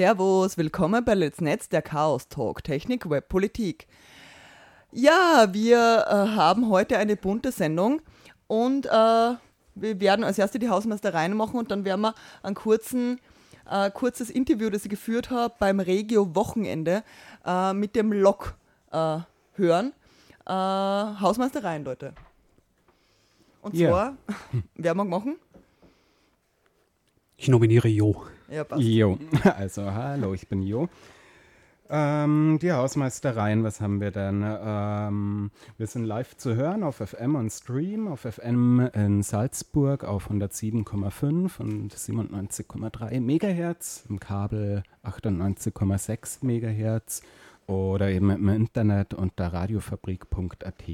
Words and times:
Servus, 0.00 0.56
willkommen 0.56 1.04
bei 1.04 1.12
Let's 1.12 1.42
Netz, 1.42 1.68
der 1.68 1.82
Chaos 1.82 2.28
Talk. 2.28 2.64
Technik, 2.64 3.10
Web, 3.10 3.28
Politik. 3.28 3.86
Ja, 4.92 5.48
wir 5.52 6.06
äh, 6.08 6.10
haben 6.10 6.70
heute 6.70 6.96
eine 6.96 7.16
bunte 7.16 7.52
Sendung 7.52 8.00
und 8.46 8.86
äh, 8.86 8.88
wir 8.88 10.00
werden 10.00 10.24
als 10.24 10.38
erste 10.38 10.58
die 10.58 10.70
Hausmeistereien 10.70 11.36
machen 11.36 11.58
und 11.58 11.70
dann 11.70 11.84
werden 11.84 12.00
wir 12.00 12.14
ein 12.42 12.54
kurzen, 12.54 13.20
äh, 13.70 13.90
kurzes 13.90 14.30
Interview, 14.30 14.70
das 14.70 14.84
ich 14.84 14.90
geführt 14.90 15.28
habe 15.28 15.52
beim 15.58 15.80
Regio-Wochenende 15.80 17.04
äh, 17.44 17.74
mit 17.74 17.94
dem 17.94 18.10
Lok 18.10 18.54
äh, 18.92 19.18
hören. 19.52 19.92
Äh, 20.46 20.50
Hausmeistereien, 20.50 21.84
Leute. 21.84 22.14
Und 23.60 23.76
zwar, 23.76 24.16
wer 24.76 24.94
mag 24.94 25.08
machen? 25.08 25.36
Ich 27.36 27.48
nominiere 27.48 27.88
Jo. 27.88 28.24
Ja, 28.50 28.64
passt. 28.64 28.82
Jo, 28.82 29.18
also 29.56 29.92
hallo, 29.92 30.34
ich 30.34 30.48
bin 30.48 30.62
Jo. 30.62 30.88
Ähm, 31.92 32.60
die 32.62 32.72
Hausmeistereien, 32.72 33.64
was 33.64 33.80
haben 33.80 34.00
wir 34.00 34.12
denn? 34.12 34.44
Ähm, 34.44 35.50
wir 35.76 35.88
sind 35.88 36.04
live 36.04 36.36
zu 36.36 36.54
hören 36.54 36.84
auf 36.84 36.96
FM 36.96 37.34
und 37.34 37.50
Stream, 37.50 38.06
auf 38.06 38.20
FM 38.20 38.88
in 38.92 39.22
Salzburg 39.22 40.04
auf 40.04 40.30
107,5 40.30 41.60
und 41.60 41.92
97,3 41.94 43.20
Megahertz, 43.20 44.04
im 44.08 44.20
Kabel 44.20 44.84
98,6 45.04 46.44
Megahertz 46.44 47.22
oder 47.66 48.10
eben 48.10 48.30
im 48.30 48.48
Internet 48.48 49.14
unter 49.14 49.52
radiofabrik.at. 49.52 50.84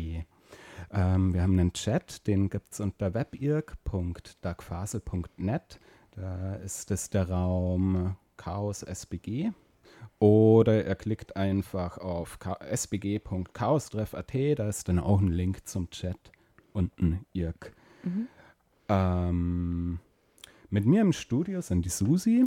Ähm, 0.93 1.35
wir 1.35 1.43
haben 1.43 1.59
einen 1.59 1.73
Chat, 1.75 2.27
den 2.27 2.49
gibt 2.49 2.73
es 2.73 2.81
unter 2.81 3.13
webirk.darkfasel.net. 3.13 5.79
Da 6.17 6.55
ist 6.57 6.91
es 6.91 7.11
der 7.11 7.29
Raum 7.29 8.17
Chaos 8.37 8.83
SBG. 8.83 9.51
Oder 10.19 10.85
er 10.85 10.95
klickt 10.97 11.37
einfach 11.37 11.99
auf 11.99 12.39
Cha- 12.39 12.59
sbg.chaostreff.at, 12.65 14.35
da 14.59 14.69
ist 14.69 14.89
dann 14.89 14.99
auch 14.99 15.21
ein 15.21 15.29
Link 15.29 15.67
zum 15.69 15.91
Chat 15.91 16.19
unten, 16.73 17.27
Irk. 17.35 17.73
Ähm, 18.89 19.99
mit 20.71 20.87
mir 20.87 21.03
im 21.03 21.13
Studio 21.13 21.61
sind 21.61 21.85
die 21.85 21.89
Susi 21.91 22.47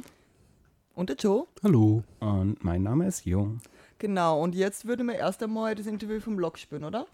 Und 0.96 1.10
der 1.10 1.18
Joe? 1.18 1.46
Hallo. 1.64 2.04
und 2.20 2.64
mein 2.64 2.82
Name 2.84 3.08
ist 3.08 3.26
Jo. 3.26 3.58
Genau, 4.00 4.42
und 4.42 4.56
jetzt 4.56 4.86
würde 4.86 5.04
mir 5.04 5.16
erst 5.18 5.44
einmal 5.44 5.76
das 5.76 5.86
Interview 5.86 6.20
vom 6.20 6.40
Lok 6.40 6.58
spielen, 6.58 6.84
oder? 6.86 7.06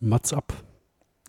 Mats 0.00 0.32
ab. 0.32 0.52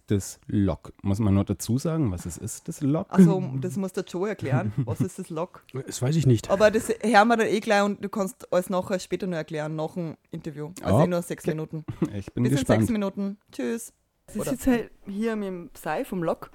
Das 0.07 0.39
Log. 0.45 0.93
Muss 1.01 1.17
man 1.17 1.33
nur 1.33 1.45
dazu 1.45 1.79
sagen, 1.79 2.11
was 2.11 2.27
es 2.27 2.37
ist, 2.37 2.67
das 2.67 2.81
Log? 2.81 3.07
Also, 3.09 3.41
das 3.59 3.75
muss 3.75 3.91
der 3.93 4.03
Joe 4.03 4.29
erklären. 4.29 4.71
Was 4.85 5.01
ist 5.01 5.17
das 5.17 5.29
Lok? 5.31 5.63
Das 5.87 5.99
weiß 5.99 6.15
ich 6.15 6.27
nicht. 6.27 6.51
Aber 6.51 6.69
das 6.69 6.89
hören 6.89 7.27
wir 7.27 7.37
dann 7.37 7.47
eh 7.47 7.59
gleich 7.59 7.81
und 7.81 8.03
du 8.03 8.09
kannst 8.09 8.51
alles 8.53 8.69
nachher 8.69 8.99
später 8.99 9.25
noch 9.25 9.37
erklären, 9.37 9.75
nach 9.75 9.95
dem 9.95 10.15
Interview. 10.29 10.69
Also 10.83 11.01
eh 11.03 11.07
nur 11.07 11.21
sechs 11.23 11.47
Minuten. 11.47 11.85
Ich 12.15 12.31
bin 12.33 12.43
Bis 12.43 12.51
in 12.51 12.57
gespannt. 12.59 12.81
sechs 12.81 12.91
Minuten. 12.91 13.37
Tschüss. 13.51 13.93
Ich 14.33 14.43
sitze 14.43 14.71
halt 14.71 14.91
hier 15.07 15.35
mit 15.35 15.47
dem 15.47 15.69
Sei 15.73 16.05
vom 16.05 16.21
Lok. 16.23 16.51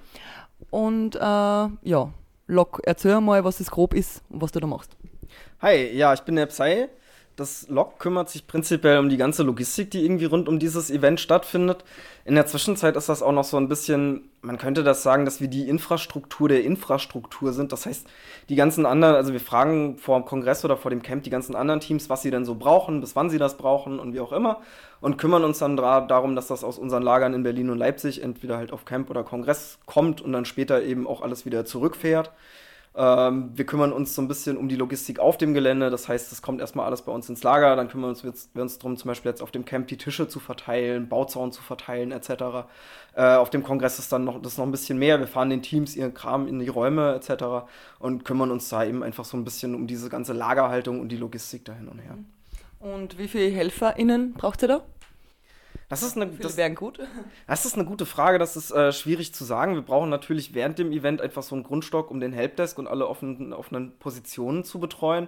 Und 0.69 1.15
äh, 1.15 1.19
ja, 1.19 2.13
Lok, 2.47 2.81
erzähl 2.85 3.19
mal, 3.19 3.43
was 3.43 3.57
das 3.57 3.69
grob 3.69 3.93
ist 3.93 4.23
und 4.29 4.41
was 4.41 4.51
du 4.53 4.61
da 4.61 4.67
machst. 4.67 4.95
Hi, 5.61 5.93
ja, 5.93 6.13
ich 6.13 6.21
bin 6.21 6.35
der 6.35 6.45
Psy. 6.47 6.87
Das 7.37 7.67
Log 7.69 7.97
kümmert 7.97 8.29
sich 8.29 8.45
prinzipiell 8.45 8.99
um 8.99 9.07
die 9.07 9.17
ganze 9.17 9.43
Logistik, 9.43 9.89
die 9.91 10.03
irgendwie 10.03 10.25
rund 10.25 10.49
um 10.49 10.59
dieses 10.59 10.91
Event 10.91 11.19
stattfindet. 11.19 11.85
In 12.25 12.35
der 12.35 12.45
Zwischenzeit 12.45 12.95
ist 12.97 13.09
das 13.09 13.23
auch 13.23 13.31
noch 13.31 13.45
so 13.45 13.57
ein 13.57 13.69
bisschen, 13.69 14.29
man 14.41 14.57
könnte 14.57 14.83
das 14.83 15.01
sagen, 15.01 15.23
dass 15.23 15.39
wir 15.39 15.47
die 15.47 15.69
Infrastruktur 15.69 16.49
der 16.49 16.63
Infrastruktur 16.63 17.53
sind. 17.53 17.71
Das 17.71 17.85
heißt, 17.85 18.05
die 18.49 18.55
ganzen 18.55 18.85
anderen, 18.85 19.15
also 19.15 19.31
wir 19.31 19.39
fragen 19.39 19.97
vor 19.97 20.19
dem 20.19 20.25
Kongress 20.25 20.65
oder 20.65 20.75
vor 20.75 20.91
dem 20.91 21.01
Camp 21.01 21.23
die 21.23 21.29
ganzen 21.29 21.55
anderen 21.55 21.79
Teams, 21.79 22.09
was 22.09 22.21
sie 22.21 22.31
denn 22.31 22.45
so 22.45 22.55
brauchen, 22.55 22.99
bis 22.99 23.15
wann 23.15 23.29
sie 23.29 23.39
das 23.39 23.57
brauchen 23.57 23.99
und 23.99 24.13
wie 24.13 24.19
auch 24.19 24.33
immer. 24.33 24.61
Und 24.99 25.17
kümmern 25.17 25.45
uns 25.45 25.59
dann 25.59 25.77
darum, 25.77 26.35
dass 26.35 26.47
das 26.47 26.63
aus 26.63 26.77
unseren 26.77 27.01
Lagern 27.01 27.33
in 27.33 27.43
Berlin 27.43 27.69
und 27.69 27.77
Leipzig 27.77 28.21
entweder 28.21 28.57
halt 28.57 28.73
auf 28.73 28.85
Camp 28.85 29.09
oder 29.09 29.23
Kongress 29.23 29.79
kommt 29.85 30.21
und 30.21 30.33
dann 30.33 30.45
später 30.45 30.83
eben 30.83 31.07
auch 31.07 31.21
alles 31.21 31.45
wieder 31.45 31.65
zurückfährt. 31.65 32.31
Ähm, 32.93 33.51
wir 33.53 33.65
kümmern 33.65 33.93
uns 33.93 34.13
so 34.13 34.21
ein 34.21 34.27
bisschen 34.27 34.57
um 34.57 34.67
die 34.67 34.75
Logistik 34.75 35.19
auf 35.19 35.37
dem 35.37 35.53
Gelände. 35.53 35.89
Das 35.89 36.09
heißt, 36.09 36.31
es 36.31 36.41
kommt 36.41 36.59
erstmal 36.59 36.85
alles 36.85 37.03
bei 37.03 37.11
uns 37.11 37.29
ins 37.29 37.41
Lager. 37.41 37.75
Dann 37.75 37.87
kümmern 37.87 38.15
wir 38.21 38.29
uns, 38.29 38.49
wir 38.53 38.61
uns 38.61 38.79
darum, 38.79 38.97
zum 38.97 39.07
Beispiel 39.07 39.31
jetzt 39.31 39.41
auf 39.41 39.51
dem 39.51 39.63
Camp 39.63 39.87
die 39.87 39.97
Tische 39.97 40.27
zu 40.27 40.39
verteilen, 40.39 41.07
Bauzaun 41.07 41.51
zu 41.51 41.61
verteilen, 41.61 42.11
etc. 42.11 42.67
Äh, 43.15 43.35
auf 43.35 43.49
dem 43.49 43.63
Kongress 43.63 43.97
ist 43.97 44.11
dann 44.11 44.25
noch, 44.25 44.41
das 44.41 44.57
noch 44.57 44.65
ein 44.65 44.71
bisschen 44.71 44.99
mehr. 44.99 45.19
Wir 45.19 45.27
fahren 45.27 45.49
den 45.49 45.61
Teams 45.61 45.95
ihren 45.95 46.13
Kram 46.13 46.47
in 46.47 46.59
die 46.59 46.67
Räume, 46.67 47.15
etc. 47.15 47.65
und 47.99 48.25
kümmern 48.25 48.51
uns 48.51 48.67
da 48.67 48.83
eben 48.83 49.03
einfach 49.03 49.23
so 49.23 49.37
ein 49.37 49.45
bisschen 49.45 49.73
um 49.73 49.87
diese 49.87 50.09
ganze 50.09 50.33
Lagerhaltung 50.33 50.99
und 50.99 51.09
die 51.09 51.17
Logistik 51.17 51.63
da 51.65 51.73
hin 51.73 51.87
und 51.87 51.99
her. 51.99 52.17
Und 52.79 53.17
wie 53.17 53.27
viele 53.27 53.49
HelferInnen 53.49 54.33
braucht 54.33 54.63
ihr 54.63 54.67
da? 54.67 54.83
Das 55.91 56.03
ist 56.03 56.15
eine, 56.15 56.27
das, 56.27 56.55
wären 56.55 56.73
gut. 56.73 56.99
Das 57.47 57.65
ist 57.65 57.75
eine 57.75 57.83
gute 57.83 58.05
Frage, 58.05 58.39
das 58.39 58.55
ist 58.55 58.71
äh, 58.71 58.93
schwierig 58.93 59.33
zu 59.33 59.43
sagen. 59.43 59.75
Wir 59.75 59.81
brauchen 59.81 60.09
natürlich 60.09 60.53
während 60.53 60.79
dem 60.79 60.93
Event 60.93 61.19
einfach 61.19 61.43
so 61.43 61.53
einen 61.53 61.65
Grundstock, 61.65 62.09
um 62.09 62.21
den 62.21 62.31
Helpdesk 62.31 62.79
und 62.79 62.87
alle 62.87 63.07
offenen, 63.07 63.51
offenen 63.51 63.91
Positionen 63.99 64.63
zu 64.63 64.79
betreuen. 64.79 65.27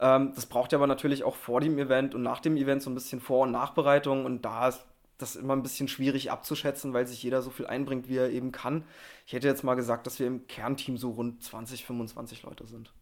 Ähm, 0.00 0.30
das 0.36 0.46
braucht 0.46 0.72
ihr 0.72 0.78
aber 0.78 0.86
natürlich 0.86 1.24
auch 1.24 1.34
vor 1.34 1.60
dem 1.60 1.76
Event 1.80 2.14
und 2.14 2.22
nach 2.22 2.38
dem 2.38 2.56
Event 2.56 2.80
so 2.80 2.90
ein 2.90 2.94
bisschen 2.94 3.20
Vor- 3.20 3.42
und 3.42 3.50
Nachbereitung 3.50 4.24
und 4.24 4.44
da 4.44 4.68
ist 4.68 4.84
das 5.18 5.34
immer 5.34 5.56
ein 5.56 5.64
bisschen 5.64 5.88
schwierig 5.88 6.30
abzuschätzen, 6.30 6.92
weil 6.92 7.08
sich 7.08 7.20
jeder 7.20 7.42
so 7.42 7.50
viel 7.50 7.66
einbringt, 7.66 8.08
wie 8.08 8.18
er 8.18 8.30
eben 8.30 8.52
kann. 8.52 8.84
Ich 9.26 9.32
hätte 9.32 9.48
jetzt 9.48 9.64
mal 9.64 9.74
gesagt, 9.74 10.06
dass 10.06 10.20
wir 10.20 10.28
im 10.28 10.46
Kernteam 10.46 10.96
so 10.96 11.10
rund 11.10 11.42
20, 11.42 11.84
25 11.84 12.44
Leute 12.44 12.68
sind. 12.68 12.92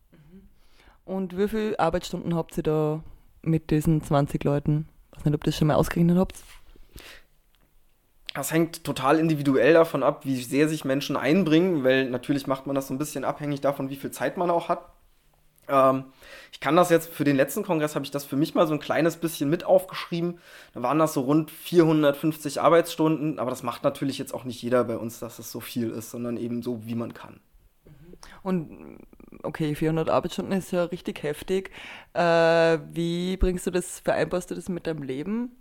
Und 1.04 1.36
wie 1.36 1.48
viele 1.48 1.78
Arbeitsstunden 1.78 2.34
habt 2.34 2.56
ihr 2.56 2.62
da 2.62 3.02
mit 3.42 3.70
diesen 3.70 4.02
20 4.02 4.44
Leuten? 4.44 4.88
Ich 5.12 5.18
weiß 5.18 5.24
nicht, 5.26 5.34
ob 5.34 5.42
ihr 5.42 5.50
das 5.50 5.56
schon 5.56 5.68
mal 5.68 5.74
ausgerechnet 5.74 6.16
habt. 6.16 6.38
Das 8.34 8.50
hängt 8.50 8.84
total 8.84 9.18
individuell 9.18 9.74
davon 9.74 10.02
ab, 10.02 10.24
wie 10.24 10.42
sehr 10.42 10.68
sich 10.68 10.84
Menschen 10.84 11.16
einbringen, 11.16 11.84
weil 11.84 12.08
natürlich 12.08 12.46
macht 12.46 12.66
man 12.66 12.74
das 12.74 12.88
so 12.88 12.94
ein 12.94 12.98
bisschen 12.98 13.24
abhängig 13.24 13.60
davon, 13.60 13.90
wie 13.90 13.96
viel 13.96 14.10
Zeit 14.10 14.36
man 14.36 14.50
auch 14.50 14.68
hat. 14.68 14.88
Ähm, 15.68 16.04
ich 16.50 16.60
kann 16.60 16.76
das 16.76 16.90
jetzt 16.90 17.10
für 17.10 17.24
den 17.24 17.36
letzten 17.36 17.62
Kongress, 17.62 17.94
habe 17.94 18.04
ich 18.04 18.10
das 18.10 18.24
für 18.24 18.36
mich 18.36 18.54
mal 18.54 18.66
so 18.66 18.72
ein 18.72 18.80
kleines 18.80 19.16
bisschen 19.16 19.50
mit 19.50 19.64
aufgeschrieben. 19.64 20.38
Da 20.74 20.82
waren 20.82 20.98
das 20.98 21.12
so 21.12 21.20
rund 21.20 21.50
450 21.50 22.60
Arbeitsstunden, 22.60 23.38
aber 23.38 23.50
das 23.50 23.62
macht 23.62 23.84
natürlich 23.84 24.18
jetzt 24.18 24.32
auch 24.32 24.44
nicht 24.44 24.62
jeder 24.62 24.84
bei 24.84 24.96
uns, 24.96 25.18
dass 25.18 25.38
es 25.38 25.52
so 25.52 25.60
viel 25.60 25.90
ist, 25.90 26.10
sondern 26.10 26.36
eben 26.36 26.62
so, 26.62 26.86
wie 26.86 26.94
man 26.94 27.14
kann. 27.14 27.40
Und 28.42 28.98
okay, 29.42 29.74
400 29.74 30.10
Arbeitsstunden 30.10 30.56
ist 30.56 30.72
ja 30.72 30.84
richtig 30.84 31.22
heftig. 31.22 31.70
Äh, 32.14 32.78
wie 32.92 33.36
bringst 33.36 33.66
du 33.66 33.70
das, 33.70 34.00
vereinbarst 34.00 34.50
du 34.50 34.54
das 34.54 34.68
mit 34.68 34.86
deinem 34.86 35.02
Leben? 35.02 35.56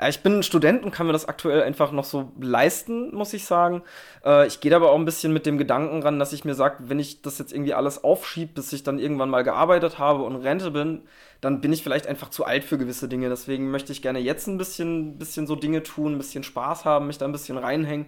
Äh, 0.00 0.10
Ich 0.10 0.20
bin 0.20 0.42
Student 0.42 0.84
und 0.84 0.90
kann 0.90 1.06
mir 1.06 1.12
das 1.12 1.26
aktuell 1.26 1.62
einfach 1.62 1.92
noch 1.92 2.04
so 2.04 2.32
leisten, 2.40 3.14
muss 3.14 3.32
ich 3.32 3.44
sagen. 3.44 3.82
Äh, 4.24 4.46
Ich 4.46 4.60
gehe 4.60 4.74
aber 4.74 4.90
auch 4.90 4.98
ein 4.98 5.04
bisschen 5.04 5.32
mit 5.32 5.46
dem 5.46 5.58
Gedanken 5.58 6.02
ran, 6.02 6.18
dass 6.18 6.32
ich 6.32 6.44
mir 6.44 6.54
sage, 6.54 6.76
wenn 6.88 6.98
ich 6.98 7.22
das 7.22 7.38
jetzt 7.38 7.52
irgendwie 7.52 7.74
alles 7.74 8.04
aufschiebe, 8.04 8.52
bis 8.54 8.72
ich 8.72 8.82
dann 8.82 8.98
irgendwann 8.98 9.30
mal 9.30 9.44
gearbeitet 9.44 9.98
habe 9.98 10.22
und 10.22 10.36
Rente 10.36 10.70
bin, 10.70 11.02
dann 11.40 11.60
bin 11.60 11.72
ich 11.72 11.82
vielleicht 11.82 12.06
einfach 12.06 12.30
zu 12.30 12.44
alt 12.44 12.64
für 12.64 12.78
gewisse 12.78 13.08
Dinge. 13.08 13.28
Deswegen 13.28 13.70
möchte 13.70 13.92
ich 13.92 14.02
gerne 14.02 14.18
jetzt 14.18 14.46
ein 14.48 14.58
bisschen, 14.58 15.18
bisschen 15.18 15.46
so 15.46 15.54
Dinge 15.56 15.82
tun, 15.82 16.14
ein 16.14 16.18
bisschen 16.18 16.42
Spaß 16.44 16.84
haben, 16.84 17.06
mich 17.06 17.18
da 17.18 17.26
ein 17.26 17.32
bisschen 17.32 17.58
reinhängen. 17.58 18.06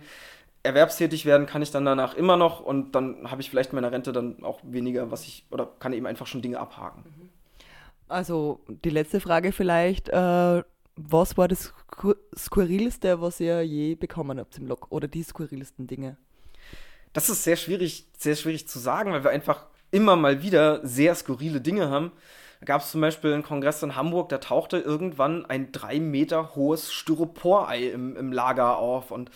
Erwerbstätig 0.62 1.24
werden 1.24 1.46
kann 1.46 1.62
ich 1.62 1.70
dann 1.70 1.86
danach 1.86 2.14
immer 2.14 2.36
noch 2.36 2.60
und 2.60 2.92
dann 2.94 3.30
habe 3.30 3.40
ich 3.40 3.48
vielleicht 3.48 3.70
in 3.70 3.76
meiner 3.76 3.92
Rente 3.92 4.12
dann 4.12 4.42
auch 4.42 4.60
weniger, 4.62 5.10
was 5.10 5.24
ich, 5.24 5.46
oder 5.50 5.66
kann 5.78 5.94
eben 5.94 6.06
einfach 6.06 6.26
schon 6.26 6.42
Dinge 6.42 6.60
abhaken. 6.60 7.04
Also 8.08 8.60
die 8.84 8.90
letzte 8.90 9.20
Frage 9.20 9.52
vielleicht. 9.52 10.08
Äh, 10.10 10.62
was 11.08 11.36
war 11.36 11.48
das 11.48 11.72
Skur- 11.90 12.16
Skurrilste, 12.36 13.20
was 13.20 13.40
ihr 13.40 13.62
je 13.62 13.94
bekommen 13.94 14.38
habt 14.38 14.58
im 14.58 14.66
Log? 14.66 14.86
Oder 14.90 15.08
die 15.08 15.22
skurrilsten 15.22 15.86
Dinge? 15.86 16.16
Das 17.12 17.28
ist 17.28 17.42
sehr 17.44 17.56
schwierig, 17.56 18.06
sehr 18.16 18.36
schwierig 18.36 18.68
zu 18.68 18.78
sagen, 18.78 19.12
weil 19.12 19.24
wir 19.24 19.30
einfach 19.30 19.66
immer 19.90 20.16
mal 20.16 20.42
wieder 20.42 20.86
sehr 20.86 21.14
skurrile 21.14 21.60
Dinge 21.60 21.90
haben. 21.90 22.12
Da 22.60 22.66
gab 22.66 22.82
es 22.82 22.90
zum 22.90 23.00
Beispiel 23.00 23.32
einen 23.32 23.42
Kongress 23.42 23.82
in 23.82 23.96
Hamburg, 23.96 24.28
da 24.28 24.38
tauchte 24.38 24.78
irgendwann 24.78 25.46
ein 25.46 25.72
drei 25.72 25.98
Meter 25.98 26.54
hohes 26.54 26.92
Styroporei 26.92 27.84
im, 27.88 28.16
im 28.16 28.32
Lager 28.32 28.76
auf. 28.76 29.10
Und 29.10 29.30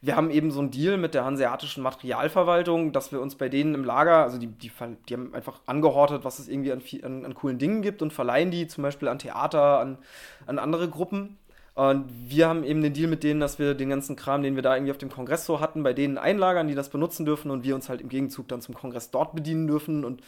wir 0.00 0.14
haben 0.14 0.30
eben 0.30 0.50
so 0.50 0.60
einen 0.60 0.70
Deal 0.70 0.96
mit 0.96 1.14
der 1.14 1.24
Hanseatischen 1.24 1.82
Materialverwaltung, 1.82 2.92
dass 2.92 3.10
wir 3.10 3.20
uns 3.20 3.34
bei 3.34 3.48
denen 3.48 3.74
im 3.74 3.84
Lager, 3.84 4.22
also 4.22 4.38
die, 4.38 4.46
die, 4.46 4.70
die 5.08 5.14
haben 5.14 5.34
einfach 5.34 5.60
angehortet, 5.66 6.24
was 6.24 6.38
es 6.38 6.48
irgendwie 6.48 6.72
an, 6.72 6.82
an, 7.02 7.24
an 7.24 7.34
coolen 7.34 7.58
Dingen 7.58 7.82
gibt 7.82 8.00
und 8.00 8.12
verleihen 8.12 8.50
die 8.50 8.68
zum 8.68 8.82
Beispiel 8.82 9.08
an 9.08 9.18
Theater, 9.18 9.80
an, 9.80 9.98
an 10.46 10.58
andere 10.58 10.88
Gruppen. 10.88 11.38
Und 11.74 12.06
wir 12.28 12.48
haben 12.48 12.64
eben 12.64 12.82
den 12.82 12.92
Deal 12.92 13.08
mit 13.08 13.22
denen, 13.22 13.40
dass 13.40 13.58
wir 13.58 13.74
den 13.74 13.88
ganzen 13.88 14.16
Kram, 14.16 14.42
den 14.42 14.56
wir 14.56 14.62
da 14.62 14.74
irgendwie 14.74 14.90
auf 14.90 14.98
dem 14.98 15.10
Kongress 15.10 15.46
so 15.46 15.60
hatten, 15.60 15.82
bei 15.82 15.92
denen 15.92 16.18
einlagern, 16.18 16.68
die 16.68 16.74
das 16.74 16.90
benutzen 16.90 17.24
dürfen 17.24 17.50
und 17.50 17.64
wir 17.64 17.74
uns 17.74 17.88
halt 17.88 18.00
im 18.00 18.08
Gegenzug 18.08 18.48
dann 18.48 18.60
zum 18.60 18.74
Kongress 18.74 19.10
dort 19.10 19.34
bedienen 19.34 19.66
dürfen. 19.66 20.04
Und 20.04 20.20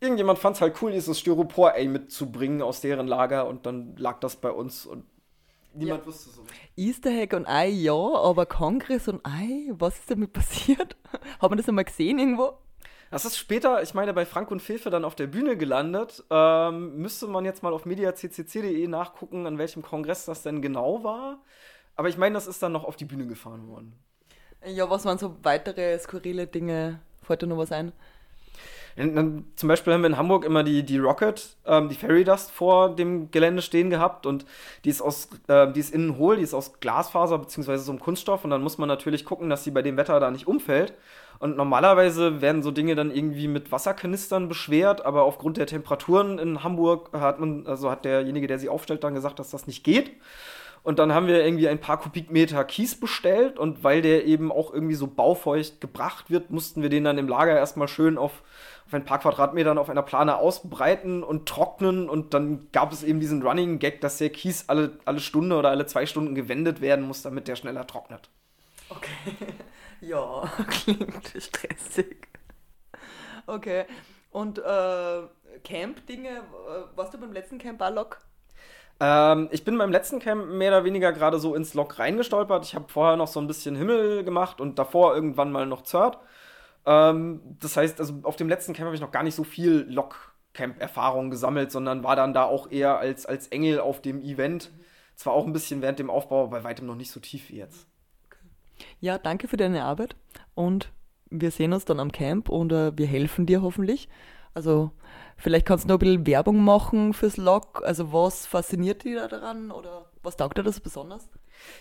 irgendjemand 0.00 0.38
fand 0.38 0.56
es 0.56 0.62
halt 0.62 0.80
cool, 0.82 0.92
dieses 0.92 1.18
Styropor-Ei 1.18 1.88
mitzubringen 1.88 2.62
aus 2.62 2.80
deren 2.80 3.06
Lager 3.06 3.46
und 3.46 3.66
dann 3.66 3.96
lag 3.96 4.20
das 4.20 4.36
bei 4.36 4.50
uns 4.50 4.86
und 4.86 5.04
niemand 5.74 6.02
ja. 6.02 6.06
wusste 6.06 6.30
so. 6.30 6.44
Easter 6.76 7.10
Egg 7.10 7.34
und 7.34 7.46
Ei, 7.46 7.68
ja, 7.68 7.94
aber 7.94 8.46
Kongress 8.46 9.08
und 9.08 9.20
Ei, 9.24 9.70
was 9.72 9.98
ist 9.98 10.10
damit 10.10 10.32
passiert? 10.34 10.96
Hat 11.40 11.50
man 11.50 11.58
das 11.58 11.68
einmal 11.68 11.84
gesehen 11.84 12.18
irgendwo? 12.18 12.58
Das 13.10 13.24
ist 13.24 13.36
später, 13.36 13.82
ich 13.82 13.92
meine, 13.92 14.14
bei 14.14 14.24
Frank 14.24 14.52
und 14.52 14.60
Fefe 14.60 14.88
dann 14.88 15.04
auf 15.04 15.16
der 15.16 15.26
Bühne 15.26 15.56
gelandet. 15.56 16.22
Ähm, 16.30 16.96
müsste 16.96 17.26
man 17.26 17.44
jetzt 17.44 17.62
mal 17.62 17.72
auf 17.72 17.84
mediaccc.de 17.84 18.86
nachgucken, 18.86 19.46
an 19.46 19.58
welchem 19.58 19.82
Kongress 19.82 20.26
das 20.26 20.42
denn 20.42 20.62
genau 20.62 21.02
war. 21.02 21.42
Aber 21.96 22.08
ich 22.08 22.16
meine, 22.16 22.34
das 22.34 22.46
ist 22.46 22.62
dann 22.62 22.72
noch 22.72 22.84
auf 22.84 22.94
die 22.94 23.04
Bühne 23.04 23.26
gefahren 23.26 23.66
worden. 23.66 23.98
Ja, 24.64 24.88
was 24.88 25.04
waren 25.04 25.18
so 25.18 25.36
weitere 25.42 25.98
skurrile 25.98 26.46
Dinge? 26.46 27.00
Fällt 27.22 27.42
dir 27.42 27.48
noch 27.48 27.58
was 27.58 27.72
ein? 27.72 27.92
Zum 28.96 29.68
Beispiel 29.68 29.92
haben 29.92 30.02
wir 30.02 30.08
in 30.10 30.16
Hamburg 30.16 30.44
immer 30.44 30.64
die, 30.64 30.82
die 30.82 30.98
Rocket, 30.98 31.56
ähm, 31.64 31.88
die 31.88 31.94
Fairy 31.94 32.24
Dust 32.24 32.50
vor 32.50 32.94
dem 32.94 33.30
Gelände 33.30 33.62
stehen 33.62 33.88
gehabt 33.88 34.26
und 34.26 34.44
die 34.84 34.90
ist 34.90 35.00
aus, 35.00 35.28
äh, 35.48 35.72
die 35.72 35.80
ist 35.80 35.94
innen 35.94 36.18
hohl, 36.18 36.36
die 36.36 36.42
ist 36.42 36.54
aus 36.54 36.80
Glasfaser 36.80 37.38
bzw. 37.38 37.76
so 37.76 37.92
einem 37.92 38.00
Kunststoff 38.00 38.44
und 38.44 38.50
dann 38.50 38.62
muss 38.62 38.78
man 38.78 38.88
natürlich 38.88 39.24
gucken, 39.24 39.48
dass 39.48 39.64
sie 39.64 39.70
bei 39.70 39.82
dem 39.82 39.96
Wetter 39.96 40.18
da 40.20 40.30
nicht 40.30 40.46
umfällt. 40.46 40.94
Und 41.38 41.56
normalerweise 41.56 42.42
werden 42.42 42.62
so 42.62 42.70
Dinge 42.70 42.94
dann 42.94 43.10
irgendwie 43.10 43.48
mit 43.48 43.72
Wasserkanistern 43.72 44.48
beschwert, 44.48 45.06
aber 45.06 45.22
aufgrund 45.22 45.56
der 45.56 45.66
Temperaturen 45.66 46.38
in 46.38 46.62
Hamburg 46.62 47.10
hat 47.18 47.40
man, 47.40 47.66
also 47.66 47.90
hat 47.90 48.04
derjenige, 48.04 48.46
der 48.46 48.58
sie 48.58 48.68
aufstellt, 48.68 49.02
dann 49.04 49.14
gesagt, 49.14 49.38
dass 49.38 49.50
das 49.50 49.66
nicht 49.66 49.82
geht. 49.82 50.10
Und 50.82 50.98
dann 50.98 51.12
haben 51.12 51.26
wir 51.26 51.44
irgendwie 51.44 51.68
ein 51.68 51.80
paar 51.80 51.98
Kubikmeter 51.98 52.64
Kies 52.64 52.98
bestellt 52.98 53.58
und 53.58 53.84
weil 53.84 54.00
der 54.00 54.24
eben 54.24 54.50
auch 54.50 54.72
irgendwie 54.72 54.94
so 54.94 55.06
baufeucht 55.06 55.80
gebracht 55.80 56.30
wird, 56.30 56.50
mussten 56.50 56.82
wir 56.82 56.88
den 56.88 57.04
dann 57.04 57.18
im 57.18 57.28
Lager 57.28 57.54
erstmal 57.54 57.88
schön 57.88 58.16
auf, 58.16 58.42
auf 58.86 58.94
ein 58.94 59.04
paar 59.04 59.18
Quadratmetern 59.18 59.76
auf 59.76 59.90
einer 59.90 60.02
Plane 60.02 60.36
ausbreiten 60.36 61.22
und 61.22 61.46
trocknen 61.46 62.08
und 62.08 62.32
dann 62.32 62.68
gab 62.72 62.92
es 62.92 63.02
eben 63.02 63.20
diesen 63.20 63.42
Running 63.42 63.78
Gag, 63.78 64.00
dass 64.00 64.16
der 64.16 64.30
Kies 64.30 64.68
alle, 64.68 64.98
alle 65.04 65.20
Stunde 65.20 65.56
oder 65.56 65.68
alle 65.68 65.84
zwei 65.86 66.06
Stunden 66.06 66.34
gewendet 66.34 66.80
werden 66.80 67.04
muss, 67.04 67.20
damit 67.20 67.46
der 67.46 67.56
schneller 67.56 67.86
trocknet. 67.86 68.30
Okay. 68.88 69.52
ja, 70.00 70.50
klingt 70.68 71.34
stressig. 71.38 72.26
Okay. 73.46 73.84
Und 74.30 74.58
äh, 74.58 75.22
Camp-Dinge, 75.64 76.42
warst 76.94 77.12
du 77.12 77.18
beim 77.18 77.32
letzten 77.32 77.58
Camp 77.58 77.78
Barlock? 77.78 78.20
Ähm, 79.00 79.48
ich 79.50 79.64
bin 79.64 79.78
beim 79.78 79.90
letzten 79.90 80.18
Camp 80.18 80.46
mehr 80.46 80.70
oder 80.70 80.84
weniger 80.84 81.12
gerade 81.12 81.38
so 81.38 81.54
ins 81.54 81.74
Lok 81.74 81.98
reingestolpert. 81.98 82.64
Ich 82.66 82.74
habe 82.74 82.88
vorher 82.88 83.16
noch 83.16 83.28
so 83.28 83.40
ein 83.40 83.46
bisschen 83.46 83.74
Himmel 83.74 84.22
gemacht 84.24 84.60
und 84.60 84.78
davor 84.78 85.14
irgendwann 85.14 85.50
mal 85.50 85.66
noch 85.66 85.82
Zert. 85.82 86.18
Ähm, 86.86 87.40
das 87.60 87.76
heißt, 87.76 87.98
also 87.98 88.14
auf 88.22 88.36
dem 88.36 88.48
letzten 88.48 88.74
Camp 88.74 88.86
habe 88.86 88.94
ich 88.94 89.00
noch 89.00 89.10
gar 89.10 89.22
nicht 89.22 89.34
so 89.34 89.44
viel 89.44 89.86
Lok-Camp-Erfahrung 89.88 91.30
gesammelt, 91.30 91.72
sondern 91.72 92.04
war 92.04 92.14
dann 92.14 92.34
da 92.34 92.44
auch 92.44 92.70
eher 92.70 92.98
als, 92.98 93.24
als 93.26 93.48
Engel 93.48 93.80
auf 93.80 94.02
dem 94.02 94.22
Event. 94.22 94.70
Zwar 95.16 95.32
auch 95.32 95.46
ein 95.46 95.52
bisschen 95.52 95.82
während 95.82 95.98
dem 95.98 96.10
Aufbau, 96.10 96.48
bei 96.48 96.62
weitem 96.62 96.86
noch 96.86 96.94
nicht 96.94 97.10
so 97.10 97.20
tief 97.20 97.48
wie 97.48 97.56
jetzt. 97.56 97.86
Ja, 99.00 99.18
danke 99.18 99.48
für 99.48 99.56
deine 99.56 99.84
Arbeit 99.84 100.16
und 100.54 100.92
wir 101.30 101.50
sehen 101.50 101.72
uns 101.72 101.84
dann 101.84 102.00
am 102.00 102.12
Camp 102.12 102.48
und 102.48 102.72
äh, 102.72 102.96
wir 102.96 103.06
helfen 103.06 103.46
dir 103.46 103.62
hoffentlich. 103.62 104.08
Also 104.54 104.90
vielleicht 105.40 105.66
kannst 105.66 105.84
du 105.84 105.88
noch 105.88 105.96
ein 105.96 105.98
bisschen 105.98 106.26
Werbung 106.26 106.62
machen 106.64 107.12
fürs 107.12 107.36
Log. 107.36 107.82
Also 107.84 108.12
was 108.12 108.46
fasziniert 108.46 109.04
dich 109.04 109.16
da 109.16 109.28
daran 109.28 109.70
oder 109.70 110.06
was 110.22 110.36
taugt 110.36 110.58
dir 110.58 110.62
das 110.62 110.80
besonders? 110.80 111.28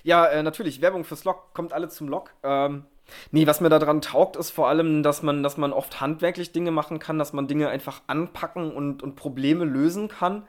Ja, 0.04 0.26
äh, 0.26 0.44
natürlich, 0.44 0.82
Werbung 0.82 1.04
fürs 1.04 1.24
Log 1.24 1.54
kommt 1.54 1.74
alle 1.74 1.90
zum 1.90 2.08
Log. 2.08 2.34
Ähm, 2.44 2.86
nee, 3.32 3.48
was 3.48 3.62
mir 3.62 3.70
daran 3.70 4.02
taugt, 4.02 4.36
ist 4.36 4.52
vor 4.52 4.68
allem, 4.68 5.04
dass 5.04 5.24
man, 5.24 5.44
dass 5.44 5.58
man 5.58 5.74
oft 5.74 6.02
handwerklich 6.02 6.52
Dinge 6.52 6.72
machen 6.72 7.00
kann, 7.00 7.20
dass 7.20 7.34
man 7.34 7.48
Dinge 7.48 7.70
einfach 7.70 8.02
anpacken 8.08 8.72
und, 8.72 9.04
und 9.04 9.16
Probleme 9.16 9.66
lösen 9.66 10.08
kann 10.08 10.44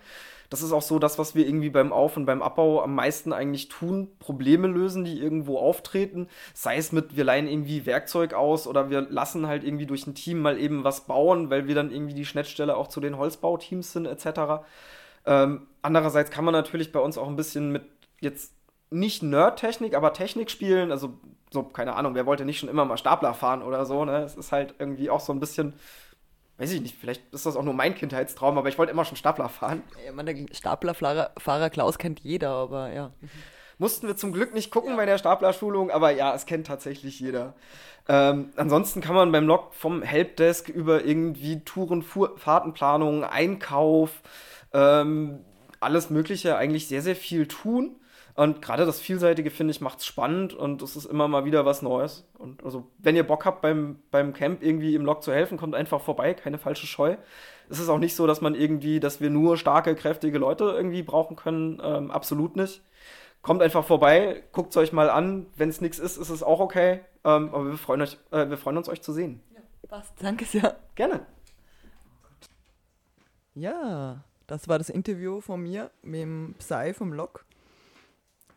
das 0.50 0.62
ist 0.62 0.72
auch 0.72 0.82
so 0.82 0.98
das, 0.98 1.16
was 1.18 1.36
wir 1.36 1.46
irgendwie 1.46 1.70
beim 1.70 1.92
Auf- 1.92 2.16
und 2.16 2.26
beim 2.26 2.42
Abbau 2.42 2.82
am 2.82 2.94
meisten 2.96 3.32
eigentlich 3.32 3.68
tun. 3.68 4.08
Probleme 4.18 4.66
lösen, 4.66 5.04
die 5.04 5.20
irgendwo 5.20 5.58
auftreten. 5.58 6.28
Sei 6.54 6.76
es 6.76 6.90
mit, 6.90 7.16
wir 7.16 7.22
leihen 7.22 7.46
irgendwie 7.46 7.86
Werkzeug 7.86 8.34
aus 8.34 8.66
oder 8.66 8.90
wir 8.90 9.00
lassen 9.02 9.46
halt 9.46 9.62
irgendwie 9.62 9.86
durch 9.86 10.08
ein 10.08 10.16
Team 10.16 10.42
mal 10.42 10.58
eben 10.58 10.82
was 10.82 11.06
bauen, 11.06 11.50
weil 11.50 11.68
wir 11.68 11.76
dann 11.76 11.92
irgendwie 11.92 12.14
die 12.14 12.26
Schnittstelle 12.26 12.76
auch 12.76 12.88
zu 12.88 13.00
den 13.00 13.16
Holzbauteams 13.16 13.92
sind, 13.92 14.06
etc. 14.06 14.64
Ähm, 15.24 15.68
andererseits 15.82 16.32
kann 16.32 16.44
man 16.44 16.52
natürlich 16.52 16.90
bei 16.90 17.00
uns 17.00 17.16
auch 17.16 17.28
ein 17.28 17.36
bisschen 17.36 17.70
mit 17.70 17.84
jetzt 18.20 18.52
nicht 18.90 19.22
Nerd-Technik, 19.22 19.94
aber 19.94 20.12
Technik 20.12 20.50
spielen. 20.50 20.90
Also, 20.90 21.14
so, 21.52 21.62
keine 21.62 21.94
Ahnung, 21.94 22.16
wer 22.16 22.26
wollte 22.26 22.44
nicht 22.44 22.58
schon 22.58 22.68
immer 22.68 22.84
mal 22.84 22.96
Stapler 22.96 23.34
fahren 23.34 23.62
oder 23.62 23.86
so, 23.86 24.04
ne? 24.04 24.24
Es 24.24 24.34
ist 24.34 24.50
halt 24.50 24.74
irgendwie 24.80 25.10
auch 25.10 25.20
so 25.20 25.32
ein 25.32 25.38
bisschen 25.38 25.74
weiß 26.60 26.72
ich 26.72 26.82
nicht, 26.82 26.96
vielleicht 27.00 27.22
ist 27.32 27.46
das 27.46 27.56
auch 27.56 27.62
nur 27.62 27.72
mein 27.72 27.94
Kindheitstraum, 27.94 28.58
aber 28.58 28.68
ich 28.68 28.78
wollte 28.78 28.92
immer 28.92 29.06
schon 29.06 29.16
Stapler 29.16 29.48
fahren. 29.48 29.82
Ja, 30.04 30.12
meine, 30.12 30.34
der 30.34 30.54
Staplerfahrer 30.54 31.70
Klaus 31.70 31.96
kennt 31.96 32.20
jeder, 32.20 32.50
aber 32.50 32.92
ja. 32.92 33.12
Mussten 33.78 34.06
wir 34.06 34.16
zum 34.16 34.32
Glück 34.32 34.52
nicht 34.52 34.70
gucken 34.70 34.90
ja. 34.90 34.96
bei 34.96 35.06
der 35.06 35.16
Staplerschulung, 35.16 35.90
aber 35.90 36.10
ja, 36.10 36.34
es 36.34 36.44
kennt 36.44 36.66
tatsächlich 36.66 37.18
jeder. 37.18 37.54
Ähm, 38.08 38.50
ansonsten 38.56 39.00
kann 39.00 39.14
man 39.14 39.32
beim 39.32 39.46
Log 39.46 39.72
vom 39.74 40.02
Helpdesk 40.02 40.68
über 40.68 41.02
irgendwie 41.02 41.64
Touren, 41.64 42.02
Fuhr 42.02 42.36
Fahrtenplanung, 42.36 43.24
Einkauf, 43.24 44.20
ähm, 44.74 45.40
alles 45.80 46.10
Mögliche 46.10 46.58
eigentlich 46.58 46.88
sehr, 46.88 47.00
sehr 47.00 47.16
viel 47.16 47.48
tun. 47.48 47.96
Und 48.34 48.62
gerade 48.62 48.86
das 48.86 49.00
Vielseitige, 49.00 49.50
finde 49.50 49.72
ich, 49.72 49.80
macht 49.80 49.98
es 49.98 50.06
spannend 50.06 50.54
und 50.54 50.82
es 50.82 50.96
ist 50.96 51.06
immer 51.06 51.28
mal 51.28 51.44
wieder 51.44 51.66
was 51.66 51.82
Neues. 51.82 52.28
Und 52.38 52.64
also, 52.64 52.90
wenn 52.98 53.16
ihr 53.16 53.26
Bock 53.26 53.44
habt, 53.44 53.60
beim, 53.60 53.98
beim 54.10 54.32
Camp 54.32 54.62
irgendwie 54.62 54.94
im 54.94 55.04
Log 55.04 55.22
zu 55.22 55.32
helfen, 55.32 55.58
kommt 55.58 55.74
einfach 55.74 56.00
vorbei, 56.00 56.34
keine 56.34 56.58
falsche 56.58 56.86
Scheu. 56.86 57.16
Es 57.68 57.78
ist 57.78 57.88
auch 57.88 57.98
nicht 57.98 58.16
so, 58.16 58.26
dass 58.26 58.40
man 58.40 58.54
irgendwie, 58.54 59.00
dass 59.00 59.20
wir 59.20 59.30
nur 59.30 59.56
starke, 59.56 59.94
kräftige 59.94 60.38
Leute 60.38 60.64
irgendwie 60.64 61.02
brauchen 61.02 61.36
können. 61.36 61.80
Ähm, 61.82 62.10
absolut 62.10 62.56
nicht. 62.56 62.82
Kommt 63.42 63.62
einfach 63.62 63.84
vorbei, 63.84 64.42
guckt 64.52 64.70
es 64.70 64.76
euch 64.76 64.92
mal 64.92 65.08
an. 65.08 65.46
Wenn 65.56 65.68
es 65.68 65.80
nichts 65.80 65.98
ist, 65.98 66.16
ist 66.16 66.30
es 66.30 66.42
auch 66.42 66.60
okay. 66.60 67.00
Ähm, 67.24 67.54
aber 67.54 67.66
wir 67.66 67.78
freuen, 67.78 68.02
euch, 68.02 68.18
äh, 68.30 68.48
wir 68.48 68.58
freuen 68.58 68.76
uns, 68.76 68.88
euch 68.88 69.02
zu 69.02 69.12
sehen. 69.12 69.42
Ja, 69.54 69.60
passt. 69.88 70.12
Danke 70.20 70.44
sehr. 70.44 70.76
Gerne. 70.94 71.26
Ja, 73.54 74.24
das 74.46 74.68
war 74.68 74.78
das 74.78 74.90
Interview 74.90 75.40
von 75.40 75.62
mir 75.62 75.90
mit 76.02 76.20
dem 76.20 76.54
Psy 76.58 76.92
vom 76.94 77.12
Log. 77.12 77.44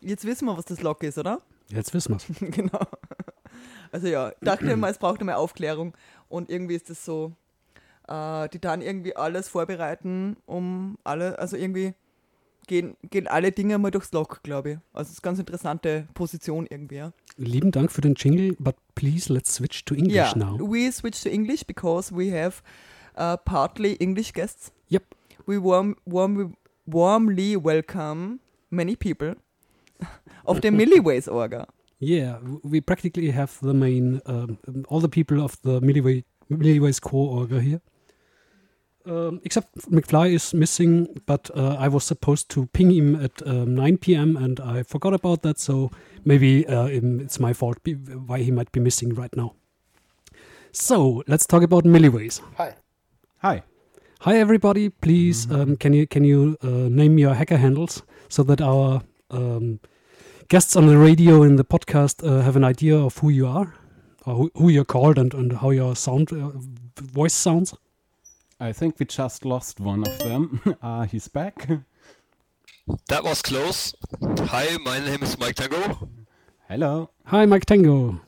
Jetzt 0.04 0.24
wissen 0.26 0.46
wir, 0.46 0.56
was 0.56 0.66
das 0.66 0.82
Lock 0.82 1.02
ist, 1.02 1.18
oder? 1.18 1.40
Jetzt 1.68 1.94
wissen 1.94 2.10
wir 2.10 2.16
es. 2.16 2.26
genau. 2.56 2.80
Also 3.90 4.08
ja, 4.08 4.30
ich 4.30 4.36
dachte 4.42 4.66
immer, 4.66 4.88
es 4.88 4.98
braucht 4.98 5.22
mehr 5.22 5.38
Aufklärung 5.38 5.94
und 6.28 6.50
irgendwie 6.50 6.74
ist 6.74 6.90
es 6.90 7.04
so, 7.04 7.32
äh, 8.08 8.48
die 8.48 8.60
dann 8.60 8.82
irgendwie 8.82 9.16
alles 9.16 9.48
vorbereiten, 9.48 10.36
um 10.46 10.98
alle, 11.04 11.38
also 11.38 11.56
irgendwie 11.56 11.94
gehen, 12.66 12.96
gehen 13.08 13.28
alle 13.28 13.52
Dinge 13.52 13.78
mal 13.78 13.90
durchs 13.90 14.12
Lock, 14.12 14.42
glaube 14.42 14.70
ich. 14.70 14.78
Also 14.92 15.08
es 15.08 15.18
ist 15.18 15.24
eine 15.24 15.30
ganz 15.30 15.38
interessante 15.38 16.08
Position 16.12 16.66
irgendwie, 16.68 16.96
ja. 16.96 17.12
Lieben 17.36 17.70
Dank 17.70 17.90
für 17.90 18.00
den 18.00 18.14
Jingle, 18.14 18.56
but 18.58 18.76
please 18.94 19.32
let's 19.32 19.54
switch 19.54 19.84
to 19.84 19.94
English 19.94 20.14
yeah, 20.14 20.34
now. 20.36 20.58
we 20.58 20.90
switch 20.92 21.22
to 21.22 21.30
English 21.30 21.64
because 21.64 22.14
we 22.14 22.30
have 22.30 22.62
uh, 23.16 23.36
partly 23.44 23.94
English 24.00 24.32
guests. 24.32 24.72
Yep. 24.88 25.14
We 25.46 25.62
warm, 25.62 25.96
warm, 26.04 26.56
warmly 26.84 27.56
welcome 27.56 28.40
many 28.70 28.96
people 28.96 29.36
of 30.46 30.60
the 30.60 30.68
Milliways 30.68 31.28
Orga. 31.28 31.66
Yeah, 31.98 32.38
we 32.62 32.80
practically 32.80 33.30
have 33.30 33.58
the 33.62 33.74
main, 33.74 34.20
um, 34.26 34.58
all 34.88 35.00
the 35.00 35.08
people 35.08 35.42
of 35.42 35.60
the 35.62 35.80
Milliway, 35.80 36.24
Milliways 36.50 37.00
core 37.00 37.46
Orga 37.46 37.60
here. 37.62 37.80
Um, 39.06 39.40
except 39.44 39.90
McFly 39.90 40.32
is 40.32 40.54
missing, 40.54 41.20
but 41.26 41.50
uh, 41.54 41.76
I 41.78 41.88
was 41.88 42.04
supposed 42.04 42.48
to 42.50 42.66
ping 42.66 42.90
him 42.90 43.22
at 43.22 43.46
um, 43.46 43.74
9 43.74 43.98
p.m. 43.98 44.36
and 44.36 44.58
I 44.60 44.82
forgot 44.82 45.12
about 45.12 45.42
that, 45.42 45.58
so 45.58 45.90
maybe 46.24 46.66
uh, 46.66 46.86
it's 46.86 47.38
my 47.38 47.52
fault 47.52 47.78
why 48.26 48.38
he 48.38 48.50
might 48.50 48.72
be 48.72 48.80
missing 48.80 49.14
right 49.14 49.34
now. 49.36 49.54
So 50.72 51.22
let's 51.28 51.46
talk 51.46 51.62
about 51.62 51.84
Milliways. 51.84 52.40
Hi. 52.56 52.74
Hi. 53.42 53.62
Hi 54.20 54.38
everybody. 54.38 54.88
Please, 54.88 55.46
mm 55.46 55.54
-hmm. 55.54 55.76
can 55.76 55.92
you 55.92 56.06
can 56.06 56.24
you 56.24 56.56
uh, 56.62 56.88
name 56.88 57.20
your 57.20 57.34
hacker 57.34 57.58
handles 57.58 58.02
so 58.28 58.42
that 58.44 58.60
our 58.60 59.02
um, 59.30 59.80
guests 60.48 60.76
on 60.76 60.86
the 60.86 60.98
radio 60.98 61.42
in 61.42 61.56
the 61.56 61.64
podcast 61.64 62.26
uh, 62.26 62.42
have 62.42 62.56
an 62.56 62.64
idea 62.64 62.96
of 62.96 63.18
who 63.18 63.30
you 63.30 63.46
are, 63.46 63.74
or 64.26 64.34
who, 64.34 64.50
who 64.56 64.68
you're 64.68 64.84
called, 64.84 65.18
and, 65.18 65.32
and 65.34 65.52
how 65.54 65.70
your 65.70 65.96
sound 65.96 66.32
uh, 66.32 66.50
voice 67.00 67.34
sounds? 67.34 67.74
I 68.60 68.72
think 68.72 68.98
we 68.98 69.06
just 69.06 69.44
lost 69.44 69.80
one 69.80 70.06
of 70.06 70.18
them. 70.20 70.60
Ah, 70.82 71.04
he's 71.04 71.28
back. 71.28 71.68
That 73.08 73.24
was 73.24 73.42
close. 73.42 73.94
Hi, 74.22 74.76
my 74.84 74.98
name 75.00 75.22
is 75.22 75.38
Mike 75.38 75.56
Tango. 75.56 76.08
Hello. 76.68 77.10
Hi, 77.26 77.46
Mike 77.46 77.64
Tango. 77.64 78.20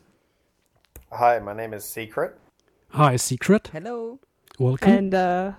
Hi, 1.12 1.38
my 1.38 1.52
name 1.54 1.74
is 1.74 1.84
Secret. 1.84 2.36
Hi, 2.88 3.16
Secret. 3.16 3.68
Hello. 3.72 4.18
Welcome. 4.58 4.92
And 4.92 5.14
uh, 5.14 5.52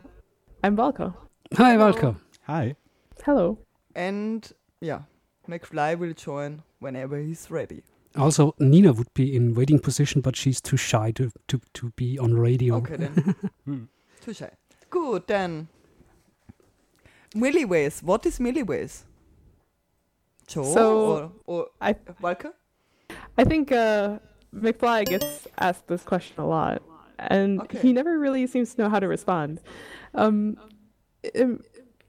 I'm 0.63 0.75
Valka. 0.75 1.13
Hi, 1.55 1.75
Valka. 1.77 2.15
Hi. 2.45 2.75
Hello. 3.23 3.59
And 3.95 4.51
yeah, 4.81 5.01
McFly 5.47 5.97
will 5.97 6.13
join 6.13 6.63
whenever 6.79 7.17
he's 7.19 7.49
ready. 7.49 7.83
Also, 8.15 8.55
Nina 8.59 8.93
would 8.93 9.13
be 9.13 9.35
in 9.35 9.53
waiting 9.53 9.79
position, 9.79 10.21
but 10.21 10.35
she's 10.35 10.59
too 10.59 10.77
shy 10.77 11.11
to, 11.11 11.31
to, 11.47 11.61
to 11.73 11.91
be 11.95 12.17
on 12.17 12.33
radio. 12.33 12.75
Okay 12.77 12.95
then. 12.97 13.35
Too 14.21 14.33
shy. 14.33 14.49
Good 14.89 15.27
then. 15.27 15.67
Milliways. 17.35 18.01
What 18.03 18.25
is 18.25 18.39
milliways? 18.39 19.03
Joe 20.47 20.63
So, 20.63 20.99
or, 21.05 21.31
or 21.45 21.67
I 21.81 21.93
Valka? 21.93 22.53
I 23.37 23.43
think 23.43 23.71
uh, 23.71 24.19
McFly 24.55 25.05
gets 25.05 25.47
asked 25.59 25.87
this 25.87 26.03
question 26.03 26.35
a 26.39 26.47
lot, 26.47 26.81
and 27.19 27.61
Okay. 27.61 27.79
he 27.79 27.93
never 27.93 28.17
really 28.17 28.47
seems 28.47 28.73
to 28.75 28.81
know 28.81 28.89
how 28.89 28.99
to 28.99 29.07
respond. 29.07 29.59
Um, 30.15 30.57
um, 31.39 31.59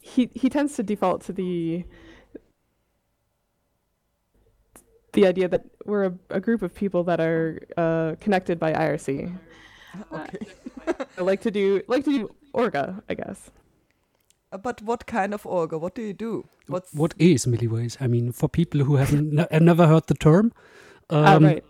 he 0.00 0.30
he 0.34 0.48
tends 0.48 0.76
to 0.76 0.82
default 0.82 1.22
to 1.24 1.32
the 1.32 1.84
the 5.20 5.26
idea 5.28 5.48
that 5.48 5.64
we're 5.84 6.04
a, 6.06 6.12
a 6.30 6.40
group 6.40 6.62
of 6.62 6.74
people 6.74 7.02
that 7.04 7.20
are 7.20 7.60
uh, 7.76 8.14
connected 8.20 8.58
by 8.58 8.72
IRC. 8.72 9.10
Okay. 10.12 10.46
I 11.18 11.22
like 11.22 11.40
to 11.42 11.50
do 11.50 11.80
like 11.88 12.04
to 12.04 12.12
do 12.18 12.30
Orga, 12.54 13.02
I 13.10 13.14
guess. 13.14 13.50
Uh, 14.52 14.58
But 14.58 14.82
what 14.82 15.06
kind 15.06 15.32
of 15.34 15.42
orga? 15.44 15.80
What 15.80 15.94
do 15.94 16.02
you 16.02 16.12
do? 16.12 16.44
What's 16.66 16.92
What 16.92 17.14
is 17.18 17.46
milliways? 17.46 17.96
I 18.00 18.06
mean, 18.06 18.32
for 18.32 18.48
people 18.48 18.84
who 18.84 18.96
haven't 18.96 19.32
ne- 19.32 19.46
have 19.50 19.62
never 19.62 19.86
heard 19.86 20.06
the 20.06 20.14
term, 20.14 20.52
Ah, 21.10 21.36
um, 21.36 21.44
right. 21.44 21.64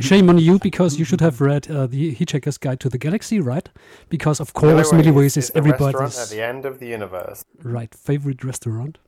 shame 0.00 0.30
on 0.30 0.38
you 0.38 0.58
because 0.58 0.98
you 1.00 1.04
should 1.04 1.20
have 1.20 1.40
read 1.40 1.68
uh, 1.70 1.86
the 1.88 2.14
Hitchhiker's 2.14 2.58
Guide 2.58 2.78
to 2.80 2.88
the 2.88 2.98
Galaxy, 2.98 3.40
right? 3.40 3.68
Because 4.08 4.40
of 4.40 4.52
Milliways 4.52 4.90
course, 4.90 4.92
milliways 4.92 5.36
is 5.36 5.50
the 5.50 5.62
restaurant 5.62 6.16
at 6.18 6.28
the 6.30 6.40
end 6.50 6.64
of 6.64 6.78
the 6.78 6.86
universe. 6.86 7.44
right 7.64 7.92
favorite 7.94 8.44
restaurant. 8.44 8.98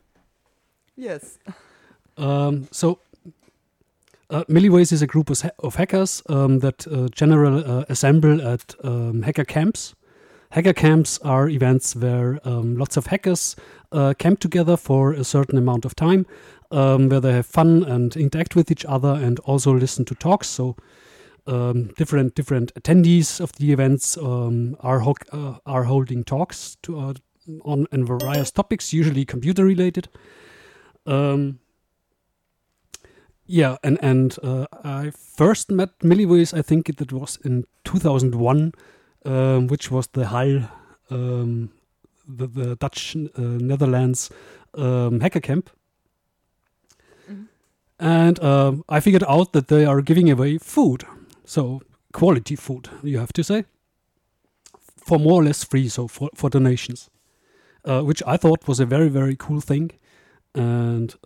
yes? 0.96 1.38
Um, 2.16 2.68
so, 2.72 2.98
uh, 4.30 4.44
Milliways 4.44 4.92
is 4.92 5.02
a 5.02 5.06
group 5.06 5.28
of, 5.28 5.40
ha- 5.40 5.50
of 5.58 5.74
hackers 5.74 6.22
um, 6.28 6.60
that 6.60 6.86
uh, 6.86 7.08
generally 7.08 7.64
uh, 7.64 7.84
assemble 7.88 8.40
at 8.40 8.74
um, 8.84 9.22
hacker 9.22 9.44
camps. 9.44 9.94
Hacker 10.50 10.72
camps 10.72 11.18
are 11.18 11.48
events 11.48 11.94
where 11.94 12.40
um, 12.44 12.76
lots 12.76 12.96
of 12.96 13.06
hackers 13.06 13.56
uh, 13.92 14.14
camp 14.18 14.40
together 14.40 14.76
for 14.76 15.12
a 15.12 15.24
certain 15.24 15.58
amount 15.58 15.84
of 15.84 15.94
time, 15.94 16.26
um, 16.70 17.08
where 17.08 17.20
they 17.20 17.32
have 17.32 17.46
fun 17.46 17.84
and 17.84 18.16
interact 18.16 18.56
with 18.56 18.70
each 18.70 18.84
other, 18.84 19.14
and 19.14 19.38
also 19.40 19.72
listen 19.72 20.04
to 20.06 20.14
talks. 20.14 20.48
So, 20.48 20.76
um, 21.46 21.88
different 21.96 22.34
different 22.34 22.74
attendees 22.74 23.40
of 23.40 23.52
the 23.54 23.72
events 23.72 24.16
um, 24.16 24.76
are 24.80 25.00
ho- 25.00 25.14
uh, 25.32 25.58
are 25.66 25.84
holding 25.84 26.24
talks 26.24 26.76
to 26.82 26.98
uh, 26.98 27.14
on 27.64 27.86
on 27.92 28.04
various 28.04 28.50
topics, 28.50 28.92
usually 28.92 29.24
computer 29.24 29.64
related. 29.64 30.08
Um, 31.06 31.60
yeah, 33.50 33.76
and 33.82 33.98
and 34.00 34.36
uh, 34.42 34.66
I 34.84 35.10
first 35.10 35.70
met 35.70 35.98
Milliways. 35.98 36.56
I 36.56 36.62
think 36.62 36.88
it 36.88 37.12
was 37.12 37.38
in 37.44 37.64
2001, 37.84 38.72
um, 39.24 39.66
which 39.66 39.90
was 39.90 40.06
the 40.08 40.26
HAL, 40.26 40.70
um, 41.10 41.70
the, 42.28 42.46
the 42.46 42.76
Dutch 42.76 43.16
uh, 43.16 43.40
Netherlands 43.40 44.30
um, 44.74 45.20
hacker 45.20 45.40
camp. 45.40 45.70
And 47.98 48.42
um, 48.42 48.84
I 48.88 49.00
figured 49.00 49.24
out 49.28 49.52
that 49.52 49.68
they 49.68 49.84
are 49.84 50.00
giving 50.00 50.30
away 50.30 50.58
food, 50.58 51.04
so 51.44 51.82
quality 52.12 52.56
food, 52.56 52.88
you 53.02 53.18
have 53.18 53.32
to 53.32 53.42
say, 53.42 53.64
for 54.96 55.18
more 55.18 55.42
or 55.42 55.44
less 55.44 55.64
free, 55.64 55.88
so 55.88 56.06
for 56.08 56.30
for 56.36 56.50
donations, 56.50 57.10
uh, 57.84 58.02
which 58.02 58.22
I 58.26 58.36
thought 58.36 58.68
was 58.68 58.80
a 58.80 58.86
very 58.86 59.08
very 59.08 59.34
cool 59.36 59.60
thing, 59.60 59.90
and. 60.54 61.16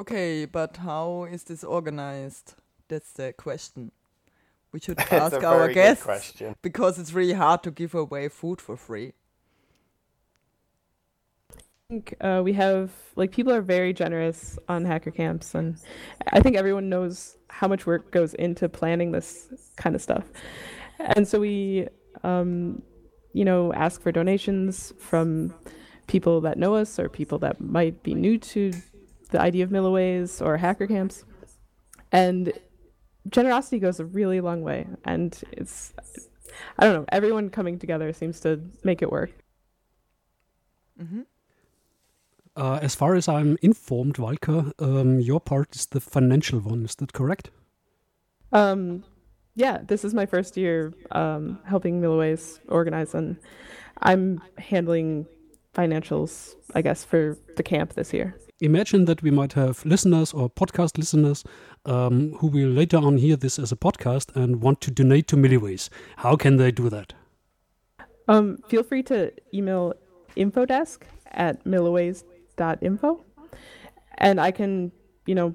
Okay, 0.00 0.46
but 0.46 0.78
how 0.78 1.28
is 1.30 1.44
this 1.44 1.62
organized? 1.62 2.54
That's 2.88 3.12
the 3.12 3.34
question. 3.34 3.92
We 4.72 4.80
should 4.80 4.98
ask 5.10 5.42
our 5.44 5.70
guests 5.70 6.04
question. 6.04 6.56
because 6.62 6.98
it's 6.98 7.12
really 7.12 7.34
hard 7.34 7.62
to 7.64 7.70
give 7.70 7.94
away 7.94 8.28
food 8.30 8.62
for 8.62 8.78
free. 8.78 9.12
I 11.52 11.58
think 11.90 12.14
uh, 12.22 12.40
we 12.42 12.54
have 12.54 12.92
like 13.14 13.30
people 13.30 13.52
are 13.52 13.60
very 13.60 13.92
generous 13.92 14.58
on 14.68 14.84
hacker 14.84 15.10
camps 15.10 15.56
and 15.56 15.76
i 16.32 16.38
think 16.38 16.54
everyone 16.56 16.88
knows 16.88 17.36
how 17.48 17.66
much 17.66 17.84
work 17.84 18.12
goes 18.12 18.32
into 18.34 18.68
planning 18.68 19.10
this 19.10 19.48
kind 19.74 19.96
of 19.96 20.00
stuff 20.00 20.24
and 21.00 21.26
so 21.26 21.40
we 21.40 21.88
um, 22.22 22.80
you 23.32 23.44
know 23.44 23.72
ask 23.72 24.00
for 24.00 24.12
donations 24.12 24.92
from 25.00 25.52
people 26.06 26.40
that 26.40 26.58
know 26.58 26.76
us 26.76 26.96
or 27.00 27.08
people 27.08 27.40
that 27.40 27.60
might 27.60 28.04
be 28.04 28.14
new 28.14 28.38
to 28.38 28.72
the 29.30 29.40
idea 29.40 29.64
of 29.64 29.70
milliways 29.70 30.44
or 30.44 30.56
hacker 30.56 30.86
camps 30.86 31.24
and 32.12 32.52
generosity 33.28 33.78
goes 33.78 34.00
a 34.00 34.04
really 34.04 34.40
long 34.40 34.62
way 34.62 34.86
and 35.04 35.42
it's 35.52 35.92
i 36.78 36.84
don't 36.84 36.94
know 36.94 37.04
everyone 37.12 37.50
coming 37.50 37.78
together 37.78 38.12
seems 38.12 38.40
to 38.40 38.60
make 38.84 39.02
it 39.02 39.10
work 39.10 39.30
Uh, 42.56 42.78
as 42.82 42.94
far 42.94 43.14
as 43.14 43.28
I'm 43.28 43.56
informed, 43.62 44.16
Valka, 44.16 44.72
um, 44.80 45.20
your 45.20 45.40
part 45.40 45.74
is 45.74 45.86
the 45.86 46.00
financial 46.00 46.60
one. 46.60 46.84
Is 46.84 46.94
that 46.96 47.12
correct? 47.12 47.50
Um, 48.52 49.04
yeah, 49.54 49.78
this 49.86 50.04
is 50.04 50.12
my 50.12 50.26
first 50.26 50.56
year 50.56 50.92
um, 51.12 51.60
helping 51.64 52.00
Milliways 52.00 52.58
organize, 52.68 53.14
and 53.14 53.36
I'm 54.02 54.42
handling 54.58 55.26
financials, 55.74 56.54
I 56.74 56.82
guess, 56.82 57.04
for 57.04 57.38
the 57.56 57.62
camp 57.62 57.94
this 57.94 58.12
year. 58.12 58.36
Imagine 58.62 59.06
that 59.06 59.22
we 59.22 59.30
might 59.30 59.54
have 59.54 59.84
listeners 59.86 60.34
or 60.34 60.50
podcast 60.50 60.98
listeners 60.98 61.44
um, 61.86 62.34
who 62.34 62.46
will 62.46 62.68
later 62.68 62.98
on 62.98 63.16
hear 63.16 63.34
this 63.34 63.58
as 63.58 63.72
a 63.72 63.76
podcast 63.76 64.36
and 64.36 64.60
want 64.60 64.82
to 64.82 64.90
donate 64.90 65.26
to 65.28 65.36
Milliways. 65.36 65.88
How 66.18 66.36
can 66.36 66.58
they 66.58 66.70
do 66.70 66.90
that? 66.90 67.14
Um, 68.28 68.58
feel 68.68 68.82
free 68.82 69.02
to 69.04 69.32
email 69.54 69.94
infodesk 70.36 71.02
at 71.32 71.64
milliways.info, 71.64 73.24
and 74.18 74.40
I 74.40 74.50
can, 74.50 74.92
you 75.26 75.34
know, 75.34 75.54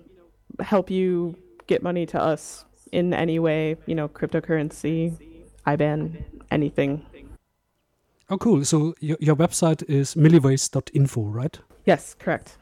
help 0.59 0.89
you 0.89 1.37
get 1.67 1.83
money 1.83 2.07
to 2.07 2.19
us 2.19 2.65
in 2.91 3.13
any 3.13 3.37
way, 3.37 3.77
you 3.85 3.93
know, 3.93 4.07
cryptocurrency, 4.07 5.15
IBAN, 5.67 6.23
anything. 6.49 7.05
Oh, 8.31 8.37
cool. 8.39 8.65
So 8.65 8.95
your, 8.99 9.17
your 9.19 9.35
website 9.35 9.87
is 9.87 10.15
milliways.info, 10.15 11.21
right? 11.21 11.59
Yes, 11.85 12.15
correct. 12.17 12.57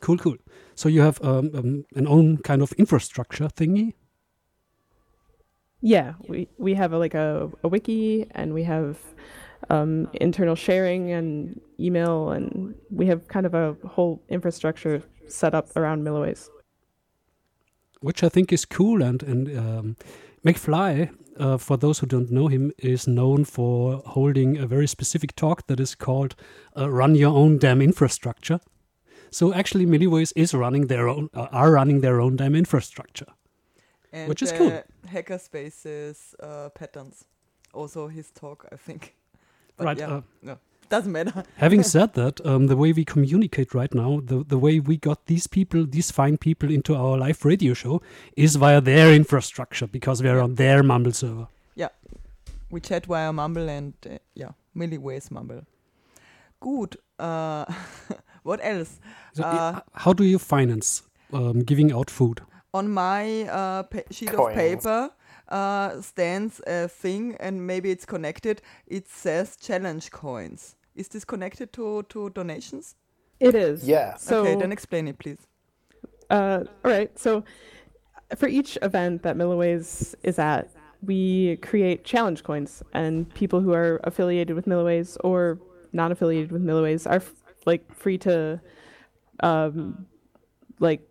Cool, 0.00 0.18
cool. 0.18 0.36
So 0.74 0.88
you 0.88 1.02
have 1.02 1.22
um, 1.22 1.50
um, 1.54 1.84
an 1.94 2.06
own 2.06 2.38
kind 2.38 2.62
of 2.62 2.72
infrastructure 2.72 3.48
thingy. 3.48 3.94
Yeah, 5.80 6.14
we 6.28 6.48
we 6.58 6.74
have 6.74 6.92
a, 6.92 6.98
like 6.98 7.14
a, 7.14 7.50
a 7.62 7.68
wiki 7.68 8.26
and 8.32 8.54
we 8.54 8.62
have 8.64 8.98
um, 9.70 10.08
internal 10.14 10.54
sharing 10.54 11.10
and 11.10 11.60
email 11.78 12.30
and 12.30 12.74
we 12.90 13.06
have 13.06 13.26
kind 13.28 13.46
of 13.46 13.54
a 13.54 13.76
whole 13.86 14.22
infrastructure 14.28 15.02
set 15.28 15.54
up 15.54 15.76
around 15.76 16.04
Milliways. 16.04 16.48
which 18.00 18.22
I 18.22 18.28
think 18.28 18.52
is 18.52 18.64
cool. 18.64 19.02
And 19.02 19.22
and 19.22 19.58
um, 19.58 19.96
McFly, 20.44 21.10
uh, 21.38 21.56
for 21.58 21.76
those 21.76 22.00
who 22.00 22.06
don't 22.06 22.30
know 22.30 22.48
him, 22.48 22.72
is 22.78 23.06
known 23.06 23.44
for 23.44 24.02
holding 24.06 24.58
a 24.58 24.66
very 24.66 24.86
specific 24.86 25.34
talk 25.36 25.66
that 25.66 25.80
is 25.80 25.94
called 25.94 26.34
uh, 26.76 26.90
"Run 26.90 27.14
Your 27.14 27.34
Own 27.34 27.58
Damn 27.58 27.80
Infrastructure." 27.82 28.60
So 29.32 29.52
actually, 29.54 29.86
Milliways 29.86 30.32
is 30.36 30.54
running 30.54 30.86
their 30.88 31.08
own, 31.08 31.28
uh, 31.34 31.48
are 31.52 31.70
running 31.72 32.00
their 32.02 32.20
own 32.20 32.36
damn 32.36 32.54
infrastructure. 32.54 33.26
And 34.12 34.28
Which 34.28 34.42
is 34.42 34.52
cool. 34.52 34.82
Hackerspaces 35.08 36.34
uh, 36.40 36.68
patterns. 36.70 37.24
Also 37.72 38.08
his 38.08 38.30
talk, 38.30 38.66
I 38.72 38.76
think. 38.76 39.14
But 39.78 39.84
right. 39.86 39.98
yeah, 39.98 40.16
Uh, 40.16 40.22
no, 40.42 40.58
doesn't 40.90 41.12
matter. 41.12 41.44
having 41.56 41.82
said 41.82 42.12
that, 42.14 42.40
um, 42.46 42.66
the 42.66 42.76
way 42.76 42.92
we 42.92 43.04
communicate 43.04 43.72
right 43.74 43.94
now, 43.94 44.20
the 44.26 44.44
the 44.44 44.58
way 44.58 44.80
we 44.80 44.96
got 44.98 45.18
these 45.26 45.46
people, 45.48 45.86
these 45.86 46.10
fine 46.12 46.36
people, 46.36 46.70
into 46.70 46.94
our 46.94 47.16
live 47.28 47.42
radio 47.50 47.74
show 47.74 48.02
is 48.36 48.56
via 48.56 48.80
their 48.82 49.14
infrastructure 49.14 49.88
because 49.88 50.22
we 50.22 50.28
are 50.28 50.36
Yeah. 50.36 50.44
on 50.44 50.54
their 50.56 50.82
Mumble 50.82 51.12
server. 51.12 51.46
Yeah, 51.74 51.88
we 52.70 52.80
chat 52.80 53.06
via 53.06 53.32
Mumble 53.32 53.68
and 53.78 53.94
uh, 54.06 54.18
yeah, 54.34 54.52
Milliways 54.76 55.30
Mumble. 55.30 55.62
Good. 56.60 56.96
Uh, 57.18 57.64
what 58.42 58.60
else? 58.62 59.00
So, 59.34 59.42
Uh, 59.44 59.80
how 59.94 60.12
do 60.12 60.24
you 60.24 60.38
finance 60.38 61.02
um, 61.32 61.60
giving 61.64 61.92
out 61.92 62.10
food? 62.10 62.40
on 62.74 62.88
my 62.90 63.42
uh, 63.50 63.82
pa- 63.82 64.08
sheet 64.10 64.32
Coins. 64.32 64.48
of 64.48 64.54
paper, 64.54 65.10
uh, 65.48 66.00
stands 66.00 66.60
a 66.66 66.88
thing, 66.88 67.36
and 67.40 67.66
maybe 67.66 67.90
it's 67.90 68.06
connected. 68.06 68.62
It 68.86 69.08
says 69.08 69.56
challenge 69.56 70.10
coins. 70.10 70.74
Is 70.94 71.08
this 71.08 71.24
connected 71.24 71.72
to 71.74 72.02
to 72.08 72.30
donations? 72.30 72.96
It 73.40 73.54
is. 73.54 73.86
Yeah. 73.86 74.16
So, 74.16 74.40
okay, 74.40 74.54
then 74.60 74.72
explain 74.72 75.08
it, 75.08 75.18
please. 75.18 75.38
uh, 76.30 76.64
all 76.84 76.90
right. 76.90 77.18
So, 77.18 77.44
for 78.36 78.48
each 78.48 78.78
event 78.82 79.22
that 79.22 79.36
Milliways 79.36 80.14
is 80.22 80.38
at, 80.38 80.70
we 81.02 81.56
create 81.56 82.04
challenge 82.04 82.42
coins, 82.44 82.82
and 82.94 83.26
people 83.34 83.60
who 83.60 83.72
are 83.74 84.00
affiliated 84.04 84.54
with 84.56 84.66
Milliways 84.66 85.16
or 85.24 85.58
non-affiliated 85.92 86.52
with 86.52 86.62
Milliways 86.62 87.06
are 87.06 87.16
f- 87.16 87.41
like 87.66 87.94
free 87.94 88.18
to, 88.18 88.60
um, 89.40 90.06
like, 90.78 91.08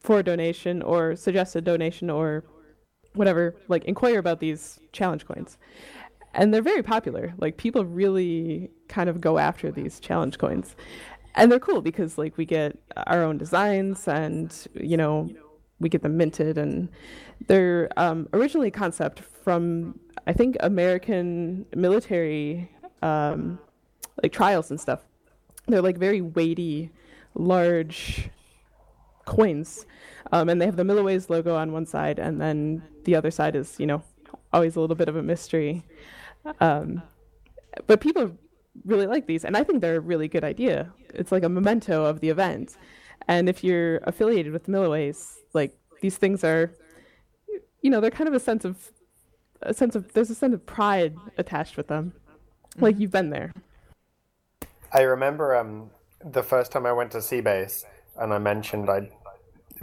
for 0.00 0.20
a 0.20 0.22
donation 0.22 0.80
or 0.82 1.16
suggest 1.16 1.56
a 1.56 1.60
donation 1.60 2.08
or 2.08 2.44
whatever, 3.14 3.54
like 3.68 3.84
inquire 3.84 4.18
about 4.18 4.40
these 4.40 4.78
challenge 4.92 5.26
coins. 5.26 5.58
And 6.34 6.54
they're 6.54 6.62
very 6.62 6.82
popular. 6.82 7.34
Like 7.38 7.56
people 7.56 7.84
really 7.84 8.70
kind 8.88 9.10
of 9.10 9.20
go 9.20 9.38
after 9.38 9.70
these 9.70 9.98
challenge 9.98 10.38
coins. 10.38 10.76
And 11.34 11.50
they're 11.50 11.58
cool 11.58 11.82
because 11.82 12.16
like 12.16 12.36
we 12.36 12.44
get 12.44 12.78
our 13.06 13.22
own 13.22 13.38
designs 13.38 14.06
and 14.08 14.54
you 14.74 14.96
know, 14.96 15.28
we 15.80 15.88
get 15.88 16.02
them 16.02 16.16
minted 16.16 16.58
and 16.58 16.88
they're 17.46 17.88
um, 17.96 18.28
originally 18.32 18.70
concept 18.70 19.20
from 19.20 19.98
I 20.26 20.32
think 20.32 20.56
American 20.60 21.66
military 21.74 22.70
um, 23.02 23.58
like 24.22 24.32
trials 24.32 24.70
and 24.70 24.80
stuff. 24.80 25.00
They're 25.68 25.82
like 25.82 25.98
very 25.98 26.20
weighty, 26.20 26.90
large 27.34 28.30
coins, 29.26 29.86
um, 30.32 30.48
and 30.48 30.60
they 30.60 30.66
have 30.66 30.76
the 30.76 30.82
Milliways 30.82 31.28
logo 31.28 31.54
on 31.54 31.72
one 31.72 31.86
side, 31.86 32.18
and 32.18 32.40
then 32.40 32.82
the 33.04 33.14
other 33.14 33.30
side 33.30 33.54
is, 33.54 33.78
you 33.78 33.86
know, 33.86 34.02
always 34.52 34.76
a 34.76 34.80
little 34.80 34.96
bit 34.96 35.08
of 35.08 35.16
a 35.16 35.22
mystery. 35.22 35.84
Um, 36.60 37.02
but 37.86 38.00
people 38.00 38.32
really 38.84 39.06
like 39.06 39.26
these, 39.26 39.44
and 39.44 39.56
I 39.56 39.62
think 39.62 39.82
they're 39.82 39.96
a 39.96 40.00
really 40.00 40.28
good 40.28 40.44
idea. 40.44 40.90
It's 41.14 41.30
like 41.30 41.44
a 41.44 41.48
memento 41.48 42.04
of 42.04 42.20
the 42.20 42.30
event, 42.30 42.76
and 43.28 43.48
if 43.48 43.62
you're 43.62 43.98
affiliated 44.04 44.52
with 44.52 44.66
Milliways, 44.66 45.36
like 45.52 45.76
these 46.00 46.16
things 46.16 46.42
are, 46.44 46.72
you 47.82 47.90
know, 47.90 48.00
they're 48.00 48.10
kind 48.10 48.28
of 48.28 48.34
a 48.34 48.40
sense 48.40 48.64
of 48.64 48.90
a 49.60 49.74
sense 49.74 49.94
of 49.94 50.12
there's 50.14 50.30
a 50.30 50.34
sense 50.34 50.54
of 50.54 50.64
pride 50.64 51.14
attached 51.36 51.76
with 51.76 51.88
them, 51.88 52.14
like 52.78 52.98
you've 52.98 53.10
been 53.10 53.30
there. 53.30 53.52
I 54.92 55.02
remember 55.02 55.54
um, 55.54 55.90
the 56.24 56.42
first 56.42 56.72
time 56.72 56.86
I 56.86 56.92
went 56.92 57.10
to 57.12 57.20
c-base 57.20 57.84
and 58.16 58.32
I 58.32 58.38
mentioned 58.38 58.88
I 58.88 59.10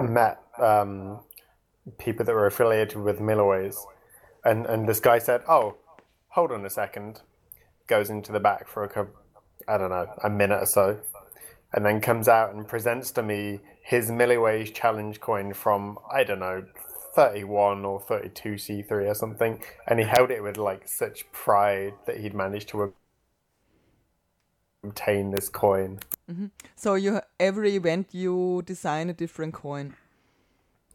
met 0.01 0.39
um, 0.57 1.19
people 1.97 2.25
that 2.25 2.33
were 2.33 2.47
affiliated 2.47 2.97
with 2.97 3.19
Milliways, 3.19 3.77
and 4.43 4.65
and 4.65 4.87
this 4.87 4.99
guy 4.99 5.19
said, 5.19 5.41
"Oh, 5.47 5.75
hold 6.29 6.51
on 6.51 6.65
a 6.65 6.69
second. 6.69 7.21
goes 7.87 8.09
into 8.09 8.31
the 8.31 8.39
back 8.39 8.67
for 8.67 8.83
a 8.83 8.89
couple, 8.89 9.13
I 9.67 9.77
don't 9.77 9.91
know, 9.91 10.07
a 10.23 10.29
minute 10.29 10.61
or 10.61 10.65
so, 10.65 10.99
and 11.71 11.85
then 11.85 12.01
comes 12.01 12.27
out 12.27 12.53
and 12.53 12.67
presents 12.67 13.11
to 13.11 13.23
me 13.23 13.59
his 13.83 14.09
Milliways 14.09 14.73
challenge 14.73 15.19
coin 15.19 15.53
from 15.53 15.97
I 16.11 16.23
don't 16.23 16.39
know. 16.39 16.65
31 17.15 17.85
or 17.85 18.01
32 18.01 18.55
C3 18.55 18.91
or 18.91 19.13
something, 19.13 19.63
and 19.87 19.99
he 19.99 20.05
held 20.05 20.31
it 20.31 20.43
with 20.43 20.57
like 20.57 20.85
such 20.85 21.31
pride 21.31 21.93
that 22.05 22.17
he'd 22.17 22.33
managed 22.33 22.67
to 22.67 22.93
obtain 24.89 25.31
this 25.31 25.49
coin. 25.49 25.99
So 26.75 26.95
you 26.95 27.21
every 27.39 27.75
event 27.75 28.07
you 28.13 28.61
design 28.65 29.09
a 29.09 29.13
different 29.13 29.53
coin, 29.53 29.93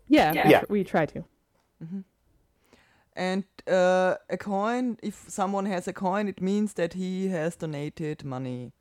Yeah, 0.08 0.32
Yeah. 0.50 0.62
we 0.68 0.84
try 0.84 1.06
to. 1.06 1.24
and 3.16 3.44
uh, 3.68 4.14
a 4.28 4.36
coin. 4.36 4.96
If 5.02 5.14
someone 5.28 5.66
has 5.66 5.88
a 5.88 5.92
coin, 5.92 6.28
it 6.28 6.40
means 6.40 6.72
that 6.74 6.94
he 6.94 7.28
has 7.28 7.56
donated 7.56 8.24
money 8.24 8.72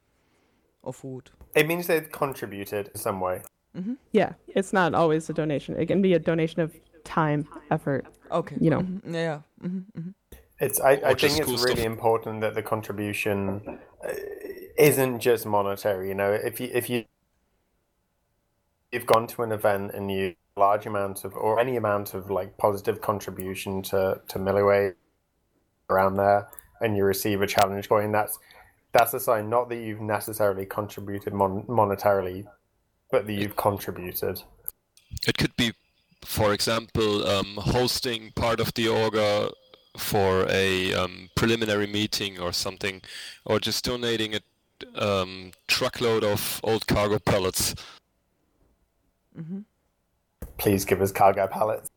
or 0.81 0.93
food. 0.93 1.29
It 1.55 1.67
means 1.67 1.87
they've 1.87 2.11
contributed 2.11 2.87
in 2.93 2.99
some 2.99 3.19
way. 3.19 3.41
Yeah, 4.11 4.33
it's 4.47 4.73
not 4.73 4.93
always 4.93 5.29
a 5.29 5.33
donation. 5.33 5.75
It 5.79 5.85
can 5.87 6.01
be 6.01 6.13
a 6.15 6.19
donation 6.19 6.61
of 6.61 6.71
time, 7.03 7.47
effort. 7.71 8.05
Okay. 8.31 8.57
You 8.59 8.69
know. 8.69 8.81
Mm-hmm. 8.81 9.13
Yeah. 9.15 9.39
hmm 9.61 10.11
It's 10.59 10.79
I, 10.81 10.91
I 10.91 11.11
Or 11.11 11.15
just 11.15 11.35
think 11.35 11.45
cool 11.45 11.53
it's 11.53 11.63
really 11.63 11.81
stuff. 11.81 11.91
important 11.93 12.41
that 12.41 12.53
the 12.53 12.61
contribution 12.63 13.61
uh, 14.03 14.13
isn't 14.79 15.19
just 15.19 15.45
monetary. 15.45 16.07
You 16.07 16.15
know, 16.15 16.31
if 16.31 16.59
you 16.59 16.69
if 16.73 16.89
you 16.89 17.05
you've 18.91 19.05
gone 19.05 19.27
to 19.27 19.43
an 19.43 19.51
event 19.51 19.91
and 19.93 20.09
you 20.09 20.35
large 20.57 20.85
amount 20.85 21.23
of 21.23 21.35
or 21.35 21.59
any 21.59 21.75
amount 21.75 22.13
of 22.13 22.31
like 22.31 22.57
positive 22.57 23.01
contribution 23.01 23.83
to 23.83 24.21
to 24.29 24.39
Milliway 24.39 24.95
around 25.89 26.15
there, 26.17 26.47
and 26.81 26.95
you 26.95 27.03
receive 27.03 27.41
a 27.41 27.47
challenge 27.47 27.89
coin, 27.89 28.11
that's 28.11 28.39
that's 28.93 29.13
a 29.13 29.19
sign 29.19 29.49
not 29.49 29.69
that 29.69 29.77
you've 29.77 30.01
necessarily 30.01 30.65
contributed 30.65 31.33
mon- 31.33 31.63
monetarily, 31.63 32.45
but 33.11 33.27
that 33.27 33.33
you've 33.33 33.55
contributed. 33.55 34.41
It 35.27 35.37
could 35.37 35.55
be, 35.55 35.73
for 36.23 36.53
example, 36.53 37.27
um, 37.27 37.57
hosting 37.57 38.31
part 38.35 38.59
of 38.59 38.73
the 38.75 38.85
orga 38.85 39.51
for 39.97 40.47
a 40.49 40.93
um, 40.93 41.29
preliminary 41.35 41.87
meeting 41.87 42.39
or 42.39 42.53
something, 42.53 43.01
or 43.45 43.59
just 43.59 43.83
donating 43.83 44.33
a 44.33 44.39
um, 44.95 45.51
truckload 45.67 46.23
of 46.23 46.59
old 46.63 46.87
cargo 46.87 47.19
pallets. 47.19 47.75
Please 50.57 50.85
give 50.85 51.01
us 51.01 51.11
cargo 51.11 51.47
pallets. 51.47 51.89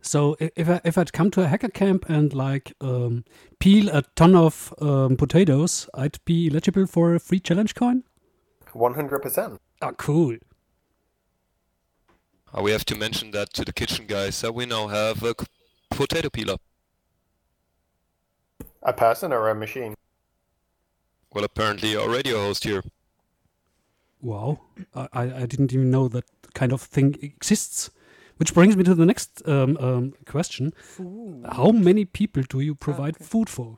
So 0.00 0.36
if 0.38 0.68
I, 0.68 0.80
if 0.84 0.96
I'd 0.96 1.12
come 1.12 1.32
to 1.32 1.42
a 1.42 1.48
hacker 1.48 1.68
camp 1.68 2.08
and 2.08 2.32
like 2.32 2.72
um, 2.80 3.24
peel 3.58 3.88
a 3.88 4.02
ton 4.14 4.36
of 4.36 4.72
um, 4.80 5.16
potatoes, 5.16 5.88
I'd 5.94 6.18
be 6.24 6.48
eligible 6.48 6.86
for 6.86 7.14
a 7.14 7.18
free 7.18 7.40
challenge 7.40 7.74
coin. 7.74 8.04
One 8.72 8.94
hundred 8.94 9.22
percent. 9.22 9.60
Ah, 9.82 9.90
cool. 9.92 10.36
Uh, 12.56 12.62
we 12.62 12.70
have 12.70 12.84
to 12.84 12.94
mention 12.94 13.32
that 13.32 13.52
to 13.54 13.64
the 13.64 13.72
kitchen 13.72 14.06
guys 14.06 14.40
that 14.42 14.54
we 14.54 14.64
now 14.64 14.86
have 14.86 15.24
a 15.24 15.34
potato 15.90 16.30
peeler. 16.30 16.56
A 18.84 18.92
person 18.92 19.32
or 19.32 19.48
a 19.48 19.54
machine? 19.54 19.94
Well, 21.36 21.44
apparently 21.44 21.94
our 21.94 22.08
radio 22.08 22.38
host 22.38 22.64
here. 22.64 22.82
Wow, 24.22 24.60
I, 24.94 25.08
I 25.12 25.22
I 25.42 25.44
didn't 25.44 25.70
even 25.74 25.90
know 25.90 26.08
that 26.08 26.24
kind 26.54 26.72
of 26.72 26.80
thing 26.80 27.14
exists. 27.20 27.90
Which 28.38 28.54
brings 28.54 28.74
me 28.74 28.84
to 28.84 28.94
the 28.94 29.04
next 29.04 29.46
um, 29.46 29.76
um, 29.76 30.14
question: 30.24 30.72
How 31.44 31.72
many 31.72 32.06
people 32.06 32.42
do 32.42 32.60
you 32.60 32.74
provide 32.74 33.16
okay. 33.16 33.24
food 33.26 33.50
for? 33.50 33.76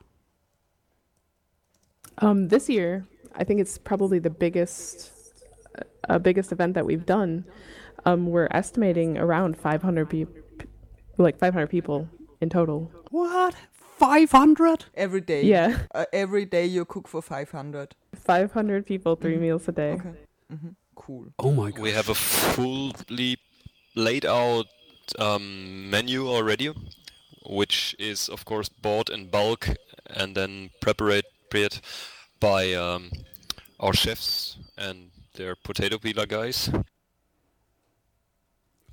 Um, 2.19 2.47
this 2.47 2.69
year, 2.69 3.09
I 3.35 3.43
think 3.43 3.59
it's 3.59 3.77
probably 3.77 4.21
the 4.21 4.31
biggest, 4.31 5.11
uh, 6.09 6.21
biggest 6.21 6.53
event 6.53 6.75
that 6.75 6.87
we've 6.87 7.07
done. 7.07 7.45
Um, 8.05 8.29
we're 8.29 8.47
estimating 8.53 9.19
around 9.19 9.57
500 9.57 10.09
people, 10.09 10.37
like 11.17 11.41
500 11.41 11.67
people 11.67 12.09
in 12.41 12.51
total. 12.51 12.93
What? 13.11 13.57
Five 13.99 14.31
hundred? 14.31 14.85
Every 14.95 15.21
day. 15.21 15.43
Yeah, 15.45 15.79
Uh, 15.95 16.05
every 16.13 16.45
day 16.45 16.67
you 16.67 16.85
cook 16.85 17.09
for 17.09 17.23
five 17.23 17.51
hundred. 17.51 17.95
500 18.15 18.85
people, 18.87 19.17
3 19.17 19.39
meals 19.39 19.69
a 19.69 19.73
day. 19.73 19.93
Okay. 19.93 20.13
hmm 20.51 20.69
Cool. 20.95 21.27
Oh 21.39 21.53
my 21.53 21.71
god! 21.71 21.81
We 21.81 21.93
have 21.93 22.09
a 22.09 22.15
fully 22.15 23.37
laid 23.95 24.25
out 24.27 24.67
um, 25.19 25.89
menu 25.91 26.27
already, 26.29 26.73
which 27.47 27.95
is 27.99 28.29
of 28.29 28.45
course 28.45 28.69
bought 28.69 29.09
in 29.11 29.29
bulk 29.31 29.69
and 30.07 30.35
then 30.35 30.71
prepared 30.81 31.25
by 32.41 32.73
um, 32.75 33.11
our 33.81 33.95
chefs 33.95 34.57
and 34.77 35.11
their 35.35 35.55
potato 35.55 35.99
peeler 35.99 36.27
guys. 36.27 36.71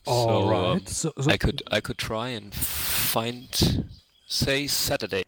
All 0.06 0.44
so, 0.44 0.50
right. 0.50 0.72
um, 0.78 0.86
so, 0.86 1.12
so 1.20 1.32
I 1.32 1.38
could 1.38 1.63
I 1.72 1.82
could 1.82 1.98
try 1.98 2.30
and 2.30 2.54
find 2.54 3.86
say 4.26 4.68
Saturday. 4.68 5.24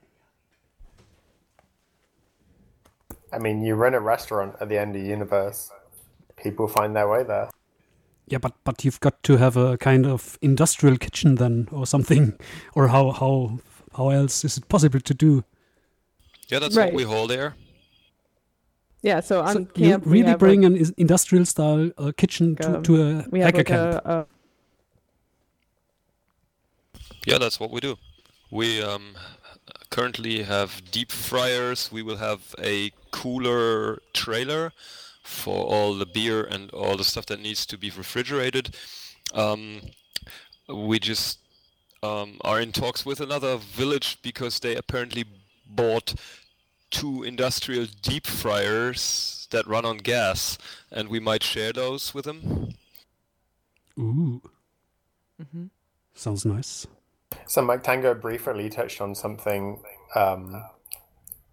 I 3.32 3.40
mean, 3.40 3.62
you 3.64 3.76
run 3.76 3.94
a 3.94 4.00
restaurant 4.00 4.56
at 4.60 4.70
the 4.70 4.78
end 4.80 4.96
of 4.96 5.02
the 5.02 5.08
universe. 5.08 5.72
People 6.38 6.68
find 6.68 6.96
their 6.96 7.08
way 7.10 7.24
there. 7.24 7.50
yeah, 8.28 8.40
but 8.40 8.54
but 8.64 8.84
you've 8.84 9.00
got 9.00 9.24
to 9.24 9.38
have 9.38 9.58
a 9.58 9.78
kind 9.78 10.06
of 10.06 10.38
industrial 10.42 10.98
kitchen 10.98 11.36
then, 11.36 11.68
or 11.72 11.86
something, 11.86 12.34
or 12.76 12.88
how 12.90 13.12
how 13.12 13.60
how 13.96 14.10
else 14.10 14.44
is 14.46 14.58
it 14.58 14.68
possible 14.70 15.00
to 15.00 15.14
do? 15.14 15.44
Yeah, 16.50 16.60
that's 16.60 16.76
Right. 16.76 16.86
what 16.94 16.94
we 16.94 17.04
hold 17.04 17.30
there. 17.30 17.56
Yeah, 19.04 19.20
so 19.22 19.42
on 19.42 19.54
So 19.54 19.66
camp 19.66 20.06
you 20.06 20.12
really 20.12 20.30
have 20.32 20.40
bring 20.40 20.62
like, 20.64 20.82
an 20.82 20.94
industrial 20.98 21.46
style 21.46 21.92
uh, 21.98 22.12
kitchen 22.18 22.56
to, 22.58 22.78
um, 22.78 22.84
to 22.84 22.96
a 23.02 23.26
we 23.30 23.40
have 23.40 23.54
hacker 23.54 23.58
like 23.60 23.68
camp. 23.68 23.94
a, 23.94 24.02
a 24.06 24.26
Yeah, 27.26 27.38
that's 27.38 27.60
what 27.60 27.72
we 27.72 27.80
do. 27.80 27.98
We 28.50 28.82
um, 28.82 29.16
currently 29.90 30.44
have 30.44 30.82
deep 30.92 31.12
fryers. 31.12 31.92
We 31.92 32.02
will 32.02 32.18
have 32.18 32.56
a 32.60 32.92
cooler 33.12 34.02
trailer 34.14 34.72
for 35.24 35.66
all 35.66 35.94
the 35.96 36.06
beer 36.06 36.44
and 36.44 36.72
all 36.72 36.96
the 36.96 37.04
stuff 37.04 37.26
that 37.26 37.42
needs 37.42 37.66
to 37.66 37.78
be 37.78 37.90
refrigerated. 37.90 38.76
Um, 39.34 39.82
we 40.70 41.00
just 41.00 41.40
um, 42.04 42.38
are 42.42 42.62
in 42.62 42.72
talks 42.72 43.06
with 43.06 43.20
another 43.20 43.58
village 43.58 44.18
because 44.22 44.60
they 44.60 44.76
apparently 44.76 45.26
bought 45.70 46.16
two 46.90 47.24
industrial 47.24 47.88
deep 48.02 48.26
fryers 48.26 49.48
that 49.52 49.68
run 49.68 49.86
on 49.86 49.98
gas, 49.98 50.58
and 50.92 51.10
we 51.10 51.20
might 51.20 51.44
share 51.44 51.74
those 51.74 52.14
with 52.14 52.26
them. 52.26 52.74
Ooh. 54.00 54.42
Mhm. 55.42 55.70
Sounds 56.14 56.46
nice. 56.46 56.88
So 57.48 57.62
Mike 57.62 57.84
Tango 57.84 58.13
briefly 58.13 58.68
touched 58.70 59.00
on 59.00 59.16
something 59.16 59.82
um, 60.16 60.66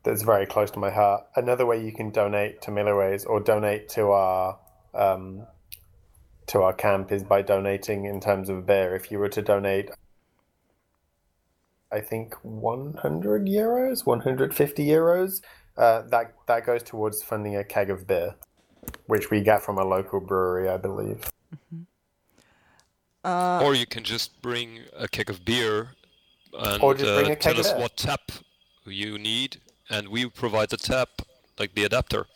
that's 0.02 0.22
very 0.22 0.44
close 0.44 0.72
to 0.72 0.80
my 0.80 0.90
heart. 0.90 1.24
Another 1.36 1.64
way 1.64 1.84
you 1.84 1.92
can 1.92 2.10
donate 2.10 2.60
to 2.62 2.72
Milliways 2.72 3.24
or 3.24 3.38
donate 3.38 3.88
to 3.90 4.10
our 4.10 4.58
um, 4.92 5.46
to 6.48 6.62
our 6.62 6.72
camp 6.72 7.12
is 7.12 7.22
by 7.22 7.42
donating 7.42 8.06
in 8.06 8.20
terms 8.20 8.48
of 8.48 8.66
beer. 8.66 8.96
If 8.96 9.12
you 9.12 9.18
were 9.18 9.28
to 9.30 9.40
donate, 9.40 9.90
I 11.92 12.00
think 12.00 12.34
100 12.42 13.46
euros, 13.46 14.04
150 14.04 14.84
euros, 14.84 15.42
uh, 15.76 16.02
that 16.08 16.34
that 16.46 16.66
goes 16.66 16.82
towards 16.82 17.22
funding 17.22 17.54
a 17.54 17.62
keg 17.62 17.88
of 17.88 18.08
beer, 18.08 18.34
which 19.06 19.30
we 19.30 19.42
get 19.42 19.62
from 19.62 19.78
a 19.78 19.84
local 19.84 20.18
brewery, 20.20 20.68
I 20.68 20.76
believe. 20.76 21.30
Or 23.24 23.74
you 23.74 23.86
can 23.86 24.04
just 24.04 24.40
bring 24.42 24.80
a 24.96 25.08
keg 25.08 25.30
of 25.30 25.44
beer 25.44 25.90
and 26.58 26.82
Or 26.82 26.94
just 26.94 27.14
bring 27.14 27.30
uh, 27.30 27.34
a 27.34 27.36
tell 27.36 27.58
us 27.58 27.72
beer. 27.72 27.80
what 27.80 27.96
tap 27.96 28.30
you 28.86 29.18
need, 29.18 29.60
and 29.90 30.08
we 30.08 30.28
provide 30.28 30.68
the 30.70 30.76
tap, 30.76 31.08
like 31.58 31.74
the 31.74 31.84
adapter. 31.84 32.26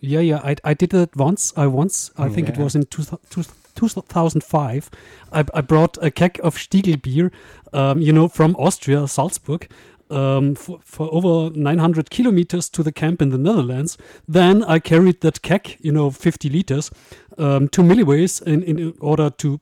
Yeah, 0.00 0.20
yeah. 0.20 0.40
I, 0.44 0.56
I 0.64 0.74
did 0.74 0.94
it 0.94 1.16
once. 1.16 1.52
I 1.56 1.66
once, 1.66 2.10
I 2.18 2.28
think 2.28 2.48
it 2.48 2.58
was 2.58 2.74
in 2.74 2.84
two, 2.86 3.04
two, 3.30 3.42
2005. 3.74 4.90
I, 5.32 5.44
I 5.54 5.60
brought 5.62 5.98
a 6.02 6.10
keg 6.10 6.38
of 6.42 6.56
Stiegl 6.56 7.00
beer, 7.00 7.32
um, 7.72 8.00
you 8.00 8.12
know, 8.12 8.28
from 8.28 8.54
Austria, 8.56 9.08
Salzburg, 9.08 9.70
um, 10.10 10.54
for, 10.54 10.78
for 10.84 11.08
over 11.12 11.56
900 11.56 12.10
kilometers 12.10 12.68
to 12.70 12.82
the 12.82 12.92
camp 12.92 13.22
in 13.22 13.30
the 13.30 13.38
Netherlands. 13.38 13.96
Then 14.28 14.62
I 14.64 14.78
carried 14.78 15.22
that 15.22 15.40
keg, 15.42 15.78
you 15.80 15.90
know, 15.90 16.10
50 16.10 16.50
liters, 16.50 16.90
um, 17.38 17.68
to 17.68 17.80
Milliways 17.82 18.42
in, 18.42 18.62
in 18.62 18.94
order 19.00 19.30
to 19.30 19.60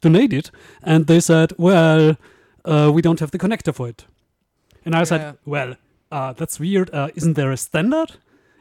donate 0.00 0.32
it. 0.32 0.50
And 0.82 1.06
they 1.06 1.20
said, 1.20 1.52
well, 1.58 2.16
uh, 2.64 2.90
we 2.94 3.02
don't 3.02 3.20
have 3.20 3.30
the 3.30 3.38
connector 3.38 3.74
for 3.74 3.88
it. 3.88 4.06
And 4.84 4.94
I 4.94 4.98
Yeah. 5.00 5.04
said, 5.04 5.38
well, 5.44 5.74
uh, 6.12 6.32
that's 6.32 6.58
weird. 6.60 6.90
Uh, 6.94 7.08
isn't 7.14 7.34
there 7.34 7.52
a 7.52 7.56
standard? 7.56 8.12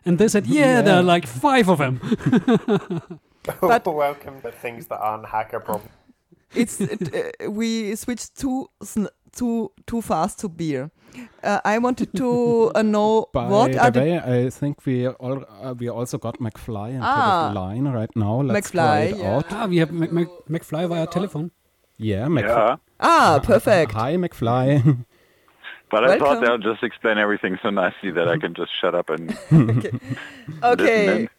And 0.06 0.18
they 0.18 0.28
said, 0.28 0.48
yeah, 0.48 0.82
there 0.82 0.96
are 0.98 1.04
like 1.04 1.28
five 1.28 1.70
of 1.70 1.78
them. 1.78 2.00
But- 3.62 3.86
welcome 3.96 4.42
to 4.42 4.52
things 4.52 4.88
that 4.88 5.00
aren't 5.00 5.26
hacker 5.28 5.60
problems. 5.60 5.92
it's 6.54 6.80
it, 6.82 7.14
uh, 7.16 7.52
we 7.52 7.96
switched 7.96 8.36
too 8.36 8.68
sn- 8.84 9.08
too 9.32 9.72
too 9.86 10.02
fast 10.02 10.40
to 10.40 10.50
beer. 10.50 10.90
Uh, 11.44 11.60
I 11.64 11.78
wanted 11.78 12.14
to 12.16 12.72
uh, 12.76 12.82
know 12.82 13.28
By 13.34 13.48
what 13.48 13.72
the 13.72 13.84
are 13.84 13.92
the 13.92 14.00
way, 14.00 14.18
I 14.20 14.50
think 14.50 14.86
we 14.86 15.08
all 15.08 15.44
uh, 15.62 15.74
we 15.78 15.90
also 15.90 16.18
got 16.18 16.40
McFly 16.40 16.90
into 16.92 17.06
Ah. 17.06 17.50
the 17.50 17.60
line 17.60 17.88
right 17.88 18.10
now. 18.16 18.42
Let's 18.42 18.72
McFly, 18.72 18.74
try 18.74 19.00
it 19.02 19.18
yeah. 19.18 19.36
out. 19.36 19.46
ah, 19.52 19.66
we 19.68 19.78
have 19.78 19.92
Mac, 19.92 20.12
Mac, 20.12 20.28
McFly 20.50 20.88
via 20.90 21.08
telephone. 21.08 21.52
Yeah, 21.98 22.26
McFly. 22.28 22.68
Yeah, 22.68 22.76
ah 23.00 23.40
perfect. 23.44 23.92
Hi, 24.02 24.16
McFly. 24.16 25.06
but 25.90 26.04
I 26.04 26.20
thought 26.20 26.42
they'll 26.42 26.58
just 26.58 26.84
explain 26.84 27.18
everything 27.18 27.58
so 27.62 27.70
nicely 27.70 28.12
that 28.12 28.28
I 28.28 28.38
can 28.38 28.54
just 28.54 28.72
shut 28.80 28.94
up 28.94 29.10
and 29.10 29.38
Okay. 30.64 31.08
Listen 31.08 31.30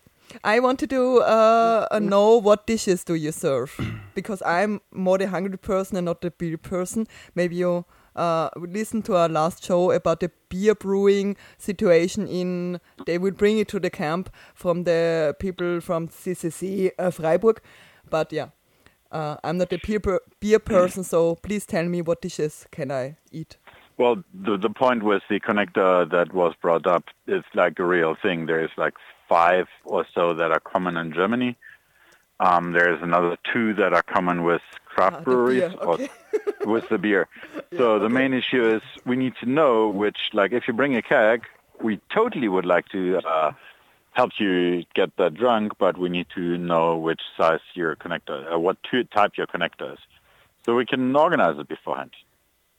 I 0.45 0.61
wanted 0.61 0.91
to 0.91 1.21
uh, 1.23 1.87
uh, 1.91 1.99
know 1.99 2.37
what 2.37 2.67
dishes 2.67 3.05
do 3.05 3.15
you 3.15 3.33
serve 3.33 3.79
because 4.15 4.43
I'm 4.45 4.81
more 4.93 5.19
the 5.19 5.29
hungry 5.29 5.57
person 5.57 5.97
and 5.97 6.05
not 6.05 6.21
the 6.21 6.31
beer 6.31 6.59
person. 6.59 7.07
Maybe 7.35 7.57
you 7.57 7.85
uh, 8.19 8.51
listen 8.57 9.03
to 9.03 9.17
our 9.17 9.29
last 9.29 9.65
show 9.65 9.93
about 9.93 10.21
the 10.21 10.31
beer 10.49 10.75
brewing 10.75 11.37
situation 11.57 12.27
in. 12.27 12.81
They 13.07 13.19
will 13.19 13.33
bring 13.33 13.59
it 13.59 13.69
to 13.69 13.81
the 13.81 13.91
camp 13.91 14.31
from 14.55 14.85
the 14.85 15.37
people 15.39 15.81
from 15.81 16.09
CCC 16.09 16.91
uh, 16.99 17.11
Freiburg, 17.11 17.61
but 18.11 18.33
yeah, 18.33 18.49
uh, 19.13 19.37
I'm 19.45 19.59
not 19.59 19.73
a 19.73 19.79
beer 19.79 20.01
per- 20.01 20.21
beer 20.41 20.59
person. 20.59 21.05
So 21.05 21.37
please 21.37 21.65
tell 21.65 21.85
me 21.85 22.03
what 22.03 22.21
dishes 22.21 22.67
can 22.71 22.91
I 22.91 23.17
eat. 23.31 23.57
Well, 23.97 24.23
the 24.33 24.57
the 24.57 24.71
point 24.71 25.03
with 25.03 25.23
the 25.29 25.41
connector 25.41 26.11
that 26.11 26.33
was 26.33 26.55
brought 26.61 26.87
up 26.87 27.05
is 27.27 27.45
like 27.55 27.79
a 27.79 27.85
real 27.85 28.17
thing. 28.21 28.47
There's 28.47 28.71
like 28.77 28.95
five 29.29 29.67
or 29.85 30.07
so 30.15 30.35
that 30.35 30.51
are 30.51 30.61
common 30.61 30.97
in 30.97 31.13
Germany. 31.13 31.57
Um, 32.41 32.73
there's 32.73 33.03
another 33.03 33.37
two 33.53 33.75
that 33.75 33.93
are 33.93 34.03
coming 34.03 34.45
with 34.45 34.63
craft 34.85 35.17
Ah, 35.19 35.21
breweries 35.23 35.73
okay. 35.83 36.09
or 36.65 36.65
with 36.73 36.89
the 36.89 36.99
beer. 36.99 37.29
So 37.77 37.99
the 37.99 38.09
main 38.09 38.33
issue 38.33 38.65
is 38.77 38.83
we 39.05 39.15
need 39.17 39.35
to 39.43 39.47
know 39.49 39.89
which, 39.89 40.19
like, 40.33 40.53
if 40.53 40.67
you 40.67 40.73
bring 40.75 40.97
a 40.97 41.03
keg, 41.03 41.43
we 41.83 42.01
totally 42.13 42.49
would 42.49 42.65
like 42.65 42.89
to 42.89 43.19
uh, 43.19 43.53
help 44.13 44.31
you 44.39 44.85
get 44.95 45.11
that 45.19 45.35
drunk, 45.35 45.73
but 45.79 45.99
we 45.99 46.09
need 46.09 46.27
to 46.35 46.57
know 46.57 46.97
which 46.97 47.21
size 47.37 47.61
your 47.75 47.95
connector, 47.95 48.53
uh, 48.53 48.59
what 48.59 48.79
type 49.15 49.33
your 49.37 49.47
connector 49.47 49.93
is, 49.93 49.99
so 50.65 50.75
we 50.75 50.87
can 50.87 51.15
organize 51.15 51.57
it 51.59 51.69
beforehand. 51.69 52.11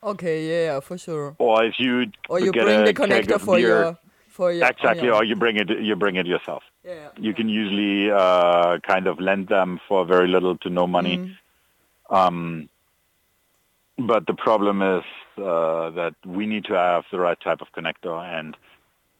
Okay, 0.04 0.66
yeah, 0.66 0.80
for 0.80 0.98
sure. 0.98 1.36
Or 1.38 1.64
if 1.64 1.76
you 1.78 2.12
Or 2.30 2.40
you 2.40 2.52
bring 2.52 2.84
the 2.86 2.94
connector 2.94 3.40
for 3.40 3.58
beer, 3.58 3.68
your 3.68 3.98
for 4.28 4.52
your 4.52 4.68
exactly, 4.68 5.10
or 5.10 5.24
you 5.24 5.36
bring 5.36 5.58
it 5.58 5.70
you 5.70 5.96
bring 5.96 6.16
it 6.16 6.26
yourself. 6.26 6.64
Yeah. 6.90 7.10
You 7.18 7.34
can 7.34 7.50
usually 7.50 8.12
uh, 8.12 8.80
kind 8.80 9.08
of 9.08 9.20
lend 9.20 9.48
them 9.48 9.80
for 9.88 10.06
very 10.06 10.28
little 10.28 10.58
to 10.60 10.70
no 10.70 10.88
money. 10.88 11.18
Mm. 11.18 12.16
Um, 12.16 12.70
but 13.98 14.26
the 14.26 14.34
problem 14.34 14.82
is 14.82 15.04
uh, 15.38 15.90
that 15.92 16.16
we 16.26 16.46
need 16.46 16.66
to 16.66 16.74
have 16.74 17.04
the 17.12 17.20
right 17.20 17.40
type 17.40 17.62
of 17.62 17.68
connector, 17.78 18.18
and 18.18 18.58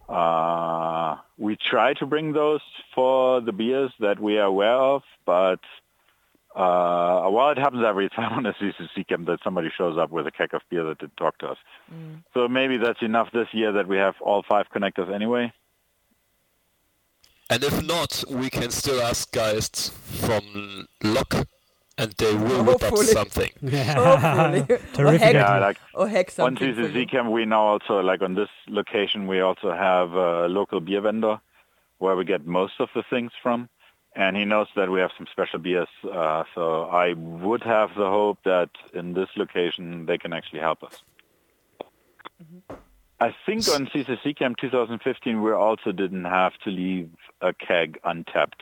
uh, 0.08 1.18
we 1.38 1.56
try 1.56 1.94
to 1.96 2.06
bring 2.06 2.34
those 2.34 2.62
for 2.96 3.42
the 3.42 3.52
beers 3.52 3.92
that 4.00 4.20
we 4.20 4.38
are 4.38 4.46
aware 4.46 4.76
of, 4.76 5.04
but 5.26 5.60
uh, 6.56 7.30
well, 7.30 7.52
it 7.52 7.58
happens 7.58 7.84
every 7.86 8.10
time 8.16 8.34
on 8.34 8.46
a 8.46 8.54
CCC 8.54 9.08
camp 9.08 9.28
that 9.28 9.40
somebody 9.44 9.70
shows 9.78 9.98
up 9.98 10.12
with 10.12 10.26
a 10.28 10.32
keg 10.32 10.54
of 10.54 10.62
beer 10.70 10.84
that 10.86 10.98
did 10.98 11.16
talk 11.18 11.38
to 11.40 11.48
us. 11.48 11.58
So 12.34 12.48
maybe 12.48 12.78
that's 12.78 13.02
enough 13.02 13.32
this 13.32 13.48
year 13.54 13.72
that 13.74 13.88
we 13.88 13.98
have 13.98 14.16
all 14.22 14.44
five 14.48 14.66
connectors 14.74 15.14
anyway. 15.14 15.54
And 17.50 17.64
if 17.64 17.84
not, 17.84 18.24
we 18.30 18.50
can 18.50 18.70
still 18.70 19.02
ask 19.02 19.32
guys 19.32 19.90
from 20.24 20.88
LOC, 21.04 21.48
and 21.98 22.12
they 22.14 22.34
will 22.36 22.64
whip 22.64 22.84
up 22.84 22.96
something. 22.98 23.50
Hopefully. 23.62 24.62
or 24.62 24.80
Terrific. 24.94 25.22
hack, 25.22 25.34
Yeah, 25.34 25.60
like 25.60 25.78
or 25.96 26.08
hack 26.08 26.28
on 26.28 26.56
something 26.56 27.08
camp, 27.08 27.30
we 27.30 27.46
now 27.46 27.62
also 27.64 28.02
like 28.02 28.22
on 28.22 28.36
this 28.36 28.50
location, 28.68 29.26
we 29.26 29.40
also 29.42 29.72
have 29.72 30.14
a 30.14 30.48
local 30.48 30.80
beer 30.80 31.02
vendor 31.02 31.40
where 31.98 32.16
we 32.16 32.24
get 32.24 32.46
most 32.46 32.74
of 32.80 32.90
the 32.94 33.04
things 33.10 33.32
from, 33.42 33.68
and 34.16 34.38
he 34.38 34.46
knows 34.46 34.68
that 34.76 34.90
we 34.92 35.00
have 35.00 35.12
some 35.18 35.28
special 35.32 35.60
beers. 35.60 35.90
Uh, 36.04 36.44
so 36.54 36.84
I 36.84 37.14
would 37.14 37.64
have 37.64 37.90
the 37.96 38.10
hope 38.10 38.38
that 38.46 38.70
in 38.94 39.14
this 39.14 39.30
location 39.36 40.06
they 40.06 40.18
can 40.20 40.34
actually 40.34 40.60
help 40.60 40.84
us. 40.84 41.02
I 43.22 43.36
think 43.46 43.68
on 43.70 43.88
CCC 43.88 44.38
camp 44.38 44.58
2015 44.62 45.42
we 45.42 45.52
also 45.52 45.92
didn't 45.92 46.26
have 46.26 46.54
to 46.64 46.70
leave 46.70 47.10
a 47.42 47.54
keg 47.54 47.98
untapped. 48.04 48.62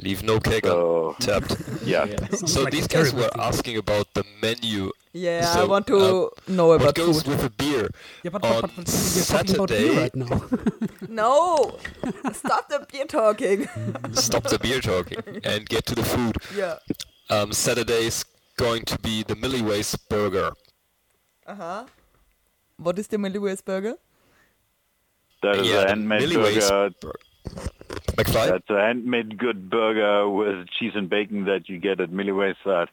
Leave 0.00 0.22
no 0.22 0.38
keg 0.38 0.64
So 0.64 1.10
untapped. 1.18 1.56
yeah, 1.84 2.06
Sounds 2.30 2.52
So 2.52 2.62
like 2.62 2.72
these 2.72 2.86
guys 2.86 3.12
were 3.12 3.22
thing. 3.22 3.40
asking 3.40 3.76
about 3.78 4.12
the 4.14 4.24
menu. 4.42 4.92
Yeah, 5.12 5.52
I 5.56 5.64
want 5.64 5.86
to 5.88 5.96
uh, 5.96 6.28
know 6.46 6.68
What 6.68 6.82
about 6.82 6.94
goes 6.94 7.22
food. 7.22 7.30
with 7.30 7.44
a 7.46 7.50
beer? 7.50 7.88
Yeah, 8.22 8.30
but, 8.30 8.44
On 8.44 8.60
but, 8.60 8.70
but, 8.76 8.84
but 8.84 9.12
we're 9.16 9.24
talking 9.24 9.54
about 9.56 9.68
beer 9.70 9.78
Saturday- 9.78 9.96
right 9.98 10.16
now. 10.16 10.42
No, 11.08 11.78
stop 12.34 12.68
the 12.68 12.86
beer 12.92 13.06
talking. 13.06 13.66
Stop 14.12 14.44
the 14.44 14.58
beer 14.58 14.78
talking 14.80 15.18
and 15.42 15.66
get 15.66 15.86
to 15.86 15.94
the 15.94 16.02
food. 16.04 16.36
yeah. 16.54 16.76
Um, 17.30 17.52
Saturday 17.52 18.04
is 18.06 18.24
going 18.58 18.84
to 18.84 18.98
be 18.98 19.22
the 19.22 19.34
Milliways 19.34 19.96
burger. 20.10 20.52
Uh 21.46 21.54
huh. 21.54 21.84
What 22.78 22.98
is 22.98 23.08
the 23.08 23.16
Milliways 23.16 23.64
burger? 23.64 23.94
that 25.42 25.56
is 25.56 25.68
yeah, 25.68 25.76
a 25.76 25.82
the 25.82 25.88
handmade 25.88 26.34
burger 26.34 26.90
bur- 27.00 27.12
McFly? 28.16 28.50
That's 28.50 28.70
a 28.70 28.80
handmade 28.80 29.38
good 29.38 29.70
burger 29.70 30.28
with 30.28 30.68
cheese 30.78 30.92
and 30.94 31.08
bacon 31.08 31.44
that 31.44 31.68
you 31.68 31.78
get 31.78 32.00
at 32.00 32.10
Milliways. 32.10 32.56
That 32.64 32.88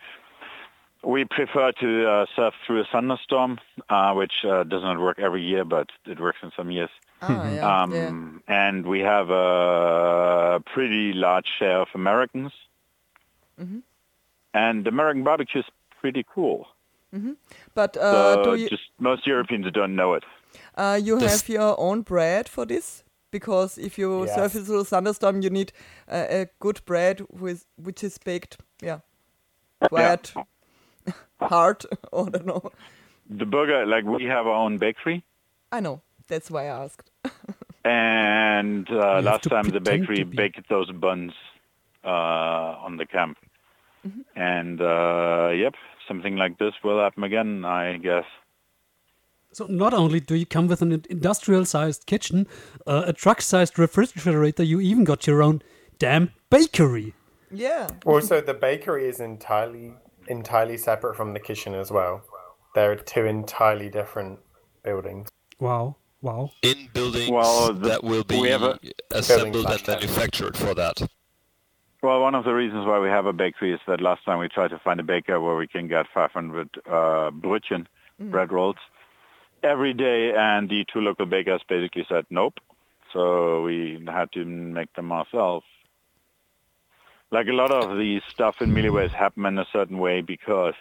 we 1.03 1.25
prefer 1.25 1.71
to 1.71 2.09
uh, 2.09 2.25
serve 2.35 2.53
through 2.65 2.81
a 2.81 2.85
thunderstorm, 2.91 3.59
uh, 3.89 4.13
which 4.13 4.33
uh, 4.43 4.63
does 4.63 4.81
not 4.81 4.99
work 4.99 5.19
every 5.19 5.43
year, 5.43 5.63
but 5.63 5.89
it 6.05 6.19
works 6.19 6.39
in 6.41 6.51
some 6.57 6.71
years. 6.71 6.89
Ah, 7.21 7.49
yeah. 7.49 7.81
Um, 7.83 7.93
yeah. 7.93 8.65
And 8.65 8.85
we 8.85 8.99
have 8.99 9.29
a 9.29 10.61
pretty 10.73 11.13
large 11.13 11.45
share 11.59 11.81
of 11.81 11.87
Americans. 11.93 12.51
Mm-hmm. 13.59 13.79
And 14.53 14.87
American 14.87 15.23
barbecue 15.23 15.61
is 15.61 15.67
pretty 16.01 16.25
cool. 16.33 16.67
But 17.73 17.97
uh, 17.97 18.33
so 18.35 18.43
do 18.43 18.55
you 18.61 18.69
just 18.69 18.83
most 18.99 19.25
Europeans 19.27 19.65
don't 19.73 19.95
know 19.95 20.13
it. 20.15 20.23
uh, 20.77 20.99
you 21.03 21.19
This- 21.19 21.31
have 21.41 21.49
your 21.49 21.75
own 21.79 22.01
bread 22.03 22.49
for 22.49 22.65
this? 22.65 23.03
Because 23.31 23.77
if 23.77 23.97
you 23.97 24.25
Yes. 24.25 24.35
serve 24.35 24.55
it 24.55 24.65
through 24.65 24.83
thunderstorm, 24.85 25.41
you 25.41 25.49
need 25.49 25.71
uh, 26.07 26.25
a 26.29 26.45
good 26.59 26.79
bread 26.85 27.21
with 27.29 27.65
which 27.75 28.03
is 28.03 28.17
baked. 28.17 28.57
Yeah. 28.81 28.99
Quiet. 29.89 30.33
hard. 31.41 31.83
I 32.13 32.29
don't 32.29 32.45
know. 32.45 32.61
The 33.29 33.45
burger, 33.45 33.85
like 33.85 34.05
we 34.05 34.23
have 34.25 34.47
our 34.47 34.53
own 34.65 34.77
bakery, 34.77 35.23
I 35.71 35.79
know. 35.81 36.01
That's 36.27 36.49
why 36.51 36.63
I 36.63 36.83
asked. 36.83 37.11
and 37.85 38.87
uh, 38.89 39.21
last 39.21 39.43
time 39.43 39.69
the 39.69 39.79
bakery 39.79 40.23
be. 40.23 40.35
baked 40.35 40.69
those 40.69 40.91
buns 40.91 41.33
uh, 42.03 42.85
on 42.85 42.97
the 42.97 43.05
camp. 43.05 43.37
Mm-hmm. 44.07 44.21
And 44.39 44.81
uh, 44.81 45.49
yep, 45.53 45.73
something 46.07 46.35
like 46.35 46.57
this 46.57 46.73
will 46.83 46.99
happen 46.99 47.23
again, 47.23 47.65
I 47.65 47.97
guess. 47.97 48.25
So 49.51 49.67
not 49.67 49.93
only 49.93 50.19
do 50.19 50.35
you 50.35 50.45
come 50.45 50.67
with 50.67 50.81
an 50.81 51.03
industrial-sized 51.09 52.05
kitchen, 52.05 52.45
uh, 52.85 53.03
a 53.07 53.13
truck-sized 53.13 53.79
refrigerator, 53.79 54.63
you 54.63 54.81
even 54.81 55.05
got 55.05 55.25
your 55.27 55.41
own 55.41 55.61
damn 55.97 56.31
bakery. 56.49 57.13
Yeah. 57.51 57.87
Also, 58.05 58.41
the 58.41 58.53
bakery 58.53 59.07
is 59.07 59.19
entirely 59.19 59.93
entirely 60.27 60.75
separate 60.75 61.15
from 61.15 61.33
the 61.33 61.39
kitchen 61.39 61.73
as 61.73 61.91
well. 61.91 62.23
They're 62.73 62.95
two 62.95 63.25
entirely 63.25 63.89
different 63.89 64.39
buildings. 64.83 65.29
Wow, 65.59 65.95
wow. 66.21 66.49
In 66.63 66.89
buildings 66.93 67.29
Well, 67.29 67.71
the- 67.73 67.87
that 67.89 68.03
will 68.03 68.23
be 68.23 68.41
we 68.41 68.51
assembled 69.11 69.67
and 69.67 69.87
manufactured 69.87 70.57
for 70.57 70.73
that. 70.73 71.07
Well, 72.05 72.21
one 72.21 72.35
of 72.35 72.43
the 72.43 72.53
reasons 72.53 72.85
why 72.85 72.99
we 72.99 73.07
have 73.07 73.25
a 73.25 73.33
bakery 73.33 73.73
is 73.73 73.79
that 73.87 73.99
last 73.99 74.23
time 74.25 74.37
we 74.37 74.47
tried 74.47 74.67
to 74.67 74.77
find 74.77 74.99
a 74.99 75.03
baker 75.03 75.41
where 75.41 75.55
we 75.55 75.65
can 75.65 75.87
get 75.87 76.05
500 76.13 76.69
uh, 76.85 76.91
brötchen, 77.31 77.87
bread 78.19 78.51
rolls, 78.51 78.75
every 79.63 79.91
day, 79.91 80.31
and 80.37 80.69
the 80.69 80.85
two 80.93 80.99
local 80.99 81.25
bakers 81.25 81.61
basically 81.67 82.05
said 82.07 82.25
nope. 82.29 82.59
So 83.11 83.63
we 83.63 84.05
had 84.05 84.31
to 84.33 84.45
make 84.45 84.93
them 84.93 85.11
ourselves. 85.11 85.65
Like 87.31 87.47
a 87.47 87.53
lot 87.53 87.71
of 87.71 87.97
the 87.97 88.21
stuff 88.29 88.61
in 88.61 88.69
Milliways 88.71 89.09
happen 89.09 89.47
in 89.47 89.57
a 89.57 89.65
certain 89.73 89.97
way 89.97 90.21
because 90.21 90.75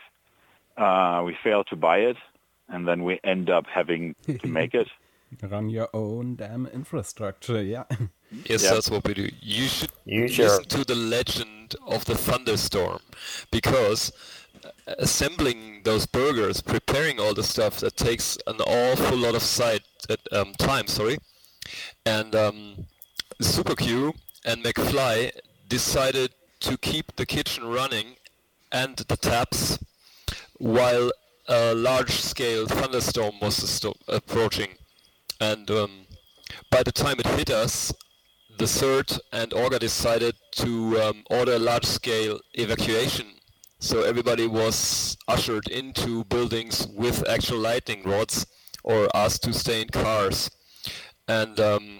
uh, 0.76 1.22
we 1.24 1.34
fail 1.42 1.64
to 1.64 1.76
buy 1.76 2.00
it, 2.00 2.18
and 2.68 2.86
then 2.86 3.02
we 3.02 3.18
end 3.24 3.48
up 3.48 3.64
having 3.66 4.14
to 4.26 4.46
make 4.46 4.74
it. 4.74 4.88
Run 5.42 5.70
your 5.70 5.88
own 5.94 6.36
damn 6.36 6.66
infrastructure, 6.66 7.62
yeah. 7.62 7.84
Yes, 8.46 8.62
Yeah. 8.62 8.74
that's 8.74 8.90
what 8.90 9.04
we 9.06 9.14
do. 9.14 9.28
You 9.40 9.68
should 9.68 9.90
listen 10.06 10.64
to 10.64 10.84
the 10.84 10.94
legend 10.94 11.76
of 11.86 12.04
the 12.04 12.14
thunderstorm, 12.16 13.00
because 13.50 14.12
uh, 14.64 14.70
assembling 14.98 15.82
those 15.84 16.06
burgers, 16.06 16.60
preparing 16.60 17.18
all 17.20 17.34
the 17.34 17.42
stuff, 17.42 17.80
that 17.80 17.96
takes 17.96 18.38
an 18.46 18.60
awful 18.60 19.16
lot 19.16 19.34
of 19.34 19.42
side, 19.42 19.82
uh, 20.10 20.16
um, 20.32 20.52
time. 20.54 20.86
Sorry, 20.86 21.18
and 22.06 22.34
um, 22.34 22.86
Super 23.40 23.74
Q 23.74 24.12
and 24.44 24.62
McFly 24.64 25.30
decided 25.68 26.30
to 26.60 26.76
keep 26.78 27.16
the 27.16 27.26
kitchen 27.26 27.64
running 27.64 28.16
and 28.72 28.96
the 28.96 29.16
taps 29.16 29.78
while 30.58 31.10
a 31.48 31.74
large-scale 31.74 32.66
thunderstorm 32.66 33.34
was 33.40 33.56
sto- 33.56 33.96
approaching, 34.08 34.68
and 35.40 35.70
um, 35.70 35.90
by 36.70 36.82
the 36.82 36.92
time 36.92 37.16
it 37.18 37.26
hit 37.26 37.50
us, 37.50 37.92
the 38.58 38.66
third 38.66 39.10
and 39.32 39.50
Orga 39.50 39.78
decided 39.78 40.36
to 40.52 41.00
um, 41.00 41.24
order 41.30 41.54
a 41.54 41.58
large-scale 41.58 42.40
evacuation. 42.54 43.26
So 43.78 44.02
everybody 44.02 44.46
was 44.46 45.16
ushered 45.28 45.68
into 45.68 46.24
buildings 46.24 46.86
with 46.86 47.28
actual 47.28 47.58
lightning 47.58 48.02
rods 48.04 48.46
or 48.82 49.08
asked 49.14 49.42
to 49.44 49.52
stay 49.52 49.82
in 49.82 49.88
cars. 49.88 50.50
And 51.28 51.58
um, 51.60 51.98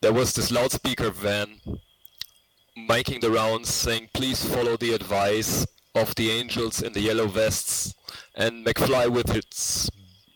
there 0.00 0.12
was 0.12 0.32
this 0.34 0.50
loudspeaker 0.50 1.10
van 1.10 1.60
making 2.76 3.20
the 3.20 3.30
rounds 3.30 3.68
saying, 3.68 4.10
please 4.14 4.44
follow 4.44 4.76
the 4.76 4.92
advice 4.92 5.66
of 5.94 6.14
the 6.14 6.30
angels 6.30 6.82
in 6.82 6.92
the 6.92 7.00
yellow 7.00 7.26
vests. 7.26 7.94
And 8.34 8.64
McFly 8.64 9.08
with 9.10 9.34
its 9.34 9.90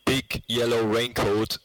big 0.06 0.42
yellow 0.48 0.84
raincoat 0.84 1.58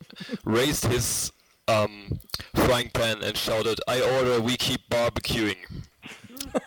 raised 0.45 0.85
his 0.85 1.31
um, 1.67 2.19
frying 2.55 2.89
pan 2.93 3.23
and 3.23 3.35
shouted, 3.37 3.79
I 3.87 4.01
order 4.01 4.41
we 4.41 4.57
keep 4.57 4.81
barbecuing. 4.89 5.57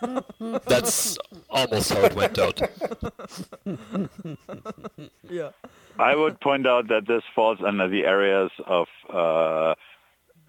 That's 0.65 1.17
almost 1.49 1.93
how 1.93 2.01
it 2.01 2.15
went 2.15 2.39
out. 2.39 2.59
Yeah. 5.29 5.49
I 5.99 6.15
would 6.15 6.39
point 6.41 6.67
out 6.67 6.87
that 6.89 7.07
this 7.07 7.23
falls 7.35 7.59
under 7.65 7.87
the 7.87 8.05
areas 8.05 8.51
of 8.65 8.87
uh, 9.11 9.75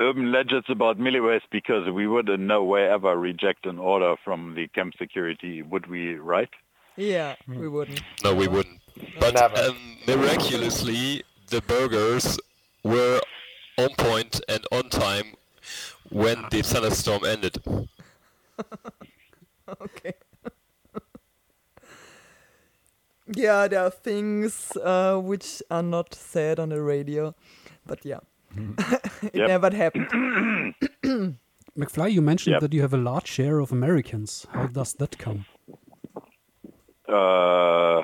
urban 0.01 0.31
legends 0.33 0.67
about 0.69 0.99
milliways 0.99 1.41
because 1.51 1.89
we 1.91 2.07
would 2.07 2.29
in 2.29 2.47
no 2.47 2.65
way 2.65 2.89
ever 2.89 3.17
reject 3.17 3.67
an 3.67 3.79
order 3.79 4.15
from 4.25 4.55
the 4.55 4.69
camp 4.69 4.95
security, 4.99 5.63
would 5.63 5.87
we, 5.89 6.15
right? 6.15 6.51
Yeah, 6.97 7.37
we 7.47 7.69
wouldn't. 7.69 8.03
No, 8.25 8.35
we 8.35 8.49
wouldn't. 8.49 8.81
But 9.21 9.35
Never. 9.35 9.71
um, 9.71 9.99
miraculously, 10.07 11.23
the 11.49 11.61
burgers 11.63 12.39
were 12.83 13.21
on 13.79 13.95
point 13.97 14.41
and 14.49 14.67
on 14.73 14.91
time 14.91 15.35
when 16.11 16.45
the 16.51 16.62
thunderstorm 16.62 17.25
ended. 17.25 17.59
Okay. 19.83 20.14
yeah, 23.27 23.69
there 23.69 23.81
are 23.85 23.91
things 23.91 24.73
uh, 24.83 25.17
which 25.19 25.62
are 25.71 25.83
not 25.83 26.14
said 26.14 26.59
on 26.59 26.71
the 26.71 26.81
radio, 26.81 27.35
but 27.87 28.05
yeah, 28.05 28.21
it 29.23 29.35
Yep. 29.35 29.49
never 29.49 29.71
happened. 29.77 30.09
McFly, 31.79 32.11
you 32.12 32.23
mentioned 32.23 32.55
Yep. 32.55 32.61
that 32.62 32.73
you 32.73 32.81
have 32.81 32.95
a 32.95 32.97
large 32.97 33.27
share 33.29 33.59
of 33.61 33.71
Americans. 33.73 34.47
How 34.53 34.67
does 34.69 34.95
that 34.95 35.19
come? 35.19 35.45
Uh, 37.07 38.03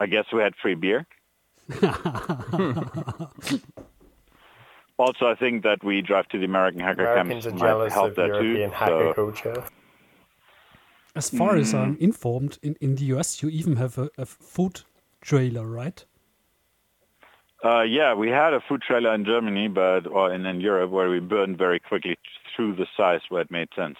I 0.00 0.06
guess 0.08 0.24
we 0.32 0.40
had 0.42 0.54
free 0.62 0.74
beer. 0.74 1.06
also, 5.02 5.26
I 5.26 5.34
think 5.34 5.62
that 5.62 5.82
we 5.84 6.02
drive 6.02 6.28
to 6.28 6.38
the 6.38 6.44
American 6.44 6.80
hacker 6.80 7.02
Americans 7.02 7.44
camps 7.44 7.46
are 7.46 7.50
might 7.50 7.58
jealous 7.58 7.92
help 7.92 8.10
of 8.10 8.16
that 8.16 8.26
European 8.28 8.70
too. 8.70 8.76
hacker 8.76 9.08
So, 9.10 9.14
culture. 9.14 9.64
As 11.14 11.28
far 11.28 11.56
as 11.56 11.74
I'm 11.74 11.96
informed, 12.00 12.58
in, 12.62 12.74
in 12.80 12.94
the 12.94 13.04
US, 13.16 13.42
you 13.42 13.50
even 13.50 13.76
have 13.76 13.98
a, 13.98 14.08
a 14.16 14.24
food 14.24 14.80
trailer, 15.20 15.66
right? 15.66 16.04
uh, 17.64 17.82
yeah, 17.82 18.14
we 18.14 18.28
had 18.28 18.52
a 18.54 18.60
food 18.68 18.82
trailer 18.82 19.14
in 19.14 19.24
Germany, 19.24 19.68
but 19.68 20.06
or 20.06 20.32
in, 20.32 20.44
in 20.46 20.60
Europe, 20.60 20.90
where 20.90 21.08
we 21.08 21.20
burned 21.20 21.58
very 21.58 21.78
quickly 21.78 22.16
through 22.54 22.74
the 22.74 22.86
size 22.96 23.20
where 23.28 23.42
it 23.42 23.50
made 23.50 23.68
sense. 23.76 23.96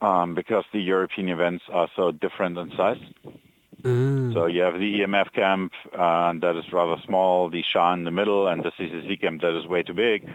Um, 0.00 0.36
because 0.36 0.64
the 0.72 0.80
European 0.80 1.28
events 1.28 1.64
are 1.72 1.88
so 1.96 2.12
different 2.12 2.56
in 2.56 2.70
size. 2.76 2.98
Ah, 3.84 4.32
So 4.34 4.46
you 4.46 4.62
have 4.62 4.74
the 4.74 5.00
EMF 5.00 5.32
camp 5.32 5.72
uh, 5.92 6.32
that 6.40 6.56
is 6.56 6.72
rather 6.72 7.00
small, 7.06 7.48
the 7.50 7.62
SHA 7.62 7.94
in 7.94 8.04
the 8.04 8.10
middle, 8.10 8.48
and 8.48 8.62
the 8.64 8.72
CCC 8.72 9.20
camp 9.20 9.40
that 9.42 9.56
is 9.58 9.66
way 9.66 9.82
too 9.82 9.94
big. 9.94 10.28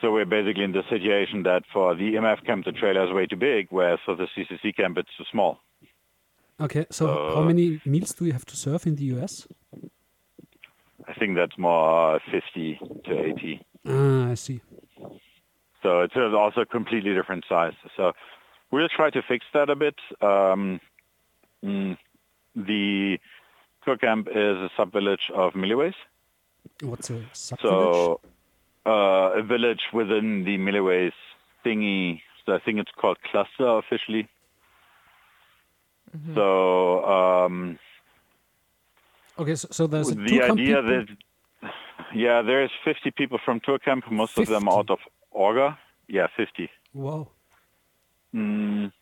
So 0.00 0.12
we're 0.12 0.26
basically 0.26 0.64
in 0.64 0.72
the 0.72 0.82
situation 0.90 1.42
that 1.44 1.62
for 1.72 1.94
the 1.94 2.14
EMF 2.14 2.44
camp 2.44 2.64
the 2.64 2.72
trailer 2.72 3.04
is 3.06 3.12
way 3.12 3.26
too 3.26 3.36
big, 3.36 3.68
whereas 3.70 3.98
for 4.04 4.14
the 4.16 4.26
CCC 4.36 4.76
camp 4.76 4.98
it's 4.98 5.08
too 5.16 5.24
small. 5.30 5.58
okay, 6.60 6.86
so 6.90 7.06
how 7.34 7.42
uh, 7.42 7.44
many 7.44 7.80
meals 7.84 8.12
do 8.14 8.24
you 8.24 8.32
have 8.32 8.44
to 8.46 8.56
serve 8.56 8.86
in 8.86 8.96
the 8.96 9.04
US? 9.16 9.46
I 11.08 11.14
think 11.14 11.36
that's 11.36 11.56
more 11.56 12.18
50 12.32 12.80
to 13.04 13.12
80. 13.12 13.60
Ah, 13.86 14.30
I 14.30 14.34
see. 14.34 14.60
So 15.82 16.00
it's 16.02 16.16
also 16.16 16.62
a 16.62 16.66
completely 16.66 17.14
different 17.14 17.44
size. 17.48 17.74
So 17.96 18.12
we'll 18.72 18.88
try 18.88 19.10
to 19.10 19.22
fix 19.22 19.44
that 19.54 19.70
a 19.70 19.76
bit. 19.76 19.94
Um, 20.20 20.80
mm, 21.64 21.96
the 22.56 23.18
Cook 23.84 24.00
camp 24.00 24.26
is 24.28 24.56
a 24.56 24.70
sub-village 24.76 25.30
of 25.34 25.52
Milliways. 25.52 25.94
What's 26.82 27.10
a 27.10 27.22
sub 27.32 27.60
So 27.60 28.20
uh, 28.84 29.38
a 29.38 29.42
village 29.42 29.82
within 29.92 30.44
the 30.44 30.58
Milliways 30.58 31.12
thingy. 31.64 32.20
So 32.44 32.54
I 32.54 32.58
think 32.58 32.78
it's 32.78 32.90
called 33.00 33.18
cluster 33.30 33.78
officially. 33.78 34.28
So 36.34 37.04
um, 37.04 37.78
Okay, 39.38 39.54
so, 39.54 39.68
so 39.70 39.86
there's 39.86 40.10
a 40.10 40.14
the 40.14 40.26
two 40.28 40.42
idea 40.42 40.76
people- 40.82 40.82
that 40.82 41.06
yeah, 42.14 42.40
there's 42.42 42.70
50 42.84 43.10
people 43.10 43.38
from 43.44 43.60
ToorCamp, 43.60 44.10
most 44.10 44.38
of 44.38 44.46
them 44.46 44.68
out 44.68 44.90
of 44.90 44.98
Orga. 45.36 45.76
Yeah, 46.08 46.28
50. 46.36 46.70
Wow. 46.94 47.28
Mm, 48.34 48.92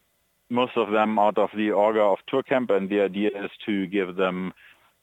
most 0.51 0.73
of 0.77 0.91
them 0.91 1.19
out 1.19 1.39
of 1.39 1.51
the 1.55 1.69
Orga 1.69 2.13
of 2.13 2.19
ToorCamp, 2.31 2.71
and 2.71 2.89
the 2.89 3.01
idea 3.01 3.29
is 3.29 3.51
to 3.67 3.87
give 3.87 4.17
them 4.17 4.53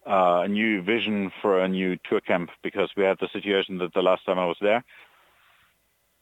uh, 0.06 0.42
a 0.46 0.48
new 0.48 0.82
vision 0.82 1.32
for 1.42 1.60
a 1.60 1.68
new 1.68 1.98
ToorCamp 2.10 2.50
because 2.64 2.90
we 2.96 3.04
had 3.04 3.18
the 3.20 3.28
situation 3.34 3.78
that 3.80 3.94
the 3.94 4.02
last 4.02 4.26
time 4.26 4.40
I 4.40 4.46
was 4.46 4.58
there, 4.62 4.84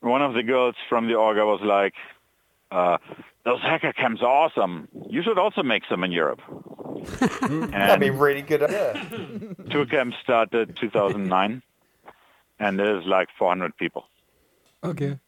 one 0.02 0.22
of 0.22 0.34
the 0.34 0.44
girls 0.44 0.76
from 0.88 1.08
the 1.08 1.14
Orga 1.14 1.46
was 1.46 1.62
like, 1.62 1.94
uh, 2.72 2.98
"Those 3.44 3.62
hacker 3.62 3.94
camps 3.94 4.22
are 4.22 4.28
awesome. 4.28 4.88
You 5.10 5.22
should 5.24 5.38
also 5.38 5.64
make 5.64 5.84
some 5.90 6.04
in 6.04 6.12
Europe." 6.12 6.42
That'd 7.20 8.00
be 8.00 8.10
really 8.10 8.42
good 8.42 8.64
idea. 8.64 8.94
ToorCamp 9.70 10.14
started 10.22 10.78
2009, 10.78 11.62
and 12.60 12.80
there's 12.80 13.06
like 13.06 13.30
400 13.38 13.76
people. 13.78 14.06
Okay. 14.84 15.20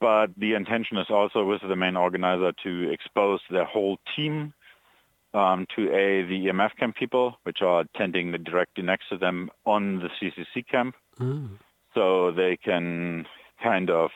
But 0.00 0.28
the 0.36 0.54
intention 0.54 0.96
is 0.96 1.08
also 1.10 1.44
with 1.44 1.60
the 1.60 1.76
main 1.76 1.96
organizer 1.96 2.52
to 2.64 2.90
expose 2.90 3.40
their 3.50 3.66
whole 3.66 3.98
team 4.16 4.54
um, 5.34 5.66
to 5.76 5.82
a 5.92 6.22
the 6.26 6.46
EMF 6.46 6.70
camp 6.78 6.96
people, 6.96 7.36
which 7.44 7.58
are 7.62 7.80
attending 7.82 8.32
directly 8.42 8.82
next 8.82 9.08
to 9.10 9.18
them 9.18 9.50
on 9.66 10.00
the 10.00 10.08
CCC 10.18 10.66
camp, 10.66 10.94
Ah. 11.20 11.42
so 11.94 12.32
they 12.32 12.56
can 12.56 13.26
kind 13.62 13.90
of 13.90 14.10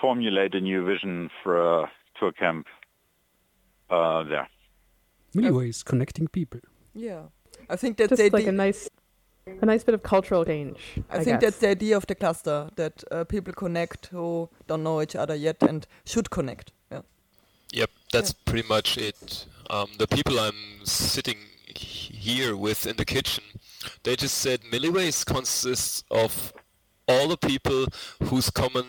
formulate 0.00 0.54
a 0.54 0.60
new 0.60 0.84
vision 0.84 1.30
for 1.42 1.56
a 1.82 1.90
ToorCamp 2.20 2.64
uh, 3.90 4.22
there. 4.24 4.48
Many 5.34 5.50
ways 5.50 5.82
connecting 5.82 6.28
people. 6.28 6.60
Yeah. 6.94 7.22
I 7.70 7.76
think 7.76 7.96
that's 7.96 8.10
Just 8.10 8.22
the 8.22 8.30
like 8.30 8.46
a 8.46 8.52
nice, 8.52 8.88
a 9.46 9.66
nice 9.66 9.84
bit 9.84 9.94
of 9.94 10.02
cultural 10.02 10.44
change. 10.44 10.78
I, 11.10 11.18
I, 11.18 11.24
think 11.24 11.40
guess. 11.40 11.40
that's 11.40 11.58
the 11.58 11.68
idea 11.68 11.96
of 11.96 12.06
the 12.06 12.14
cluster 12.14 12.68
that 12.76 13.04
uh, 13.10 13.24
people 13.24 13.52
connect 13.52 14.06
who 14.06 14.48
don't 14.66 14.82
know 14.82 15.00
each 15.00 15.14
other 15.14 15.34
yet 15.34 15.62
and 15.62 15.86
should 16.04 16.30
connect. 16.30 16.72
Yeah. 16.90 17.02
Yep, 17.72 17.90
that's 18.12 18.32
pretty 18.32 18.68
much 18.68 18.98
it. 18.98 19.46
Um, 19.70 19.88
the 19.98 20.06
people 20.06 20.38
I'm 20.38 20.84
sitting 20.84 21.38
here 21.68 22.56
with 22.56 22.86
in 22.86 22.96
the 22.96 23.04
kitchen, 23.04 23.44
they 24.02 24.16
just 24.16 24.38
said 24.38 24.62
Milliways 24.72 25.24
consists 25.24 26.02
of 26.10 26.52
all 27.06 27.28
the 27.28 27.36
people 27.36 27.86
whose 28.24 28.50
common 28.50 28.86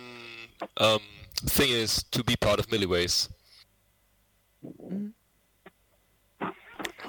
um, 0.77 0.99
thing 1.45 1.69
is 1.69 2.03
to 2.11 2.23
be 2.23 2.35
part 2.35 2.59
of 2.59 2.67
Milliways. 2.67 3.29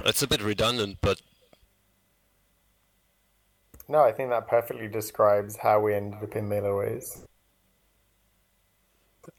It's 0.04 0.22
a 0.22 0.26
bit 0.26 0.42
redundant, 0.42 0.98
but 1.00 1.20
No, 3.88 4.02
I 4.02 4.12
think 4.12 4.30
that 4.30 4.48
perfectly 4.48 4.86
describes 4.86 5.56
how 5.56 5.80
we 5.80 5.94
ended 5.94 6.22
up 6.22 6.36
in 6.36 6.48
Milliways. 6.48 7.24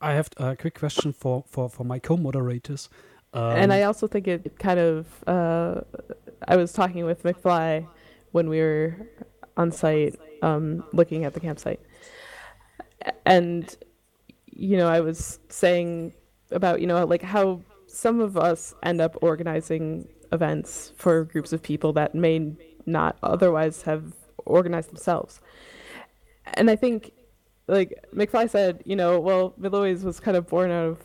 I 0.01 0.13
have 0.13 0.29
a 0.37 0.55
quick 0.55 0.77
question 0.77 1.13
for, 1.13 1.43
for, 1.47 1.69
for 1.69 1.83
my 1.83 1.99
co-moderators. 1.99 2.89
Um, 3.33 3.55
and 3.55 3.73
I 3.73 3.83
also 3.83 4.07
think 4.07 4.27
it 4.27 4.57
kind 4.57 4.79
of. 4.79 5.07
Uh, 5.27 5.81
I 6.47 6.55
was 6.55 6.73
talking 6.73 7.05
with 7.05 7.23
McFly 7.23 7.87
when 8.31 8.49
we 8.49 8.59
were 8.59 8.95
on 9.55 9.71
site, 9.71 10.19
um, 10.41 10.83
looking 10.93 11.25
at 11.25 11.33
the 11.33 11.39
campsite, 11.39 11.79
and 13.27 13.75
you 14.47 14.77
know, 14.77 14.87
I 14.87 15.01
was 15.01 15.39
saying 15.49 16.13
about 16.49 16.81
you 16.81 16.87
know 16.87 17.05
like 17.05 17.21
how 17.21 17.61
some 17.85 18.19
of 18.19 18.35
us 18.35 18.73
end 18.81 18.99
up 18.99 19.15
organizing 19.21 20.07
events 20.31 20.93
for 20.95 21.25
groups 21.25 21.53
of 21.53 21.61
people 21.61 21.93
that 21.93 22.15
may 22.15 22.53
not 22.87 23.17
otherwise 23.21 23.83
have 23.83 24.13
organized 24.49 24.89
themselves, 24.89 25.41
and 26.55 26.69
I 26.69 26.75
think 26.75 27.13
like 27.69 28.03
McFly 28.13 28.49
said, 28.49 28.81
you 28.85 28.95
know, 28.95 29.19
well, 29.19 29.53
Milliways 29.59 30.03
was 30.03 30.19
kind 30.19 30.35
of 30.35 30.47
born 30.47 30.71
out 30.71 30.85
of, 30.85 31.03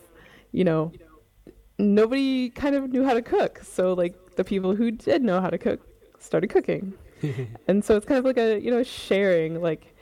you 0.51 0.63
know, 0.63 0.91
nobody 1.77 2.49
kind 2.49 2.75
of 2.75 2.89
knew 2.89 3.05
how 3.05 3.13
to 3.13 3.21
cook. 3.21 3.59
So 3.63 3.93
like 3.93 4.35
the 4.35 4.43
people 4.43 4.75
who 4.75 4.91
did 4.91 5.21
know 5.21 5.39
how 5.39 5.49
to 5.49 5.59
cook 5.59 5.79
started 6.19 6.49
cooking. 6.49 6.93
and 7.67 7.85
so 7.85 7.95
it's 7.95 8.05
kind 8.05 8.17
of 8.17 8.25
like 8.25 8.37
a, 8.37 8.59
you 8.59 8.71
know, 8.71 8.81
sharing 8.81 9.61
like, 9.61 9.95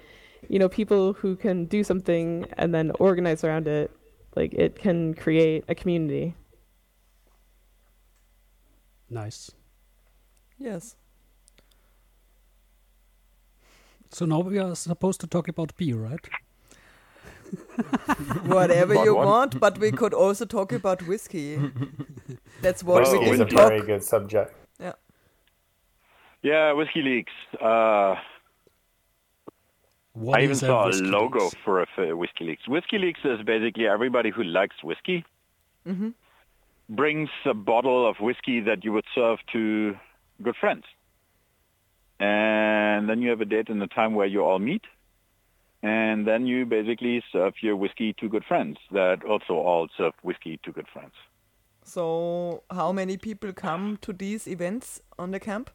you 0.48 0.58
know, 0.58 0.70
people 0.70 1.14
who 1.14 1.36
can 1.36 1.66
do 1.66 1.84
something 1.84 2.46
and 2.58 2.74
then 2.74 2.92
organize 3.00 3.44
around 3.44 3.68
it. 3.68 3.92
Like 4.36 4.54
it 4.54 4.80
can 4.80 5.14
create 5.14 5.66
a 5.68 5.76
community. 5.76 6.34
Nice. 9.10 9.52
Yes. 10.58 10.96
So 14.14 14.26
now 14.26 14.40
we 14.42 14.60
are 14.60 14.76
supposed 14.76 15.20
to 15.22 15.28
talk 15.28 15.48
about 15.48 15.76
beer, 15.76 15.98
right? 15.98 16.28
Whatever 18.46 18.96
What 18.96 19.06
you 19.06 19.16
one? 19.16 19.26
want, 19.26 19.60
but 19.60 19.78
we 19.80 19.92
could 19.92 20.14
also 20.14 20.46
talk 20.46 20.72
about 20.72 21.02
whiskey. 21.08 21.60
That's 22.62 22.84
what 22.84 23.02
Whiskey 23.02 23.20
we 23.20 23.26
is 23.32 23.40
a 23.40 23.46
didn't 23.46 23.58
talk. 23.58 23.70
very 23.70 23.82
good 23.82 24.04
subject. 24.04 24.54
Yeah. 24.80 24.94
Yeah, 26.44 26.74
WikiLeaks. 26.74 27.36
Uh, 27.60 28.16
What 30.14 30.40
I 30.40 30.44
even 30.44 30.52
is 30.52 30.64
a 30.64 30.68
saw 30.68 30.84
a 30.84 30.88
whiskey 30.88 31.06
logo 31.06 31.44
leaks? 31.46 31.56
for 31.66 31.82
a 31.82 31.88
for 31.96 32.16
Whiskey 32.16 32.98
leaks 33.00 33.20
is 33.26 33.42
basically 33.46 33.88
everybody 33.88 34.30
who 34.30 34.44
likes 34.44 34.76
whiskey 34.84 35.26
Mm-hmm. 35.88 36.10
brings 36.90 37.30
a 37.46 37.54
bottle 37.54 38.08
of 38.10 38.16
whiskey 38.22 38.62
that 38.62 38.86
you 38.86 38.94
would 38.94 39.06
serve 39.14 39.40
to 39.54 39.96
good 40.42 40.56
friends. 40.56 40.86
And 42.28 43.02
then 43.10 43.18
you 43.24 43.30
have 43.34 43.42
a 43.48 43.50
date 43.56 43.70
and 43.74 43.82
a 43.90 43.92
time 44.00 44.12
where 44.18 44.28
you 44.36 44.42
all 44.50 44.60
meet. 44.72 44.86
And 45.82 46.18
then 46.30 46.42
you 46.52 46.66
basically 46.66 47.16
serve 47.34 47.54
your 47.68 47.76
whiskey 47.84 48.10
to 48.20 48.26
good 48.30 48.46
friends 48.52 48.78
that 48.92 49.18
also 49.32 49.54
all 49.70 49.86
serve 49.98 50.14
whiskey 50.30 50.56
to 50.64 50.72
good 50.78 50.88
friends. 50.94 51.16
So, 51.84 52.64
how 52.80 52.90
many 52.94 53.16
people 53.18 53.52
come 53.52 53.86
to 54.06 54.12
these 54.14 54.44
events 54.48 55.02
on 55.24 55.32
the 55.32 55.40
camp? 55.50 55.70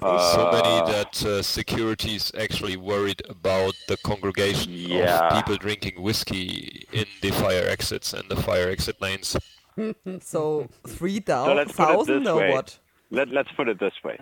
so 0.00 0.50
many 0.52 0.74
Uh, 0.80 0.86
that 0.94 1.14
uh, 1.24 1.42
security 1.42 2.12
is 2.20 2.26
actually 2.44 2.76
worried 2.76 3.22
about 3.36 3.74
the 3.90 3.96
congregation 4.10 4.72
Yeah. 4.72 5.20
of 5.20 5.32
people 5.36 5.56
drinking 5.66 5.96
whiskey 6.06 6.84
in 6.92 7.06
the 7.22 7.30
fire 7.42 7.66
exits 7.76 8.08
and 8.12 8.24
the 8.28 8.36
fire 8.48 8.68
exit 8.76 8.96
lanes. 9.00 9.36
So, 10.32 10.68
three 10.98 11.20
thousand 11.20 11.50
So 11.50 11.54
let's 11.60 11.72
put 11.72 11.88
it 11.88 11.92
thousand 11.96 12.22
this 12.24 12.32
or 12.32 12.38
way. 12.40 12.50
what? 12.54 12.68
Let, 13.10 13.28
let's 13.38 13.52
put 13.58 13.68
it 13.68 13.78
this 13.78 13.96
way. 14.04 14.18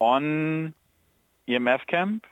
On 0.00 0.74
EMF 1.48 1.86
Camp 1.86 2.26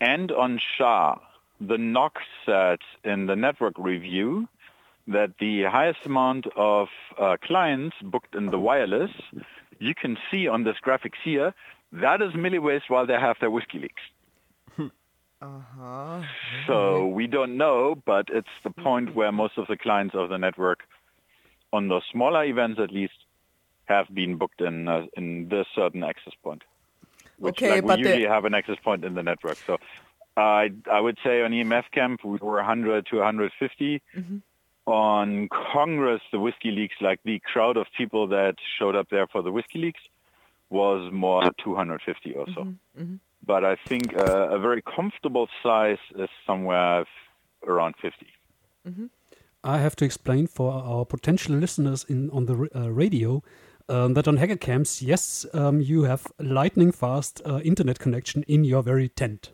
and 0.00 0.32
on 0.32 0.60
SHA, 0.76 1.18
the 1.60 1.76
NOC 1.76 2.12
said 2.44 2.78
in 3.04 3.26
the 3.26 3.36
network 3.36 3.74
review 3.78 4.48
that 5.06 5.34
the 5.38 5.64
highest 5.64 6.04
amount 6.06 6.46
of 6.56 6.88
uh, 7.18 7.36
clients 7.42 7.96
booked 8.02 8.34
in 8.34 8.50
the 8.50 8.58
wireless, 8.58 9.10
you 9.78 9.94
can 9.94 10.16
see 10.30 10.48
on 10.48 10.64
this 10.64 10.76
graphics 10.84 11.20
here, 11.22 11.54
that 11.92 12.22
is 12.22 12.32
milliways 12.32 12.82
while 12.88 13.06
they 13.06 13.14
have 13.14 13.36
their 13.40 13.50
whiskey 13.50 13.78
leaks. 13.78 14.02
Uh-huh. 15.42 16.22
So 16.66 17.06
we 17.06 17.26
don't 17.26 17.58
know, 17.58 18.00
but 18.06 18.28
it's 18.32 18.48
the 18.62 18.70
point 18.70 19.14
where 19.14 19.30
most 19.30 19.58
of 19.58 19.66
the 19.66 19.76
clients 19.76 20.14
of 20.14 20.30
the 20.30 20.38
network, 20.38 20.84
on 21.70 21.88
those 21.88 22.02
smaller 22.10 22.44
events 22.44 22.80
at 22.80 22.90
least, 22.90 23.12
have 23.86 24.06
been 24.14 24.36
booked 24.36 24.60
in 24.60 24.88
uh, 24.88 25.06
in 25.16 25.48
this 25.48 25.66
certain 25.74 26.02
access 26.02 26.32
point. 26.42 26.62
Which 27.38 27.56
Okay, 27.62 27.76
like, 27.76 27.86
but 27.86 27.98
we 27.98 28.04
the- 28.04 28.08
usually 28.10 28.28
have 28.28 28.44
an 28.44 28.54
access 28.54 28.76
point 28.82 29.04
in 29.04 29.14
the 29.14 29.22
network. 29.22 29.58
So 29.66 29.78
I 30.36 30.70
I 30.90 31.00
would 31.00 31.18
say 31.24 31.42
on 31.42 31.50
EMF 31.52 31.84
camp 31.92 32.24
we 32.24 32.38
were 32.38 32.56
100 32.56 33.06
to 33.06 33.16
150. 33.16 34.02
Mm-hmm. 34.16 34.36
On 34.86 35.48
Congress, 35.72 36.20
the 36.30 36.38
whiskey 36.38 36.70
leaks, 36.70 36.96
like 37.00 37.18
the 37.24 37.40
crowd 37.40 37.78
of 37.78 37.86
people 37.96 38.26
that 38.28 38.56
showed 38.78 38.94
up 38.94 39.08
there 39.08 39.26
for 39.26 39.40
the 39.40 39.50
whiskey 39.50 39.78
leaks, 39.78 40.00
was 40.68 41.10
more 41.10 41.42
250 41.64 42.34
or 42.34 42.46
so. 42.54 42.64
Mm-hmm. 42.64 43.14
But 43.46 43.64
I 43.64 43.76
think 43.76 44.14
uh, 44.14 44.48
a 44.50 44.58
very 44.58 44.82
comfortable 44.82 45.48
size 45.62 45.98
is 46.18 46.28
somewhere 46.46 47.00
f- 47.00 47.06
around 47.66 47.94
50. 48.02 48.26
I 49.64 49.78
have 49.78 49.96
to 49.96 50.04
explain 50.04 50.46
for 50.46 50.70
our 50.72 51.06
potential 51.06 51.54
listeners 51.56 52.04
in 52.04 52.28
on 52.30 52.44
the 52.44 52.68
uh, 52.74 52.90
radio 52.90 53.42
um, 53.88 54.14
that 54.14 54.28
on 54.28 54.36
hacker 54.36 54.56
camps, 54.56 55.02
yes, 55.02 55.46
um, 55.52 55.80
you 55.80 56.04
have 56.04 56.26
lightning 56.38 56.92
fast 56.92 57.42
uh, 57.44 57.60
internet 57.60 57.98
connection 57.98 58.42
in 58.44 58.64
your 58.64 58.82
very 58.82 59.08
tent. 59.08 59.52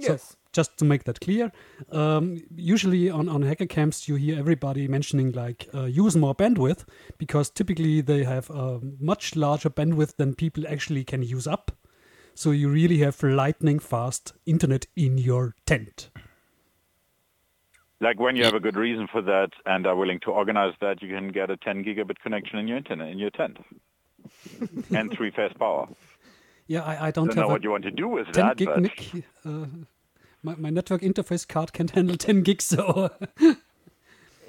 So 0.00 0.12
Yes. 0.12 0.36
just 0.52 0.76
to 0.78 0.84
make 0.84 1.04
that 1.04 1.20
clear, 1.20 1.52
um, 1.90 2.42
usually 2.54 3.08
on, 3.08 3.28
on 3.28 3.42
hacker 3.42 3.66
camps, 3.66 4.08
you 4.08 4.16
hear 4.16 4.38
everybody 4.38 4.88
mentioning 4.88 5.32
like 5.32 5.68
uh, 5.74 5.84
use 5.84 6.16
more 6.16 6.34
bandwidth 6.34 6.84
because 7.18 7.50
typically 7.50 8.00
they 8.00 8.24
have 8.24 8.50
a 8.50 8.80
much 9.00 9.36
larger 9.36 9.70
bandwidth 9.70 10.16
than 10.16 10.34
people 10.34 10.66
actually 10.68 11.04
can 11.04 11.22
use 11.22 11.46
up. 11.46 11.70
So 12.34 12.50
you 12.50 12.68
really 12.68 12.98
have 12.98 13.22
lightning 13.22 13.78
fast 13.78 14.34
internet 14.44 14.86
in 14.94 15.16
your 15.16 15.54
tent. 15.64 16.10
Like 18.00 18.20
when 18.20 18.36
you 18.36 18.44
have 18.44 18.54
a 18.54 18.60
good 18.60 18.76
reason 18.76 19.08
for 19.10 19.22
that 19.22 19.50
and 19.64 19.86
are 19.86 19.96
willing 19.96 20.20
to 20.20 20.30
organize 20.30 20.74
that, 20.80 21.02
you 21.02 21.08
can 21.08 21.28
get 21.28 21.50
a 21.50 21.56
10 21.56 21.84
gigabit 21.84 22.18
connection 22.22 22.58
in 22.58 22.68
your 22.68 22.76
internet 22.76 23.08
in 23.08 23.18
your 23.18 23.30
tent, 23.30 23.58
and 24.90 25.10
three 25.12 25.30
phase 25.30 25.52
power. 25.58 25.88
Yeah, 26.66 26.82
I, 26.82 27.06
I 27.06 27.10
don't, 27.10 27.28
Don't 27.28 27.36
know 27.36 27.48
what 27.48 27.62
you 27.62 27.70
want 27.70 27.84
to 27.84 27.90
do 27.90 28.08
with 28.08 28.26
10 28.32 28.34
that, 28.34 28.56
gig 28.56 28.68
but 28.68 28.80
NIC. 28.80 29.24
Uh, 29.44 29.66
my, 30.42 30.56
my 30.56 30.70
network 30.70 31.00
interface 31.02 31.46
card 31.46 31.72
can't 31.72 31.90
handle 31.90 32.16
10 32.16 32.42
gigs, 32.42 32.64
so 32.64 33.10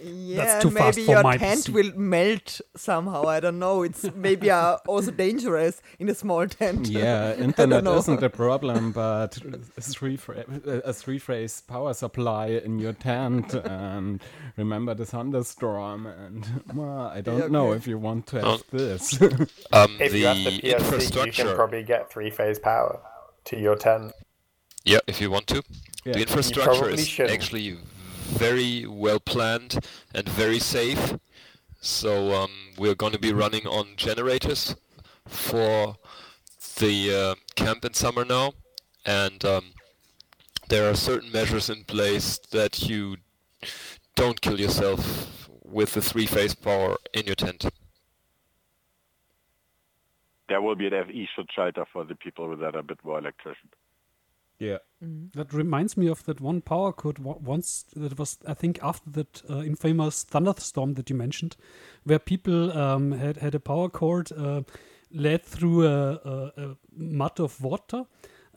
Yeah, 0.03 0.59
too 0.59 0.67
and 0.67 0.77
fast 0.77 0.97
maybe 0.97 1.05
for 1.07 1.11
your 1.13 1.23
my 1.23 1.37
tent 1.37 1.61
PC. 1.65 1.73
will 1.73 1.91
melt 1.97 2.61
somehow. 2.75 3.23
I 3.27 3.39
don't 3.39 3.57
know. 3.59 3.83
It's 3.83 4.03
maybe 4.15 4.51
uh, 4.51 4.77
also 4.87 5.11
dangerous 5.11 5.81
in 5.99 6.07
a 6.09 6.13
small 6.15 6.47
tent. 6.47 6.87
Yeah, 6.87 7.33
I 7.37 7.41
internet 7.41 7.83
don't 7.83 7.97
isn't 7.97 8.21
a 8.23 8.29
problem, 8.29 8.91
but 8.91 9.37
a 9.77 9.81
three 9.81 10.15
fra- 10.17 10.45
a 10.85 10.93
three 10.93 11.17
phase 11.17 11.61
power 11.61 11.93
supply 11.93 12.47
in 12.47 12.77
your 12.79 12.93
tent, 12.93 13.53
and 13.55 14.21
remember 14.55 14.93
the 14.93 15.05
thunderstorm, 15.05 16.05
and 16.05 16.45
well, 16.73 17.07
I 17.13 17.21
don't 17.21 17.39
Yeah, 17.39 17.47
know 17.47 17.71
if 17.73 17.87
you 17.87 17.97
want 17.97 18.27
to 18.27 18.41
Oh. 18.45 18.51
have 18.51 18.63
this. 18.71 19.19
Um, 19.73 19.97
If 19.99 20.11
the 20.11 20.19
you 20.19 20.27
have 20.27 20.37
the 20.37 20.61
PLC, 20.61 21.25
you 21.25 21.31
can 21.31 21.55
probably 21.55 21.83
get 21.83 22.11
three-phase 22.11 22.59
power 22.59 22.99
to 23.45 23.57
your 23.59 23.75
tent. 23.75 24.13
Yeah, 24.85 24.99
if 25.07 25.19
you 25.19 25.29
want 25.31 25.47
to. 25.47 25.63
Yeah. 26.05 26.13
The 26.13 26.21
infrastructure 26.21 26.89
is 26.89 27.05
shouldn't. 27.05 27.33
actually 27.33 27.77
very 28.27 28.85
well 28.85 29.19
planned 29.19 29.79
and 30.13 30.27
very 30.27 30.59
safe. 30.59 31.15
So 31.79 32.33
um, 32.33 32.51
we're 32.77 32.95
going 32.95 33.13
to 33.13 33.19
be 33.19 33.33
running 33.33 33.65
on 33.65 33.87
generators 33.95 34.75
for 35.27 35.95
the 36.79 37.13
uh, 37.13 37.35
camp 37.55 37.85
in 37.85 37.93
summer 37.93 38.25
now, 38.25 38.53
and 39.05 39.43
um, 39.45 39.73
there 40.69 40.89
are 40.89 40.95
certain 40.95 41.31
measures 41.31 41.69
in 41.69 41.83
place 41.85 42.39
that 42.51 42.87
you 42.87 43.17
don't 44.15 44.41
kill 44.41 44.59
yourself 44.59 45.49
with 45.63 45.93
the 45.93 46.01
three-phase 46.01 46.55
power 46.55 46.97
in 47.13 47.25
your 47.25 47.35
tent. 47.35 47.65
There 50.49 50.61
will 50.61 50.75
be 50.75 50.87
an 50.87 50.93
FE 51.05 51.27
shelter 51.55 51.85
for 51.91 52.05
the 52.05 52.15
people 52.15 52.55
that 52.55 52.75
are 52.75 52.79
a 52.79 52.83
bit 52.83 52.99
more 53.03 53.19
electrician. 53.19 53.69
Yeah. 54.59 54.77
That 55.33 55.53
reminds 55.53 55.95
me 55.97 56.07
of 56.07 56.23
that 56.25 56.41
one 56.41 56.61
power 56.61 56.91
cord 56.91 57.19
wa- 57.19 57.37
once 57.39 57.85
that 57.95 58.17
was, 58.17 58.39
I 58.47 58.55
think, 58.55 58.79
after 58.81 59.09
that 59.11 59.43
uh, 59.49 59.61
infamous 59.61 60.23
thunderstorm 60.23 60.95
that 60.95 61.09
you 61.09 61.15
mentioned, 61.15 61.55
where 62.03 62.17
people 62.19 62.75
um, 62.75 63.11
had 63.11 63.37
had 63.37 63.53
a 63.53 63.59
power 63.59 63.89
cord 63.89 64.31
uh, 64.31 64.63
led 65.11 65.43
through 65.43 65.85
a, 65.85 66.13
a, 66.13 66.51
a 66.57 66.77
mud 66.95 67.39
of 67.39 67.61
water, 67.61 68.05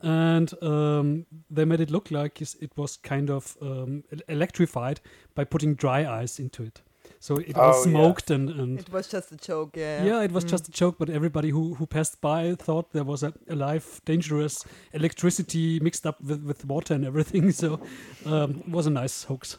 and 0.00 0.50
um, 0.62 1.26
they 1.50 1.66
made 1.66 1.80
it 1.80 1.90
look 1.90 2.10
like 2.10 2.40
it 2.40 2.76
was 2.76 2.96
kind 2.96 3.28
of 3.28 3.58
um, 3.60 4.02
electrified 4.28 5.00
by 5.34 5.44
putting 5.44 5.74
dry 5.74 6.06
ice 6.22 6.38
into 6.38 6.62
it. 6.62 6.80
So 7.22 7.36
it 7.36 7.52
Oh, 7.54 7.68
was 7.68 7.86
yeah. 7.86 7.92
smoked 7.92 8.30
and, 8.30 8.48
and 8.48 8.80
It 8.80 8.90
was 8.90 9.06
just 9.06 9.30
a 9.30 9.36
joke, 9.36 9.76
yeah. 9.76 10.02
yeah, 10.04 10.22
it 10.22 10.32
was 10.32 10.42
just 10.42 10.68
a 10.68 10.72
joke, 10.72 10.96
but 10.98 11.10
everybody 11.10 11.50
who, 11.50 11.74
who 11.74 11.86
passed 11.86 12.20
by 12.22 12.54
thought 12.54 12.92
there 12.92 13.04
was 13.04 13.22
a, 13.22 13.34
a 13.46 13.54
live, 13.54 14.00
dangerous 14.06 14.64
electricity 14.94 15.78
mixed 15.80 16.06
up 16.06 16.18
with, 16.22 16.42
with 16.42 16.64
water 16.64 16.94
and 16.94 17.04
everything. 17.04 17.52
So 17.60 17.78
um, 18.24 18.62
it 18.66 18.70
was 18.70 18.86
a 18.86 18.90
nice 18.90 19.24
hoax. 19.24 19.58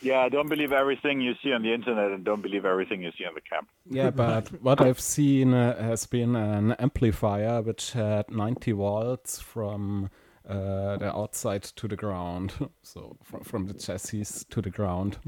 Yeah, 0.00 0.28
don't 0.28 0.48
believe 0.48 0.70
everything 0.70 1.20
you 1.20 1.32
see 1.42 1.52
on 1.52 1.62
the 1.62 1.74
internet 1.74 2.12
and 2.12 2.24
don't 2.24 2.42
believe 2.42 2.64
everything 2.64 3.02
you 3.02 3.10
see 3.18 3.24
on 3.24 3.34
the 3.34 3.40
camp. 3.40 3.68
Yeah, 3.90 4.10
but 4.24 4.62
what 4.62 4.80
I've 4.80 5.00
seen 5.00 5.52
uh, 5.54 5.82
has 5.82 6.06
been 6.06 6.36
an 6.36 6.72
amplifier 6.78 7.60
which 7.62 7.90
had 7.92 8.30
90 8.30 8.70
volts 8.72 9.40
from 9.40 10.10
uh, 10.48 10.96
the 10.98 11.12
outside 11.12 11.64
to 11.64 11.88
the 11.88 11.96
ground. 11.96 12.52
So 12.82 13.16
from, 13.24 13.42
from 13.42 13.66
the 13.66 13.74
chassis 13.74 14.44
to 14.50 14.62
the 14.62 14.70
ground. 14.70 15.18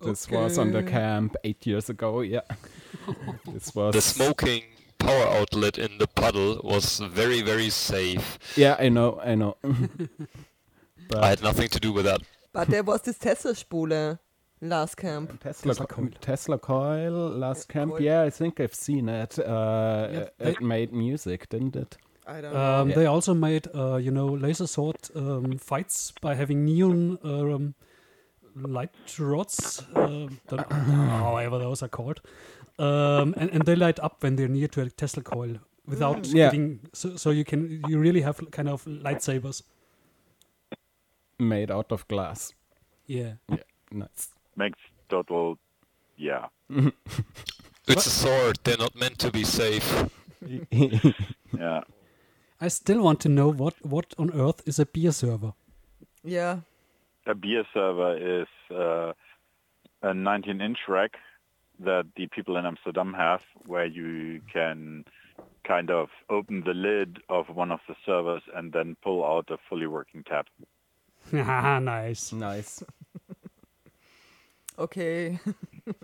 This 0.00 0.30
was 0.30 0.58
on 0.58 0.72
the 0.72 0.82
camp 0.82 1.36
eight 1.44 1.66
years 1.66 1.88
ago. 1.88 2.20
Yeah, 2.20 2.42
this 3.52 3.74
was 3.74 3.94
The 3.94 4.00
smoking 4.02 4.62
power 4.98 5.26
outlet 5.28 5.78
in 5.78 5.98
the 5.98 6.06
puddle 6.06 6.60
was 6.62 6.98
very, 6.98 7.40
very 7.42 7.70
safe. 7.70 8.38
Yeah, 8.56 8.76
I 8.78 8.90
know, 8.90 9.18
I 9.24 9.34
know. 9.34 9.56
but 11.08 11.24
I 11.24 11.28
had 11.28 11.42
nothing 11.42 11.68
to 11.68 11.80
do 11.80 11.92
with 11.92 12.04
that. 12.04 12.20
But 12.52 12.68
there 12.68 12.82
was 12.82 13.02
this 13.02 13.18
Tesla-Spule 13.18 14.18
last 14.60 14.96
camp. 14.96 15.40
Tesla, 15.42 15.72
Tesla 15.72 15.86
co- 15.86 15.96
coil. 16.02 16.10
Tesla 16.20 16.58
coil 16.58 17.12
last 17.30 17.68
camp. 17.68 17.92
coil. 17.92 18.02
Yeah, 18.02 18.22
I 18.22 18.30
think 18.30 18.60
I've 18.60 18.74
seen 18.74 19.08
it. 19.08 19.38
Uh, 19.38 20.08
Yeah, 20.12 20.28
it 20.48 20.60
made 20.60 20.92
music, 20.92 21.48
didn't 21.48 21.76
it? 21.76 21.96
I 22.26 22.40
don't 22.40 22.52
know. 22.52 22.80
Um, 22.80 22.88
Yeah. 22.90 22.94
They 22.96 23.06
also 23.06 23.34
made, 23.34 23.68
uh, 23.74 23.96
you 23.96 24.10
know, 24.10 24.26
laser 24.26 24.66
sword 24.66 24.96
um, 25.14 25.58
fights 25.58 26.12
by 26.20 26.34
having 26.34 26.64
neon 26.64 27.18
um, 27.22 27.74
light 28.56 28.90
rods, 29.18 29.82
uh, 29.94 30.26
however 30.68 31.58
those 31.58 31.82
are 31.82 31.88
called, 31.88 32.20
um, 32.78 33.34
and, 33.36 33.50
and 33.50 33.64
they 33.66 33.76
light 33.76 33.98
up 34.00 34.22
when 34.22 34.36
they're 34.36 34.48
near 34.48 34.68
to 34.68 34.82
a 34.82 34.90
Tesla 34.90 35.22
coil 35.22 35.56
without 35.86 36.26
Yeah. 36.26 36.46
getting. 36.46 36.80
So, 36.92 37.16
so 37.16 37.30
you 37.30 37.44
can 37.44 37.82
you 37.88 37.98
really 37.98 38.22
have 38.22 38.40
kind 38.50 38.68
of 38.68 38.84
lightsabers. 38.84 39.62
Made 41.38 41.70
out 41.70 41.92
of 41.92 42.08
glass. 42.08 42.54
Yeah. 43.06 43.34
Yeah. 43.48 43.58
Nice. 43.92 44.30
Makes 44.56 44.78
total, 45.08 45.58
yeah. 46.16 46.46
It's 47.88 48.06
a 48.06 48.10
sword. 48.10 48.58
They're 48.64 48.78
not 48.78 48.96
meant 48.96 49.18
to 49.20 49.30
be 49.30 49.44
safe. 49.44 50.04
Yeah. 51.58 51.80
I 52.60 52.68
still 52.68 53.02
want 53.02 53.20
to 53.20 53.28
know 53.28 53.48
what 53.52 53.74
what 53.84 54.14
on 54.18 54.30
earth 54.32 54.62
is 54.66 54.78
a 54.78 54.86
beer 54.86 55.12
server. 55.12 55.52
yeah. 56.24 56.60
A 57.26 57.34
beer 57.34 57.64
server 57.74 58.42
is 58.42 58.46
uh, 58.70 59.12
a 60.02 60.14
19 60.14 60.60
inch 60.60 60.78
rack 60.88 61.12
that 61.80 62.06
the 62.16 62.26
people 62.28 62.56
in 62.56 62.64
Amsterdam 62.64 63.12
have 63.14 63.40
where 63.66 63.84
you 63.84 64.40
can 64.52 65.04
kind 65.66 65.90
of 65.90 66.08
open 66.30 66.62
the 66.64 66.72
lid 66.72 67.18
of 67.28 67.48
one 67.48 67.72
of 67.72 67.80
the 67.88 67.94
servers 68.06 68.42
and 68.54 68.72
then 68.72 68.96
pull 69.02 69.24
out 69.24 69.50
a 69.50 69.58
fully 69.68 69.86
working 69.86 70.22
tap. 70.22 70.46
nice. 71.32 72.32
nice. 72.32 72.82
Okay. 74.78 75.38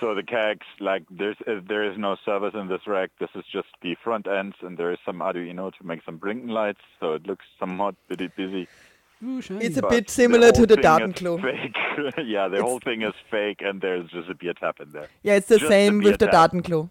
So 0.00 0.14
the 0.14 0.22
kegs, 0.24 0.66
like 0.80 1.04
there's 1.08 1.36
uh, 1.46 1.60
there 1.66 1.88
is 1.88 1.96
no 1.96 2.16
servers 2.24 2.52
in 2.54 2.68
this 2.68 2.86
rack. 2.86 3.10
This 3.20 3.30
is 3.34 3.44
just 3.50 3.68
the 3.80 3.94
front 4.02 4.26
ends, 4.26 4.56
and 4.60 4.76
there 4.76 4.90
is 4.90 4.98
some 5.06 5.20
Arduino 5.20 5.72
to 5.72 5.86
make 5.86 6.04
some 6.04 6.16
blinking 6.16 6.48
lights, 6.48 6.80
so 6.98 7.14
it 7.14 7.26
looks 7.26 7.46
somewhat 7.60 7.94
bitty 8.08 8.28
busy. 8.36 8.66
Ooh, 9.22 9.40
shiny. 9.40 9.64
It's 9.64 9.76
a 9.76 9.82
but 9.82 9.90
bit 9.90 10.10
similar 10.10 10.52
to 10.52 10.66
the 10.66 10.76
thing 10.76 10.84
is 10.84 10.86
Datenklo. 10.86 11.72
Yeah, 12.26 12.48
the 12.48 12.60
whole 12.60 12.80
thing 12.80 13.02
is 13.02 13.14
fake, 13.30 13.60
and 13.60 13.80
there's 13.80 14.10
just 14.10 14.28
a 14.28 14.34
beer 14.34 14.52
tap 14.54 14.80
in 14.80 14.90
there. 14.90 15.08
Yeah, 15.22 15.34
it's 15.36 15.46
the 15.46 15.58
Just 15.58 15.70
same 15.70 16.00
beer 16.00 16.10
with 16.10 16.18
the 16.20 16.26
tap. 16.26 16.52
Datenklo. 16.52 16.90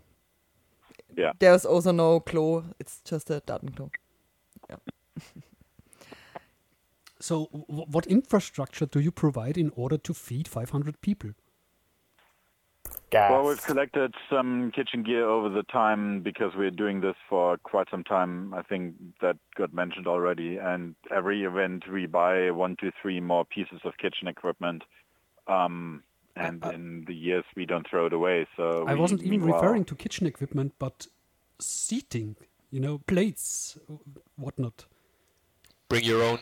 Yeah. 1.17 1.33
There's 1.37 1.65
also 1.65 1.91
no 1.91 2.19
Klo. 2.21 2.63
It's 2.79 3.01
just 3.01 3.29
a 3.29 3.41
Datenklo. 3.41 3.91
Yeah. 4.69 4.77
So, 7.19 7.47
w- 7.53 7.85
what 7.89 8.05
infrastructure 8.07 8.85
do 8.85 8.99
you 8.99 9.09
provide 9.09 9.57
in 9.57 9.71
order 9.77 9.97
to 9.97 10.13
feed 10.13 10.45
500 10.45 10.99
people? 10.99 11.29
Gas. 13.13 13.29
Well, 13.29 13.45
we've 13.45 13.61
collected 13.61 14.15
some 14.27 14.71
kitchen 14.75 15.03
gear 15.03 15.29
over 15.29 15.47
the 15.47 15.61
time 15.61 16.21
because 16.21 16.53
we're 16.57 16.71
doing 16.71 16.99
this 17.01 17.13
for 17.29 17.57
quite 17.57 17.87
some 17.91 18.03
time. 18.03 18.55
I 18.55 18.63
think 18.63 18.95
that 19.21 19.37
got 19.55 19.71
mentioned 19.71 20.07
already. 20.07 20.57
And 20.57 20.95
every 21.15 21.43
event 21.43 21.83
we 21.91 22.07
buy 22.07 22.49
one 22.49 22.75
to 22.77 22.91
three 22.99 23.19
more 23.19 23.45
pieces 23.45 23.81
of 23.85 23.93
kitchen 23.97 24.27
equipment. 24.27 24.81
Um, 25.47 26.01
and 26.35 26.65
in 26.73 27.03
the 27.05 27.13
years 27.13 27.43
we 27.55 27.67
don't 27.67 27.87
throw 27.87 28.07
it 28.07 28.13
away. 28.13 28.47
So 28.57 28.85
I 28.87 28.95
wasn't 28.95 29.21
even 29.21 29.41
meanwhile- 29.41 29.61
referring 29.61 29.85
to 29.85 29.95
kitchen 29.95 30.25
equipment, 30.25 30.73
but 30.79 31.05
seating, 31.59 32.35
you 32.71 32.79
know, 32.79 32.97
plates, 33.05 33.77
whatnot. 34.37 34.85
Bring 35.87 36.03
your 36.03 36.23
own. 36.23 36.39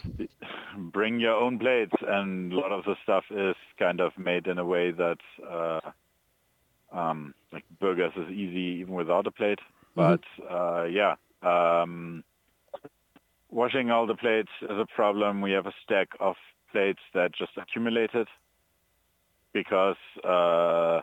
bring 0.78 1.20
your 1.20 1.36
own 1.36 1.60
plates 1.60 1.98
and 2.08 2.54
a 2.54 2.56
lot 2.56 2.72
of 2.72 2.86
the 2.86 2.96
stuff 3.04 3.26
is 3.30 3.58
kind 3.78 4.00
of 4.00 4.18
made 4.18 4.48
in 4.48 4.58
a 4.58 4.64
way 4.64 4.92
that 4.92 5.18
uh, 5.46 5.82
um, 6.92 7.34
like 7.52 7.64
burgers 7.80 8.14
is 8.16 8.30
easy 8.30 8.82
even 8.82 8.94
without 8.94 9.28
a 9.28 9.32
plate. 9.32 9.60
But 9.96 10.22
uh, 10.50 10.86
yeah 10.86 11.16
um, 11.44 12.24
washing 13.50 13.92
all 13.92 14.08
the 14.08 14.16
plates 14.16 14.52
is 14.62 14.70
a 14.70 14.86
problem. 14.96 15.42
We 15.42 15.52
have 15.52 15.66
a 15.66 15.74
stack 15.84 16.10
of 16.20 16.36
plates 16.72 17.02
that 17.14 17.32
just 17.36 17.52
accumulated 17.58 18.28
because 19.54 19.98
uh, 20.24 21.02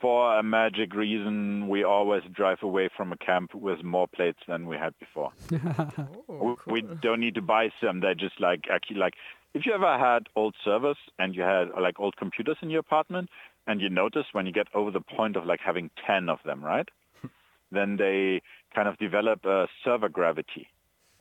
for 0.00 0.38
a 0.38 0.42
magic 0.42 0.94
reason 0.94 1.68
we 1.68 1.82
always 1.82 2.22
drive 2.32 2.58
away 2.62 2.90
from 2.94 3.12
a 3.12 3.16
camp 3.16 3.54
with 3.54 3.82
more 3.82 4.06
plates 4.06 4.40
than 4.46 4.66
we 4.66 4.76
had 4.76 4.94
before. 4.98 5.32
Oh, 6.30 6.56
we, 6.66 6.74
we 6.74 6.96
don't 7.02 7.20
need 7.20 7.34
to 7.34 7.42
buy 7.42 7.70
some. 7.82 8.00
They're 8.00 8.14
just 8.14 8.38
like 8.38 8.66
actually 8.70 8.98
like 8.98 9.14
if 9.54 9.64
you 9.66 9.72
ever 9.72 9.98
had 9.98 10.28
old 10.36 10.54
servers 10.64 10.98
and 11.18 11.34
you 11.34 11.42
had 11.42 11.68
like 11.80 11.98
old 11.98 12.16
computers 12.16 12.58
in 12.60 12.70
your 12.70 12.80
apartment 12.80 13.30
and 13.68 13.82
you 13.82 13.90
notice 13.90 14.24
when 14.32 14.46
you 14.46 14.52
get 14.52 14.66
over 14.74 14.90
the 14.90 15.02
point 15.02 15.36
of 15.36 15.44
like 15.44 15.60
having 15.60 15.90
10 16.04 16.28
of 16.30 16.38
them, 16.44 16.64
right? 16.64 16.88
then 17.70 17.98
they 17.98 18.42
kind 18.74 18.88
of 18.88 18.96
develop 18.98 19.44
a 19.44 19.68
server 19.84 20.08
gravity. 20.08 20.68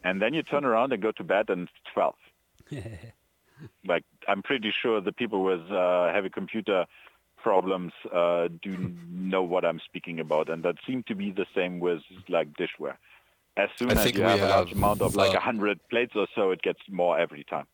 And 0.04 0.22
then 0.22 0.34
you 0.34 0.42
turn 0.42 0.64
around 0.64 0.94
and 0.94 1.02
go 1.02 1.12
to 1.12 1.24
bed 1.24 1.50
and 1.50 1.68
it's 1.68 1.94
12. 1.94 2.16
like 3.86 4.06
I'm 4.28 4.42
pretty 4.42 4.72
sure 4.72 5.02
the 5.02 5.12
people 5.12 5.44
with 5.44 5.70
uh, 5.70 6.12
heavy 6.14 6.30
computer 6.30 6.86
problems 7.36 7.92
uh, 8.14 8.48
do 8.62 8.96
know 9.10 9.44
what 9.44 9.66
I'm 9.66 9.80
speaking 9.84 10.20
about, 10.20 10.50
and 10.50 10.64
that 10.64 10.76
seemed 10.86 11.08
to 11.08 11.16
be 11.16 11.32
the 11.32 11.46
same 11.56 11.80
with 11.80 12.02
like 12.30 12.50
dishware. 12.54 12.96
As 13.58 13.70
soon 13.78 13.92
I 13.92 13.94
as 13.94 14.14
you 14.14 14.20
we 14.20 14.22
have 14.22 14.42
a 14.42 14.48
large 14.48 14.72
amount 14.74 15.02
of 15.02 15.16
like 15.16 15.34
uh, 15.34 15.38
a 15.38 15.40
hundred 15.40 15.80
plates 15.90 16.14
or 16.16 16.28
so, 16.36 16.52
it 16.52 16.62
gets 16.62 16.80
more 16.90 17.18
every 17.18 17.44
time. 17.44 17.66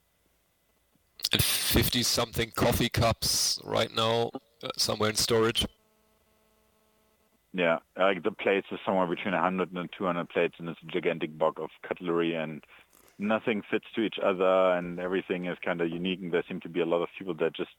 And 1.32 1.42
50 1.42 2.04
something 2.04 2.52
coffee 2.52 2.90
cups 2.90 3.60
right 3.64 3.94
now, 3.94 4.32
Uh, 4.64 4.70
somewhere 4.78 5.10
in 5.10 5.16
storage. 5.16 5.66
Yeah, 7.54 7.80
like 7.98 8.24
the 8.24 8.32
plates 8.32 8.68
is 8.72 8.80
somewhere 8.86 9.08
between 9.08 9.34
100 9.34 9.74
and 9.74 9.90
200 9.98 10.30
plates, 10.30 10.56
and 10.58 10.70
it's 10.70 10.80
a 10.82 10.92
gigantic 10.92 11.38
bulk 11.38 11.60
of 11.60 11.70
cutlery, 11.88 12.34
and 12.34 12.64
nothing 13.20 13.62
fits 13.70 13.86
to 13.96 14.02
each 14.02 14.16
other, 14.24 14.72
and 14.72 15.00
everything 15.00 15.46
is 15.46 15.58
kind 15.64 15.82
of 15.82 15.90
unique. 15.90 16.20
And 16.22 16.32
there 16.32 16.44
seem 16.48 16.62
to 16.62 16.70
be 16.70 16.80
a 16.80 16.86
lot 16.86 17.04
of 17.04 17.10
people 17.20 17.34
that 17.36 17.54
just 17.54 17.72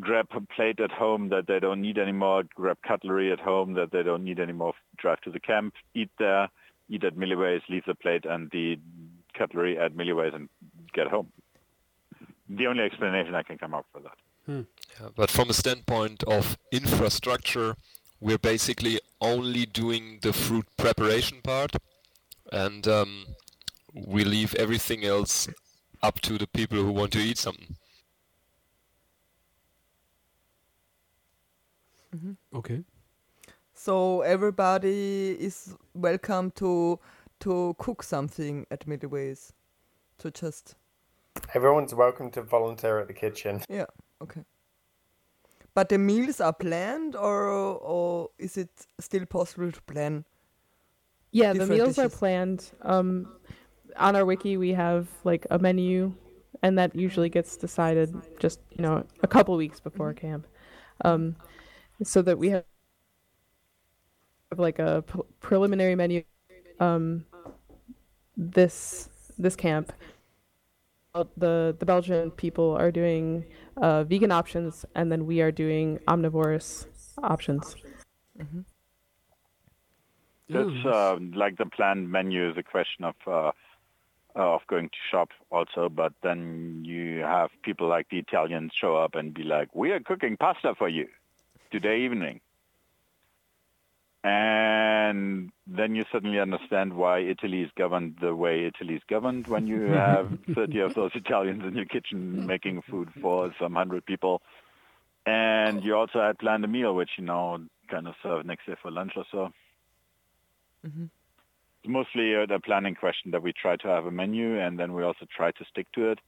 grab 0.00 0.28
a 0.34 0.40
plate 0.40 0.78
at 0.78 0.92
home 0.92 1.30
that 1.30 1.48
they 1.48 1.58
don't 1.58 1.82
need 1.82 1.98
anymore, 1.98 2.44
grab 2.54 2.78
cutlery 2.86 3.32
at 3.32 3.40
home 3.40 3.74
that 3.74 3.90
they 3.90 4.04
don't 4.04 4.24
need 4.24 4.38
anymore, 4.38 4.74
drive 4.96 5.20
to 5.22 5.30
the 5.30 5.40
camp, 5.40 5.74
eat 5.94 6.10
there, 6.18 6.48
eat 6.88 7.02
at 7.02 7.16
Milliways, 7.16 7.62
leave 7.68 7.84
the 7.86 7.94
plate 7.94 8.24
and 8.24 8.50
the 8.52 8.78
cutlery 9.36 9.78
at 9.78 9.94
Milliways, 9.94 10.34
and 10.34 10.48
get 10.92 11.08
home. 11.08 11.32
the 12.48 12.66
only 12.68 12.84
explanation 12.84 13.34
I 13.34 13.42
can 13.42 13.58
come 13.58 13.74
up 13.74 13.86
for 13.92 14.00
that. 14.00 14.16
Yeah, 14.46 15.08
but 15.16 15.30
from 15.30 15.50
a 15.50 15.54
standpoint 15.54 16.22
of 16.24 16.56
infrastructure, 16.70 17.76
we're 18.20 18.38
basically 18.38 19.00
only 19.20 19.66
doing 19.66 20.18
the 20.22 20.32
fruit 20.32 20.66
preparation 20.76 21.40
part, 21.42 21.76
and 22.52 22.86
um, 22.86 23.26
we 23.94 24.24
leave 24.24 24.54
everything 24.56 25.04
else 25.04 25.48
up 26.02 26.20
to 26.20 26.38
the 26.38 26.46
people 26.46 26.78
who 26.78 26.92
want 26.92 27.12
to 27.12 27.18
eat 27.18 27.38
something. 27.38 27.76
Okay. 32.54 32.84
So 33.74 34.20
everybody 34.22 35.32
is 35.32 35.74
welcome 35.94 36.50
to 36.52 36.98
to 37.40 37.74
cook 37.78 38.02
something 38.02 38.66
at 38.70 38.86
Milliways. 38.86 39.52
To 40.18 40.30
just 40.30 40.76
Everyone's 41.54 41.94
welcome 41.94 42.30
to 42.30 42.42
volunteer 42.42 43.00
at 43.00 43.08
the 43.08 43.14
kitchen. 43.14 43.62
yeah, 43.68 43.86
okay. 44.22 44.44
But 45.74 45.88
the 45.88 45.98
meals 45.98 46.40
are 46.40 46.52
planned, 46.52 47.16
or 47.16 47.48
or 47.48 48.30
is 48.38 48.56
it 48.56 48.70
still 49.00 49.26
possible 49.26 49.72
to 49.72 49.82
plan? 49.82 50.24
Yeah, 51.32 51.52
the 51.52 51.66
meals 51.66 51.98
are 51.98 52.08
planned. 52.08 52.70
Um, 52.82 53.26
on 53.96 54.14
our 54.14 54.24
wiki, 54.24 54.56
we 54.56 54.72
have 54.72 55.08
like 55.24 55.46
a 55.50 55.58
menu, 55.58 56.14
and 56.62 56.78
that 56.78 56.94
usually 56.94 57.28
gets 57.28 57.56
decided 57.56 58.14
just 58.38 58.60
you 58.70 58.82
know 58.82 59.04
a 59.22 59.26
couple 59.26 59.56
weeks 59.56 59.80
before 59.80 60.14
camp, 60.14 60.46
um, 61.04 61.34
so 62.04 62.22
that 62.22 62.38
we 62.38 62.50
have 62.50 62.64
like 64.56 64.78
a 64.78 65.02
pre- 65.02 65.22
preliminary 65.40 65.96
menu. 65.96 66.22
Um, 66.78 67.24
this 68.36 69.08
this 69.38 69.56
camp, 69.56 69.92
the 71.14 71.76
the 71.78 71.86
Belgian 71.86 72.30
people 72.32 72.76
are 72.76 72.90
doing 72.90 73.44
uh, 73.76 74.04
vegan 74.04 74.32
options, 74.32 74.84
and 74.94 75.12
then 75.12 75.26
we 75.26 75.40
are 75.40 75.52
doing 75.52 76.00
omnivorous 76.08 76.86
options. 77.22 77.76
That's 80.48 80.84
uh, 80.84 81.16
like 81.34 81.56
the 81.56 81.66
planned 81.66 82.10
menu 82.10 82.50
is 82.50 82.56
a 82.58 82.62
question 82.62 83.04
of 83.04 83.14
uh, 83.26 83.52
uh, 84.36 84.54
of 84.54 84.62
going 84.66 84.88
to 84.88 84.96
shop 85.10 85.28
also, 85.50 85.88
but 85.88 86.12
then 86.22 86.82
you 86.84 87.20
have 87.20 87.50
people 87.62 87.88
like 87.88 88.08
the 88.10 88.18
Italians 88.18 88.72
show 88.78 88.96
up 88.96 89.14
and 89.14 89.32
be 89.32 89.44
like, 89.44 89.74
"We 89.74 89.92
are 89.92 90.00
cooking 90.00 90.36
pasta 90.36 90.74
for 90.76 90.88
you 90.88 91.06
today 91.70 92.00
evening," 92.00 92.40
and 94.24 95.50
then 95.66 95.94
you 95.94 96.04
suddenly 96.10 96.40
understand 96.40 96.94
why 96.94 97.18
Italy 97.18 97.60
is 97.60 97.70
governed 97.76 98.16
the 98.22 98.34
way 98.34 98.64
Italy 98.64 98.94
is 98.94 99.02
governed 99.08 99.46
when 99.46 99.66
you 99.66 99.82
have 99.92 100.30
30 100.54 100.80
of 100.80 100.94
those 100.94 101.10
Italians 101.14 101.62
in 101.62 101.76
your 101.76 101.84
kitchen 101.84 102.46
making 102.46 102.82
food 102.90 103.10
for 103.20 103.54
some 103.60 103.74
hundred 103.74 104.06
people. 104.06 104.40
And 105.26 105.84
you 105.84 105.94
also 105.94 106.20
had 106.20 106.38
planned 106.38 106.64
a 106.64 106.68
meal, 106.68 106.94
which 106.94 107.10
you 107.18 107.24
know 107.24 107.58
kind 107.90 108.08
of 108.08 108.14
serve 108.22 108.46
next 108.46 108.66
day 108.66 108.76
for 108.80 108.90
lunch 108.90 109.12
or 109.16 109.24
so. 109.30 109.50
It's 111.82 111.90
mostly 111.90 112.32
the 112.46 112.60
planning 112.64 112.94
question 112.94 113.30
that 113.32 113.42
we 113.42 113.52
try 113.52 113.76
to 113.76 113.88
have 113.88 114.06
a 114.06 114.10
menu 114.10 114.58
and 114.58 114.78
then 114.78 114.94
we 114.94 115.02
also 115.02 115.26
try 115.36 115.50
to 115.50 115.64
stick 115.70 115.86
to 115.92 116.12
it. 116.12 116.18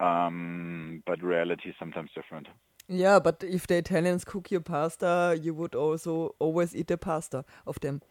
Um, 0.00 1.02
but 1.06 1.22
reality 1.22 1.68
is 1.68 1.76
sometimes 1.78 2.10
different. 2.12 2.48
Yeah, 2.92 3.20
but 3.20 3.44
if 3.44 3.66
the 3.68 3.76
Italians 3.76 4.24
cook 4.24 4.50
your 4.50 4.60
pasta, 4.62 5.38
you 5.40 5.54
would 5.54 5.76
also 5.76 6.34
always 6.40 6.74
eat 6.74 6.88
the 6.88 6.98
pasta 6.98 7.44
of 7.64 7.78
them. 7.80 8.02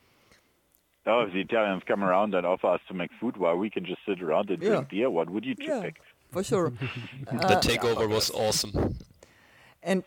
Oh, 1.05 1.25
if 1.27 1.33
the 1.33 1.41
Italians 1.41 1.83
come 1.85 2.01
around 2.03 2.33
and 2.33 2.45
offer 2.45 2.67
us 2.67 2.81
to 2.87 2.93
make 2.93 3.11
food 3.19 3.35
while 3.35 3.57
we 3.57 3.69
can 3.69 3.83
just 3.85 3.99
sit 4.07 4.21
around 4.21 4.49
and 4.49 4.61
Yeah. 4.61 4.69
drink 4.69 4.89
beer, 4.89 5.09
what 5.09 5.29
would 5.29 5.43
you 5.45 5.55
Yeah. 5.57 5.81
pick? 5.81 5.99
For 6.31 6.43
sure. 6.43 6.71
the 7.49 7.55
takeover 7.61 8.07
was 8.07 8.31
awesome. 8.31 8.95
and 9.83 10.03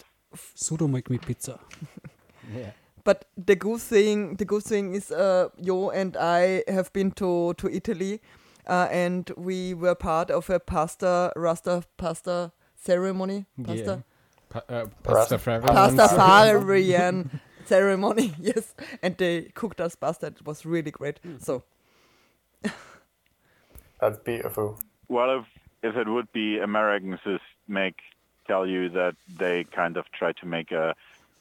Sudo 0.56 0.88
make 0.88 1.10
me 1.10 1.18
pizza. 1.18 1.58
yeah. 2.56 2.72
But 3.04 3.24
the 3.36 3.56
good 3.56 3.80
thing, 3.80 4.36
the 4.36 4.44
good 4.46 4.62
thing 4.62 4.94
is, 4.94 5.10
uh, 5.10 5.48
Jo 5.60 5.90
and 5.90 6.16
I 6.16 6.62
have 6.68 6.90
been 6.92 7.10
to 7.12 7.52
to 7.54 7.68
Italy, 7.68 8.20
uh, 8.66 8.88
and 8.90 9.30
we 9.36 9.74
were 9.74 9.94
part 9.94 10.30
of 10.30 10.48
a 10.50 10.58
pasta 10.60 11.32
rasta 11.36 11.82
pasta 11.96 12.52
ceremony. 12.76 13.44
Pasta 13.64 14.04
Pa- 14.53 14.62
uh, 14.68 14.86
pasta 15.03 15.38
for 15.38 15.59
pastafarian 15.61 17.40
ceremony. 17.64 18.34
Yes, 18.38 18.74
and 19.03 19.16
they 19.16 19.42
cooked 19.55 19.80
us 19.80 19.94
pasta. 19.96 20.26
It 20.26 20.44
was 20.44 20.66
really 20.66 20.90
great. 20.90 21.20
So 21.38 21.62
That's 24.00 24.18
beautiful. 24.18 24.78
Well, 25.09 25.38
if 25.40 25.46
if 25.82 25.96
it 25.96 26.09
would 26.09 26.30
be 26.32 26.59
Americans 26.59 27.20
who 27.24 27.38
make 27.66 28.00
tell 28.46 28.66
you 28.66 28.88
that 28.90 29.14
they 29.38 29.64
kind 29.64 29.96
of 29.96 30.05
try 30.12 30.32
to 30.32 30.46
make 30.46 30.70
a 30.72 30.94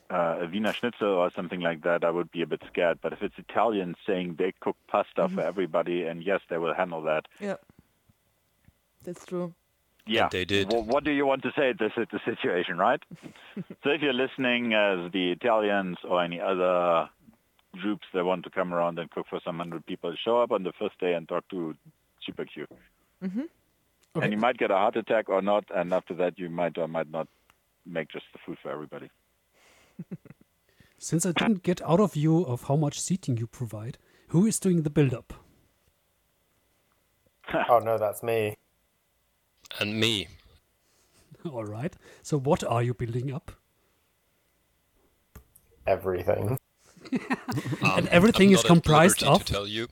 uh, 0.10 0.40
a 0.42 0.46
Wiener 0.48 0.74
Schnitzel 0.74 1.08
or 1.08 1.32
something 1.36 1.62
like 1.62 1.82
that, 1.84 2.04
I 2.04 2.12
would 2.12 2.32
be 2.32 2.42
a 2.42 2.48
bit 2.48 2.62
scared. 2.68 3.00
But 3.02 3.14
if 3.14 3.22
it's 3.22 3.38
Italians 3.38 3.96
saying 4.06 4.36
they 4.38 4.54
cook 4.60 4.76
pasta 4.88 5.28
for 5.30 5.42
everybody, 5.42 6.04
and 6.04 6.22
yes, 6.24 6.42
they 6.50 6.58
will 6.58 6.74
handle 6.74 7.02
that. 7.04 7.28
yeah, 7.40 7.56
that's 9.04 9.26
true. 9.26 9.54
Yeah, 10.06 10.30
they 10.32 10.46
did. 10.46 10.72
Wh- 10.72 10.88
what 10.88 11.04
do 11.04 11.12
you 11.12 11.26
want 11.26 11.44
to 11.44 11.52
say 11.56 11.70
at 11.70 11.80
this 11.80 11.92
at 11.98 12.10
the 12.12 12.20
situation, 12.26 12.78
right? 12.78 13.02
so 13.56 13.90
if 13.90 14.02
you're 14.02 14.14
listening 14.14 14.74
as 14.74 15.12
the 15.12 15.32
Italians 15.32 15.98
or 16.08 16.24
any 16.24 16.40
other 16.40 17.10
groups 17.74 18.06
that 18.14 18.26
want 18.26 18.44
to 18.44 18.50
come 18.50 18.74
around 18.74 19.00
and 19.00 19.10
cook 19.12 19.28
for 19.30 19.40
some 19.46 19.58
hundred 19.58 19.86
people, 19.86 20.14
show 20.24 20.42
up 20.42 20.52
on 20.52 20.64
the 20.64 20.74
first 20.80 21.00
day 21.00 21.14
and 21.14 21.28
talk 21.28 21.48
to 21.50 21.76
SuperQ. 22.28 22.66
Mm-hmm. 23.24 23.42
Okay. 24.14 24.26
And 24.26 24.34
you 24.34 24.40
might 24.40 24.58
get 24.58 24.72
a 24.72 24.76
heart 24.76 24.98
attack 24.98 25.30
or 25.30 25.42
not, 25.42 25.66
and 25.74 25.94
after 25.94 26.14
that 26.16 26.38
you 26.38 26.50
might 26.50 26.78
or 26.78 26.88
might 26.88 27.10
not 27.10 27.28
make 27.86 28.10
just 28.10 28.26
the 28.34 28.40
food 28.46 28.58
for 28.62 28.72
everybody. 28.72 29.10
Since 30.98 31.26
I 31.26 31.32
didn't 31.32 31.64
get 31.64 31.82
out 31.84 32.00
of 32.00 32.16
you 32.16 32.44
of 32.46 32.64
how 32.64 32.76
much 32.76 33.00
seating 33.00 33.38
you 33.38 33.48
provide, 33.48 33.98
who 34.28 34.46
is 34.46 34.60
doing 34.60 34.84
the 34.84 34.90
build-up? 34.90 35.34
Oh 37.70 37.80
no, 37.80 37.98
that's 37.98 38.24
me. 38.24 38.56
And 39.82 40.00
me. 40.00 40.28
All 41.52 41.66
right. 41.66 41.96
So 42.22 42.38
what 42.38 42.64
are 42.64 42.84
you 42.84 42.94
building 42.94 43.34
up? 43.34 43.52
Everything. 45.88 46.60
And 47.84 48.08
everything 48.10 48.50
I'm 48.50 48.54
is 48.54 48.64
not 48.64 48.66
at 48.66 48.68
comprised 48.68 49.24
of? 49.24 49.44
To 49.44 49.54
tell 49.54 49.68
you. 49.68 49.88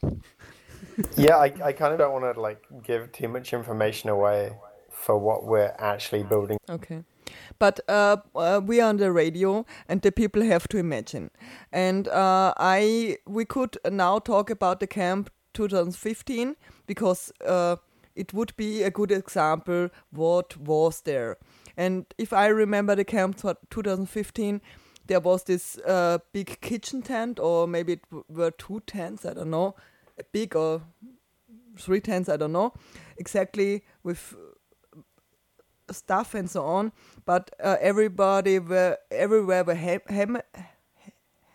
Yeah, 1.17 1.37
I, 1.37 1.51
I 1.63 1.71
kind 1.73 1.91
of 1.91 1.97
don't 1.97 2.13
want 2.13 2.35
to 2.35 2.39
like 2.39 2.61
give 2.83 3.11
too 3.11 3.27
much 3.27 3.51
information 3.51 4.11
away 4.11 4.51
for 4.91 5.17
what 5.17 5.45
we're 5.45 5.73
actually 5.79 6.23
building. 6.23 6.59
Okay. 6.69 7.03
But 7.57 7.79
uh, 7.89 8.17
uh, 8.35 8.61
we 8.63 8.79
are 8.79 8.89
on 8.89 8.97
the 8.97 9.11
radio, 9.11 9.65
and 9.87 10.01
the 10.01 10.11
people 10.11 10.43
have 10.43 10.67
to 10.69 10.77
imagine. 10.77 11.31
And 11.71 12.07
uh, 12.07 12.53
I, 12.57 13.17
we 13.27 13.43
could 13.45 13.77
now 13.89 14.19
talk 14.19 14.49
about 14.49 14.79
the 14.79 14.87
camp 14.87 15.31
2015 15.53 16.55
because 16.85 17.31
uh, 17.45 17.77
it 18.20 18.34
would 18.34 18.55
be 18.57 18.84
a 18.84 18.91
good 18.91 19.11
example 19.11 19.89
what 20.11 20.57
was 20.57 21.01
there. 21.01 21.38
And 21.78 22.05
if 22.17 22.34
I 22.34 22.47
remember 22.47 22.95
the 22.95 23.05
camp 23.05 23.38
tw- 23.38 23.57
2015, 23.70 24.61
there 25.07 25.22
was 25.22 25.43
this 25.43 25.78
uh, 25.88 26.17
big 26.34 26.59
kitchen 26.61 27.01
tent, 27.01 27.39
or 27.39 27.67
maybe 27.67 27.93
it 27.93 28.01
were 28.28 28.51
two 28.51 28.82
tents. 28.86 29.26
I 29.26 29.34
don't 29.34 29.49
know, 29.49 29.76
a 30.17 30.24
big 30.34 30.55
or 30.55 30.82
three 31.78 32.01
tents. 32.01 32.28
I 32.30 32.38
don't 32.38 32.51
know 32.51 32.74
exactly 33.17 33.84
with 34.03 34.36
stuff 35.91 36.36
and 36.36 36.49
so 36.49 36.65
on. 36.65 36.91
But 37.26 37.51
uh, 37.63 37.78
everybody 37.80 38.59
were 38.59 38.97
everywhere 39.09 39.63
were 39.63 39.76
ham- 39.76 40.01
ham- 40.09 40.41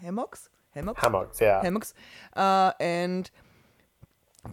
hammocks, 0.01 0.49
hammocks, 0.75 1.03
Hammocks, 1.03 1.41
yeah. 1.41 1.63
hammocks, 1.63 1.95
uh, 2.35 2.73
and 2.81 3.31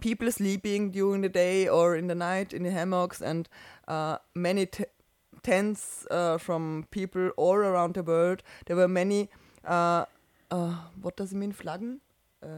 people 0.00 0.30
sleeping 0.32 0.90
during 0.90 1.22
the 1.22 1.28
day 1.28 1.68
or 1.68 1.96
in 1.96 2.06
the 2.06 2.14
night 2.14 2.52
in 2.52 2.62
the 2.62 2.70
hammocks, 2.70 3.20
and 3.20 3.48
uh, 3.88 4.18
many 4.34 4.66
t- 4.66 4.84
tents 5.42 6.06
uh, 6.10 6.38
from 6.38 6.86
people 6.90 7.30
all 7.36 7.56
around 7.56 7.94
the 7.94 8.02
world. 8.02 8.42
There 8.66 8.76
were 8.76 8.88
many. 8.88 9.28
Uh, 9.64 10.06
uh, 10.50 10.74
what 11.00 11.16
does 11.16 11.32
it 11.32 11.36
mean, 11.36 11.52
flaggen? 11.52 12.00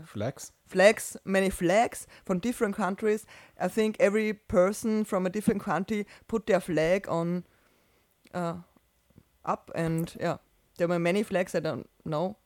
Flags. 0.07 0.51
flags, 0.66 1.16
many 1.26 1.51
flags 1.51 2.07
from 2.24 2.39
different 2.39 2.74
countries. 2.74 3.26
I 3.61 3.68
think 3.68 3.97
every 4.01 4.32
person 4.32 5.05
from 5.05 5.26
a 5.26 5.30
different 5.30 5.62
country 5.62 6.07
put 6.26 6.47
their 6.47 6.61
flag 6.61 7.07
on 7.07 7.45
uh, 8.32 8.55
up, 9.45 9.70
and 9.74 10.16
yeah, 10.18 10.39
there 10.78 10.89
were 10.89 10.99
many 10.99 11.22
flags. 11.22 11.55
I 11.55 11.61
don't 11.61 11.87
know, 12.05 12.39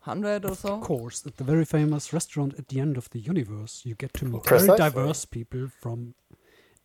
hundred 0.00 0.44
or 0.44 0.52
Of 0.52 0.80
course, 0.80 1.26
at 1.26 1.36
the 1.36 1.44
very 1.44 1.64
famous 1.64 2.12
restaurant 2.12 2.54
at 2.58 2.68
the 2.68 2.80
end 2.80 2.96
of 2.96 3.10
the 3.10 3.18
universe, 3.18 3.82
you 3.84 3.94
get 3.94 4.12
to 4.14 4.24
meet 4.24 4.42
Precisely. 4.44 4.76
very 4.76 4.78
diverse 4.78 5.24
people 5.24 5.68
from 5.80 6.14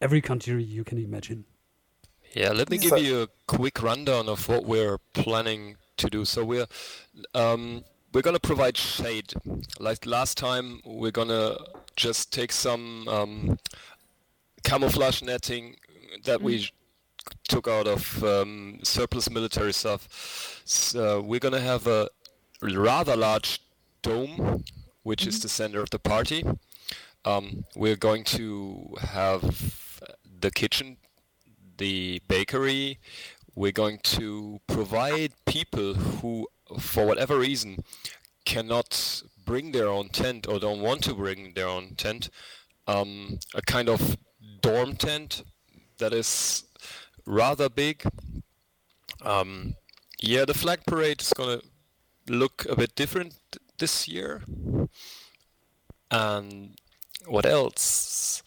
every 0.01 0.21
country 0.21 0.63
you 0.63 0.83
can 0.83 0.97
imagine. 0.97 1.45
Yeah, 2.33 2.51
let 2.51 2.69
me 2.69 2.77
give 2.77 2.97
you 2.97 3.23
a 3.23 3.27
quick 3.47 3.81
rundown 3.81 4.27
of 4.27 4.47
what 4.49 4.65
we're 4.65 4.97
planning 5.13 5.77
to 5.97 6.09
do. 6.09 6.25
So 6.25 6.43
we're 6.43 6.67
um, 7.33 7.85
we're 8.13 8.21
gonna 8.21 8.39
provide 8.39 8.75
shade. 8.75 9.33
Like 9.79 10.05
last 10.05 10.37
time, 10.37 10.81
we're 10.85 11.11
gonna 11.11 11.55
just 11.95 12.33
take 12.33 12.51
some 12.51 13.07
um, 13.07 13.57
camouflage 14.63 15.21
netting 15.21 15.77
that 16.25 16.41
we 16.41 16.69
took 17.47 17.67
out 17.67 17.87
of 17.87 18.23
um, 18.23 18.79
surplus 18.83 19.29
military 19.29 19.73
stuff. 19.73 20.61
So 20.65 21.21
we're 21.21 21.39
gonna 21.39 21.61
have 21.61 21.87
a 21.87 22.09
rather 22.61 23.15
large 23.15 23.59
dome, 24.01 24.63
which 25.03 25.27
is 25.27 25.39
the 25.39 25.49
center 25.49 25.81
of 25.81 25.89
the 25.89 25.99
party. 25.99 26.43
Um, 27.25 27.65
we're 27.75 27.95
going 27.95 28.23
to 28.25 28.95
have 28.99 30.01
the 30.39 30.51
kitchen, 30.51 30.97
the 31.77 32.21
bakery. 32.27 32.99
We're 33.55 33.71
going 33.71 33.99
to 34.03 34.59
provide 34.67 35.33
people 35.45 35.93
who, 35.93 36.47
for 36.79 37.05
whatever 37.05 37.39
reason, 37.39 37.83
cannot 38.45 39.23
bring 39.45 39.71
their 39.71 39.87
own 39.87 40.09
tent 40.09 40.47
or 40.47 40.59
don't 40.59 40.81
want 40.81 41.03
to 41.03 41.13
bring 41.13 41.53
their 41.53 41.67
own 41.67 41.95
tent, 41.95 42.29
um, 42.87 43.39
a 43.53 43.61
kind 43.61 43.89
of 43.89 44.17
dorm 44.61 44.95
tent 44.95 45.43
that 45.97 46.13
is 46.13 46.63
rather 47.25 47.69
big. 47.69 48.03
Um, 49.21 49.75
yeah, 50.19 50.45
the 50.45 50.53
flag 50.53 50.81
parade 50.85 51.21
is 51.21 51.33
gonna 51.33 51.61
look 52.29 52.65
a 52.69 52.75
bit 52.75 52.95
different 52.95 53.35
this 53.77 54.07
year. 54.07 54.43
And 56.11 56.75
what 57.27 57.45
else? 57.45 58.43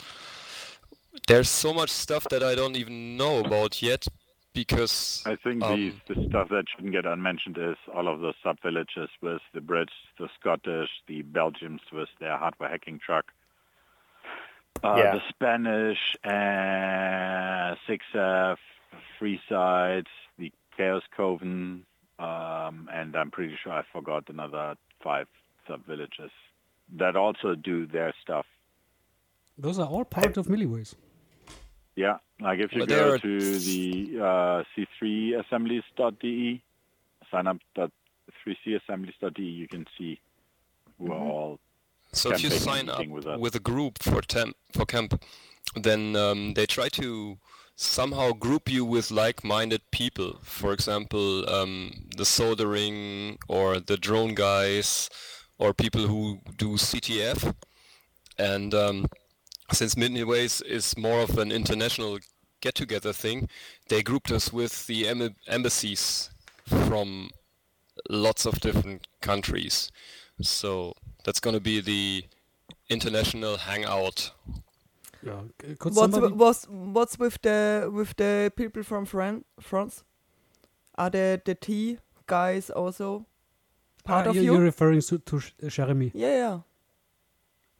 There's 1.27 1.49
so 1.51 1.75
much 1.75 1.91
stuff 1.91 2.25
that 2.31 2.43
I 2.43 2.55
don't 2.55 2.77
even 2.77 3.17
know 3.17 3.41
about 3.45 3.83
yet 3.83 4.07
because 4.55 5.23
I 5.27 5.37
think 5.37 5.63
um, 5.63 5.95
the, 6.09 6.15
the 6.15 6.29
stuff 6.29 6.49
that 6.49 6.65
shouldn't 6.69 6.93
get 6.93 7.07
unmentioned 7.07 7.59
is 7.59 7.77
all 7.95 8.09
of 8.09 8.21
the 8.21 8.33
sub-villages 8.43 9.11
with 9.21 9.43
the 9.53 9.61
Brits, 9.61 9.89
the 10.19 10.29
Scottish, 10.39 10.91
the 11.07 11.23
Belgians 11.23 11.81
with 11.93 12.09
their 12.19 12.37
hardware 12.37 12.69
hacking 12.71 12.99
truck, 13.05 13.27
uh, 14.83 14.95
Yeah. 14.97 15.15
the 15.15 15.23
Spanish, 15.29 15.99
uh, 16.25 17.77
6F, 17.87 18.59
Freeside, 19.21 20.07
the 20.39 20.53
Chaos 20.77 21.03
Coven, 21.17 21.85
um, 22.19 22.89
and 22.93 23.15
I'm 23.17 23.31
pretty 23.31 23.57
sure 23.63 23.73
I 23.73 23.83
forgot 23.93 24.25
another 24.29 24.75
five 25.03 25.27
sub-villages 25.67 26.31
that 26.97 27.17
also 27.17 27.55
do 27.55 27.87
their 27.87 28.13
stuff. 28.23 28.47
Those 29.57 29.79
are 29.79 29.87
all 29.87 30.05
part 30.05 30.37
of 30.37 30.47
Milliways. 30.47 30.95
Yeah, 31.97 32.19
like 32.41 32.61
if 32.61 32.73
you 32.73 32.81
Well, 32.81 32.87
go 32.87 33.13
are- 33.15 33.19
to 33.19 33.59
the 33.59 34.19
uh, 34.21 34.63
c3assemblies.de, 34.77 36.63
sign 37.31 37.47
up 37.47 37.59
at 37.77 37.91
3cassemblies.de, 38.47 39.43
you 39.43 39.69
can 39.69 39.85
see 39.97 40.21
who 40.99 41.13
are 41.13 41.19
all. 41.19 41.59
So 42.13 42.33
if 42.33 42.43
you 42.43 42.51
sign 42.51 42.89
up 42.89 43.07
with 43.07 43.27
with 43.27 43.55
a 43.55 43.61
group 43.61 44.03
for 44.03 44.23
temp 44.23 44.57
for 44.73 44.87
camp, 44.87 45.23
then 45.75 46.17
um, 46.17 46.55
they 46.55 46.65
try 46.67 46.89
to 46.91 47.37
somehow 47.81 48.33
group 48.33 48.69
you 48.69 48.85
with 48.85 49.13
like-minded 49.13 49.81
people. 49.93 50.41
For 50.43 50.73
example, 50.73 51.49
um, 51.49 52.09
the 52.17 52.25
soldering 52.25 53.39
or 53.47 53.79
the 53.79 53.97
drone 53.97 54.35
guys, 54.35 55.09
or 55.59 55.73
people 55.73 56.09
who 56.09 56.41
do 56.57 56.71
CTF. 56.71 57.55
And 58.37 58.75
um, 58.75 59.07
since 59.73 59.95
Milliways 59.95 60.61
is 60.67 60.97
more 60.97 61.21
of 61.21 61.39
an 61.39 61.53
international 61.53 62.19
get-together 62.61 63.13
thing, 63.13 63.49
they 63.89 64.03
grouped 64.03 64.33
us 64.33 64.53
with 64.53 64.89
the 64.89 65.07
em- 65.07 65.37
embassies 65.47 66.31
from 66.67 67.31
lots 68.11 68.45
of 68.45 68.59
different 68.59 69.07
countries. 69.21 69.93
So 70.43 70.95
that's 71.25 71.39
going 71.39 71.55
to 71.55 71.61
be 71.61 71.81
the 71.81 72.25
international 72.91 73.57
hangout. 73.57 74.33
Yeah. 75.23 75.41
Could 75.79 75.95
What's 75.95 75.97
somebody? 76.15 76.33
what's 76.35 76.65
what's 76.69 77.19
with 77.19 77.41
the 77.43 77.91
with 77.93 78.17
the 78.17 78.53
people 78.57 78.83
from 78.83 79.05
Fran- 79.05 79.45
France? 79.61 80.05
Are 80.97 81.11
the 81.11 81.41
the 81.45 81.55
tea 81.55 81.99
guys 82.27 82.71
also 82.71 83.27
part 84.05 84.27
Ah, 84.27 84.31
of 84.31 84.37
you- 84.37 84.43
you? 84.43 84.53
You're 84.53 84.63
referring 84.65 85.01
to, 85.03 85.19
to 85.19 85.41
Sh- 85.41 85.53
Jeremy. 85.69 86.11
Yeah, 86.15 86.37
yeah. 86.37 86.59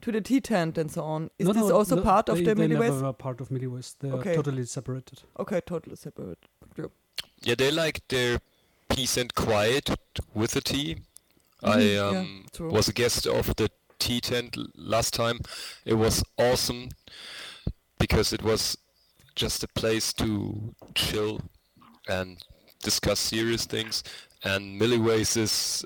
To 0.01 0.11
the 0.11 0.21
tea 0.21 0.39
tent 0.41 0.77
and 0.77 0.89
so 0.91 1.03
on. 1.03 1.29
Is 1.37 1.47
No, 1.47 1.53
this 1.53 1.63
no, 1.69 1.75
also 1.75 1.95
no, 1.97 2.01
part 2.01 2.29
of 2.29 2.37
they, 2.37 2.43
the 2.43 2.55
they 2.55 2.67
Milliways? 2.67 2.79
never 2.91 3.03
were 3.07 3.13
part 3.13 3.41
of 3.41 3.49
Milliways. 3.49 3.95
They 3.99 4.11
Okay. 4.11 4.31
are 4.31 4.35
totally 4.35 4.65
separated. 4.65 5.23
Okay, 5.37 5.61
totally 5.61 5.95
separate. 5.97 6.39
Yeah. 6.77 6.85
Yeah, 7.41 7.55
they 7.55 7.71
like 7.71 8.01
their 8.07 8.39
peace 8.89 9.17
and 9.17 9.33
quiet 9.35 9.89
with 10.33 10.51
the 10.51 10.61
tea. 10.61 10.97
I 11.61 11.77
Mhm, 11.77 11.93
yeah, 11.93 12.19
um, 12.19 12.45
true. 12.53 12.69
was 12.71 12.87
a 12.87 12.93
guest 12.93 13.27
of 13.27 13.53
the 13.57 13.69
tea 13.99 14.21
tent 14.21 14.57
last 14.75 15.13
time. 15.13 15.39
It 15.85 15.95
was 15.95 16.23
awesome 16.37 16.89
because 17.99 18.33
it 18.33 18.43
was 18.43 18.77
just 19.35 19.63
a 19.63 19.67
place 19.67 20.13
to 20.13 20.75
chill 20.95 21.41
and 22.07 22.37
discuss 22.83 23.19
serious 23.19 23.65
things. 23.65 24.03
And 24.43 24.79
Milliways 24.79 25.37
is 25.37 25.85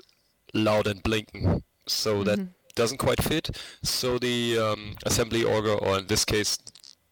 loud 0.54 0.86
and 0.86 1.02
blinking, 1.02 1.62
so 1.86 2.22
that 2.24 2.40
Mhm. 2.40 2.54
doesn't 2.74 2.98
quite 2.98 3.22
fit. 3.22 3.50
So 3.82 4.18
the 4.18 4.58
um, 4.58 4.96
assembly 5.04 5.44
order, 5.44 5.72
or 5.74 5.98
in 5.98 6.06
this 6.06 6.24
case, 6.24 6.58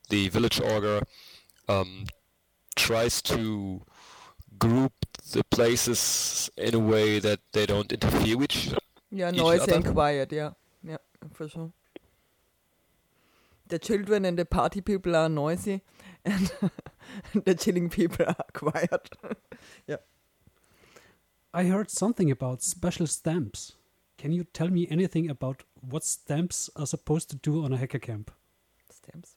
the 0.08 0.28
village 0.28 0.60
order, 0.60 1.02
um, 1.68 2.06
tries 2.76 3.22
to 3.22 3.82
group 4.58 4.92
the 5.32 5.44
places 5.44 6.50
in 6.56 6.74
a 6.74 6.78
way 6.78 7.18
that 7.20 7.40
they 7.52 7.66
don't 7.66 7.92
interfere 7.92 8.36
with 8.38 8.52
each 8.56 8.74
Yeah, 9.10 9.30
each 9.32 9.54
noisy 9.54 9.72
and 9.72 9.84
quiet. 9.84 10.32
Yeah, 10.32 10.50
yeah, 10.50 10.52
for 11.32 11.48
sure. 11.48 11.72
The 13.68 13.78
children 13.78 14.24
and 14.24 14.38
the 14.38 14.44
party 14.44 14.80
people 14.80 15.16
are 15.16 15.28
noisy, 15.28 15.82
and 16.24 16.52
the 17.44 17.54
chilling 17.54 17.88
people 17.88 18.26
are 18.26 18.44
quiet. 18.52 19.08
Yeah. 19.86 19.96
I 21.54 21.64
heard 21.64 21.90
something 21.90 22.30
about 22.30 22.62
special 22.62 23.06
stamps. 23.06 23.74
Can 24.18 24.32
you 24.32 24.44
tell 24.44 24.68
me 24.68 24.88
anything 24.90 25.30
about 25.30 25.64
what 25.80 26.02
stamps 26.04 26.70
are 26.76 26.86
supposed 26.86 27.28
to 27.30 27.36
do 27.36 27.64
on 27.64 27.72
a 27.72 27.76
hacker 27.76 27.98
camp? 27.98 28.30
Stamps. 28.90 29.36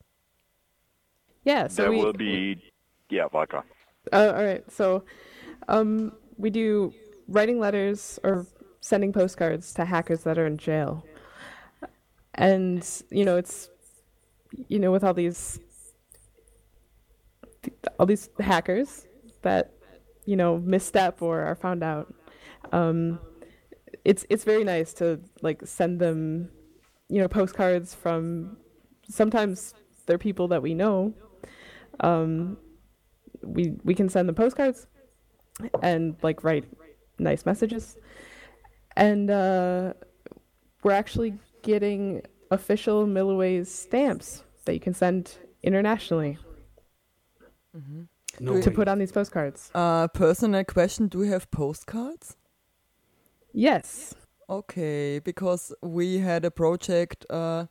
Yeah, 1.43 1.67
so 1.67 1.83
there 1.83 1.91
we 1.91 1.97
will 1.97 2.13
be, 2.13 2.71
yeah, 3.09 3.27
vodka. 3.27 3.63
Uh, 4.11 4.33
all 4.35 4.43
right. 4.43 4.71
So, 4.71 5.03
um, 5.67 6.13
we 6.37 6.49
do 6.49 6.93
writing 7.27 7.59
letters 7.59 8.19
or 8.23 8.47
sending 8.81 9.13
postcards 9.13 9.73
to 9.73 9.85
hackers 9.85 10.23
that 10.23 10.37
are 10.37 10.45
in 10.45 10.57
jail. 10.57 11.03
And, 12.35 12.85
you 13.09 13.25
know, 13.25 13.37
it's, 13.37 13.69
you 14.67 14.79
know, 14.79 14.91
with 14.91 15.03
all 15.03 15.13
these, 15.13 15.59
all 17.99 18.05
these 18.05 18.29
hackers 18.39 19.05
that, 19.41 19.73
you 20.25 20.35
know, 20.35 20.57
misstep 20.57 21.21
or 21.21 21.41
are 21.41 21.55
found 21.55 21.83
out. 21.83 22.13
Um, 22.71 23.19
it's, 24.03 24.25
it's 24.29 24.43
very 24.43 24.63
nice 24.63 24.93
to 24.95 25.19
like 25.41 25.65
send 25.65 25.99
them, 25.99 26.49
you 27.09 27.21
know, 27.21 27.27
postcards 27.27 27.93
from, 27.93 28.57
sometimes 29.07 29.73
they're 30.05 30.17
people 30.17 30.47
that 30.49 30.61
we 30.61 30.73
know. 30.73 31.13
Um, 32.01 32.57
we 33.41 33.73
we 33.83 33.93
can 33.93 34.09
send 34.09 34.27
them 34.27 34.35
postcards 34.35 34.87
and 35.81 36.15
like 36.21 36.43
write 36.43 36.65
nice 37.19 37.45
messages 37.45 37.95
and 38.97 39.29
uh, 39.29 39.93
we're 40.83 40.91
actually 40.91 41.35
getting 41.65 42.21
official 42.51 43.05
Milliways 43.05 43.67
stamps 43.67 44.43
that 44.65 44.73
you 44.73 44.79
can 44.79 44.93
send 44.93 45.37
internationally 45.63 46.37
No 48.39 48.61
to 48.61 48.69
way. 48.69 48.75
put 48.75 48.87
on 48.87 48.99
these 48.99 49.11
postcards 49.11 49.71
Uh, 49.73 50.07
personal 50.07 50.63
question: 50.63 51.07
Do 51.07 51.23
you 51.23 51.31
have 51.31 51.49
postcards? 51.51 52.37
yes 53.53 54.13
Okay, 54.49 55.19
because 55.19 55.73
we 55.81 56.19
had 56.19 56.45
a 56.45 56.51
project 56.51 57.25
uh, 57.31 57.65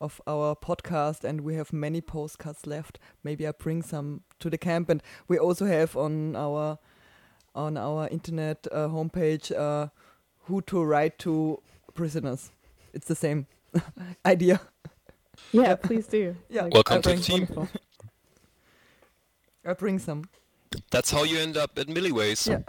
of 0.00 0.20
our 0.28 0.54
podcast 0.54 1.24
and 1.24 1.40
we 1.40 1.56
have 1.56 1.72
many 1.72 2.00
postcards 2.00 2.66
left. 2.66 3.00
Maybe 3.24 3.48
I 3.48 3.52
bring 3.52 3.82
some 3.82 4.20
to 4.38 4.48
the 4.48 4.58
camp, 4.58 4.88
and 4.90 5.02
we 5.28 5.38
also 5.38 5.66
have 5.66 5.96
on 5.96 6.36
our 6.36 6.78
on 7.54 7.76
our 7.76 8.06
internet 8.08 8.66
uh, 8.70 8.86
homepage 8.88 9.50
uh, 9.56 9.88
who 10.46 10.62
to 10.62 10.84
write 10.84 11.18
to 11.18 11.60
prisoners. 11.94 12.52
It's 12.92 13.06
the 13.06 13.14
same 13.14 13.46
idea. 14.26 14.60
yeah 15.52 15.74
please 15.76 16.06
do 16.06 16.36
Yeah. 16.50 16.62
Like, 16.64 16.74
Welcome 16.74 16.98
I 16.98 17.00
to 17.00 17.08
the 17.08 17.14
bring, 17.14 17.22
team. 17.22 17.40
wonderful. 17.40 17.68
I 19.64 19.72
bring 19.74 19.98
some. 19.98 20.24
That's 20.90 21.10
how 21.10 21.24
you 21.24 21.38
end 21.38 21.56
up 21.56 21.78
at 21.78 21.86
Milliways. 21.88 22.46
Yeah. 22.48 22.62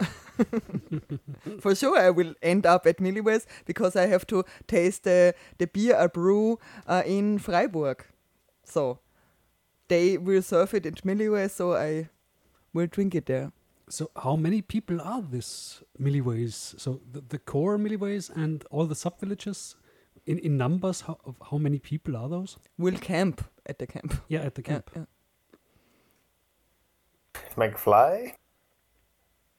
For 1.60 1.74
sure, 1.74 1.98
I 1.98 2.10
will 2.10 2.34
end 2.42 2.66
up 2.66 2.86
at 2.86 2.98
Milliways 2.98 3.46
because 3.64 3.94
I 3.96 4.06
have 4.06 4.26
to 4.28 4.44
taste 4.66 5.04
the, 5.04 5.34
the 5.58 5.66
beer 5.66 5.96
I 5.96 6.06
brew 6.08 6.58
uh, 6.86 7.02
in 7.06 7.38
Freiburg. 7.38 8.04
So 8.64 8.98
they 9.88 10.18
will 10.18 10.42
serve 10.42 10.74
it 10.74 10.84
at 10.86 11.02
Milliways, 11.04 11.50
so 11.50 11.74
I 11.76 12.08
will 12.74 12.86
drink 12.88 13.14
it 13.14 13.26
there. 13.26 13.52
So 13.88 14.10
how 14.16 14.36
many 14.36 14.62
people 14.62 15.00
are 15.00 15.22
this 15.22 15.82
Milliways? 16.00 16.78
So 16.80 17.00
the, 17.12 17.20
the 17.28 17.38
core 17.38 17.78
Milliways 17.78 18.30
and 18.34 18.64
all 18.70 18.86
the 18.86 18.94
sub 18.96 19.20
villages 19.20 19.76
in, 20.26 20.38
in 20.38 20.56
numbers, 20.56 21.02
how, 21.02 21.18
of 21.24 21.36
how 21.50 21.58
many 21.58 21.78
people 21.78 22.16
are 22.16 22.28
those? 22.28 22.58
We'll 22.78 22.98
camp 22.98 23.44
at 23.66 23.78
the 23.78 23.86
camp. 23.86 24.14
Yeah, 24.28 24.40
at 24.40 24.54
the 24.54 24.62
camp. 24.62 24.90
yeah. 24.94 25.04
McFly. 27.56 28.34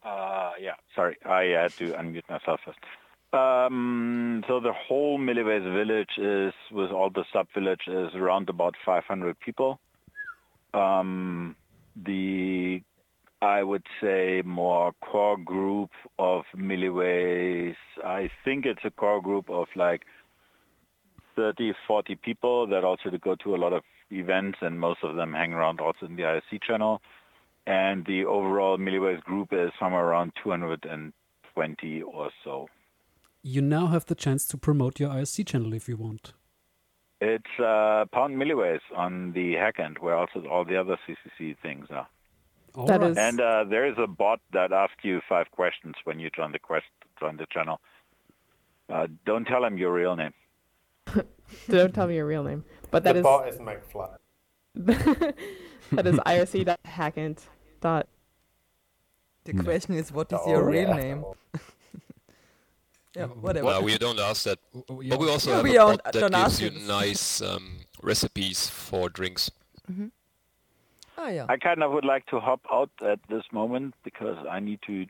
Uh, 0.04 0.52
yeah, 0.60 0.74
sorry, 0.96 1.18
I 1.26 1.44
had 1.44 1.72
to 1.78 1.94
unmute 1.94 2.30
myself 2.30 2.60
first. 2.66 2.80
Um, 3.34 4.44
so 4.48 4.60
the 4.60 4.74
whole 4.74 5.18
Milliways 5.18 5.64
village 5.64 6.18
is, 6.18 6.54
with 6.72 6.92
all 6.92 7.10
the 7.10 7.24
sub-village, 7.34 7.82
is 7.88 8.14
around 8.16 8.50
about 8.50 8.76
500 8.86 9.40
people. 9.40 9.80
Um, 10.74 11.56
the, 11.96 12.82
I 13.42 13.64
would 13.64 13.86
say, 14.02 14.44
more 14.46 14.92
core 15.02 15.38
group 15.38 15.90
of 16.20 16.44
Milliways, 16.56 17.76
I 18.04 18.30
think 18.46 18.66
it's 18.66 18.84
a 18.84 18.92
core 18.92 19.22
group 19.22 19.50
of 19.50 19.68
like 19.76 20.04
30, 21.36 21.74
40 21.88 22.16
people 22.16 22.68
that 22.68 22.84
also 22.84 23.10
go 23.22 23.36
to 23.44 23.56
a 23.56 23.58
lot 23.58 23.74
of 23.74 23.84
events 24.12 24.60
and 24.62 24.80
most 24.80 25.00
of 25.04 25.16
them 25.16 25.34
hang 25.34 25.54
around 25.54 25.80
also 25.82 26.06
in 26.06 26.16
the 26.16 26.24
IRC 26.24 26.62
channel. 26.66 27.02
And 27.66 28.06
the 28.06 28.26
overall 28.26 28.78
Milliways 28.78 29.22
group 29.24 29.50
is 29.52 29.72
somewhere 29.80 30.06
around 30.06 30.34
220 30.44 32.02
or 32.02 32.30
so. 32.44 32.68
You 33.42 33.62
now 33.62 33.88
have 33.88 34.06
the 34.06 34.16
chance 34.16 34.46
to 34.48 34.58
promote 34.58 35.00
your 35.00 35.10
IRC 35.10 35.48
channel 35.48 35.74
if 35.74 35.88
you 35.88 35.98
want. 35.98 36.34
It's 37.22 37.60
uh, 37.60 38.06
Pound 38.12 38.36
Milliways 38.36 38.82
on 38.96 39.32
the 39.32 39.54
hackint, 39.54 40.02
where 40.02 40.16
also 40.18 40.46
all 40.50 40.66
the 40.66 40.76
other 40.78 40.98
CCC 41.08 41.56
things 41.62 41.88
are. 41.90 42.08
All 42.76 42.86
That 42.88 43.00
right. 43.02 43.12
is- 43.12 43.18
And 43.18 43.40
uh, 43.40 43.64
there 43.70 43.86
is 43.88 43.96
a 43.98 44.08
bot 44.08 44.42
that 44.52 44.74
asks 44.74 45.04
you 45.04 45.22
five 45.30 45.50
questions 45.52 45.96
when 46.04 46.20
you 46.20 46.30
join 46.36 46.52
the 46.52 46.60
quest, 46.60 46.86
join 47.20 47.38
the 47.38 47.46
channel. 47.50 47.80
Uh, 48.90 49.08
don't 49.26 49.46
tell 49.46 49.64
him 49.64 49.78
your 49.78 49.94
real 49.94 50.16
name. 50.18 50.34
Don't 51.70 51.94
tell 51.94 52.08
me 52.08 52.16
your 52.16 52.26
real 52.26 52.44
name, 52.44 52.64
but 52.92 53.04
that 53.04 53.14
the 53.14 53.20
is 53.20 53.24
bot 53.24 53.48
is 53.48 53.58
McFly. 53.58 54.16
that 55.92 56.08
is 56.08 56.16
irc.hackint. 56.20 57.40
Dot. 57.82 58.08
The 59.46 59.54
question 59.54 59.94
is, 59.96 60.12
what 60.12 60.32
is 60.32 60.40
Oh, 60.44 60.50
your 60.50 60.64
real 60.66 60.90
yeah. 60.90 60.96
name? 60.96 61.24
yeah, 63.16 63.26
whatever. 63.28 63.66
Well, 63.68 63.84
we 63.84 63.98
don't 63.98 64.20
ask 64.20 64.44
that. 64.44 64.58
Oh. 64.74 64.84
But 65.08 65.20
we 65.20 65.30
also 65.30 65.50
Yeah, 65.52 65.56
have 65.58 65.64
we 65.64 65.72
a 65.72 65.74
don't- 65.74 66.04
bot 66.04 66.14
don't 66.14 66.32
that 66.32 66.40
ask 66.46 66.60
gives 66.60 66.76
you 66.76 66.82
it. 66.82 66.88
nice 66.88 67.42
um, 67.42 67.78
recipes 68.02 68.70
for 68.70 69.10
drinks. 69.10 69.52
ah, 71.18 71.28
yeah. 71.30 71.46
I 71.50 71.58
kind 71.58 71.84
of 71.84 71.92
would 71.92 72.06
like 72.06 72.26
to 72.28 72.40
hop 72.40 72.62
out 72.72 72.90
at 73.06 73.20
this 73.30 73.44
moment 73.52 73.94
because 74.04 74.38
I 74.50 74.60
need 74.60 74.80
to, 74.88 75.06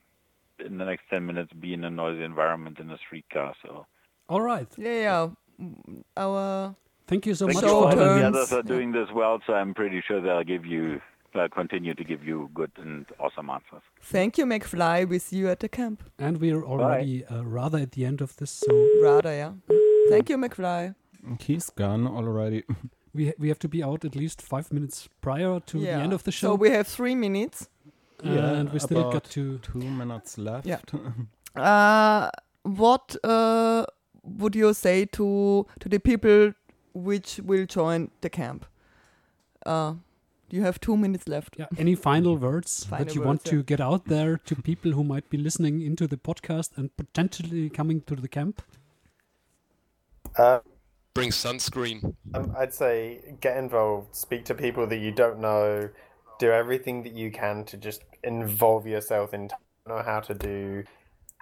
in 0.65 0.77
the 0.79 0.85
next 0.85 1.03
10 1.09 1.25
minutes, 1.25 1.53
be 1.53 1.73
in 1.73 1.83
a 1.83 1.89
noisy 1.89 2.23
environment 2.23 2.79
in 2.79 2.89
a 2.89 2.97
streetcar. 2.97 3.53
So 3.61 3.85
All 4.27 4.41
right. 4.41 4.67
Yeah, 4.77 4.93
yeah. 4.99 5.29
Our 6.17 6.75
Thank 7.07 7.25
you 7.25 7.35
so 7.35 7.47
Thank 7.47 7.55
much 7.57 7.65
you 7.65 7.69
for 7.69 7.89
having 7.89 8.05
the 8.05 8.27
others 8.27 8.53
are 8.53 8.63
doing 8.63 8.91
this 8.91 9.09
well, 9.13 9.39
so 9.45 9.53
I'm 9.53 9.73
pretty 9.73 10.01
sure 10.07 10.21
they'll 10.21 10.43
give 10.43 10.65
you, 10.65 11.01
uh, 11.35 11.47
continue 11.53 11.93
to 11.93 12.03
give 12.03 12.23
you 12.23 12.49
good 12.53 12.71
and 12.77 13.05
awesome 13.19 13.49
answers. 13.49 13.81
thank 14.01 14.37
you, 14.37 14.45
McFly. 14.45 15.07
We 15.07 15.19
see 15.19 15.37
you 15.37 15.49
at 15.49 15.59
the 15.59 15.69
camp. 15.69 16.03
And 16.17 16.39
we're 16.39 16.63
already 16.63 17.25
uh, 17.25 17.43
rather 17.43 17.79
at 17.79 17.91
the 17.91 18.05
end 18.05 18.21
of 18.21 18.35
this, 18.37 18.51
so 18.51 18.89
Rather, 19.01 19.33
yeah. 19.33 19.51
Thank 20.09 20.29
you, 20.29 20.37
McFly. 20.37 20.95
He's 21.39 21.69
gone 21.69 22.07
already. 22.07 22.63
we 23.13 23.27
ha- 23.27 23.37
we 23.37 23.49
have 23.49 23.59
to 23.59 23.67
be 23.67 23.83
out 23.83 24.05
at 24.05 24.15
least 24.15 24.41
five 24.41 24.71
minutes 24.71 25.09
prior 25.21 25.59
to 25.59 25.79
yeah. 25.79 25.97
the 25.97 26.03
end 26.03 26.13
of 26.13 26.23
the 26.23 26.31
show. 26.31 26.47
So 26.47 26.55
we 26.55 26.69
have 26.69 26.87
three 26.87 27.15
minutes. 27.15 27.67
and 28.23 28.71
we 28.71 28.79
still 28.79 29.03
got 29.03 29.09
about 29.11 29.23
to. 29.31 29.59
two 29.59 29.79
minutes 29.79 30.37
left. 30.37 30.65
Yeah. 30.65 30.79
Uh, 31.55 32.31
what 32.63 33.15
uh, 33.23 33.85
would 34.23 34.55
you 34.55 34.73
say 34.73 35.05
to 35.05 35.65
to 35.79 35.89
the 35.89 35.99
people 35.99 36.53
which 36.93 37.39
will 37.43 37.65
join 37.65 38.11
the 38.21 38.29
camp? 38.29 38.65
Uh, 39.65 39.95
you 40.49 40.61
have 40.61 40.79
two 40.79 40.95
minutes 40.95 41.27
left. 41.27 41.55
Yeah, 41.57 41.67
any 41.77 41.95
final 41.95 42.37
words 42.47 42.85
Final 42.85 43.05
that 43.05 43.15
you 43.15 43.21
want 43.21 43.41
words, 43.41 43.49
to 43.49 43.57
yeah. 43.57 43.63
get 43.63 43.81
out 43.81 44.05
there 44.05 44.37
to 44.37 44.55
people 44.55 44.91
who 44.91 45.03
might 45.03 45.29
be 45.29 45.37
listening 45.37 45.81
into 45.81 46.07
the 46.07 46.17
podcast 46.17 46.77
and 46.77 46.95
potentially 46.95 47.69
coming 47.69 48.01
to 48.01 48.15
the 48.15 48.27
camp? 48.27 48.61
Uh, 50.37 50.59
Bring 51.13 51.29
sunscreen. 51.29 52.15
um, 52.33 52.55
I'd 52.57 52.73
say 52.73 53.35
get 53.39 53.57
involved, 53.57 54.15
speak 54.15 54.45
to 54.45 54.55
people 54.55 54.87
that 54.87 54.97
you 54.97 55.11
don't 55.11 55.39
know, 55.39 55.89
do 56.39 56.51
everything 56.51 57.03
that 57.03 57.13
you 57.13 57.31
can 57.31 57.65
to 57.65 57.77
just 57.77 58.03
involve 58.23 58.87
yourself 58.87 59.33
in 59.33 59.49
know 59.87 60.01
how 60.01 60.19
to 60.21 60.33
do 60.33 60.83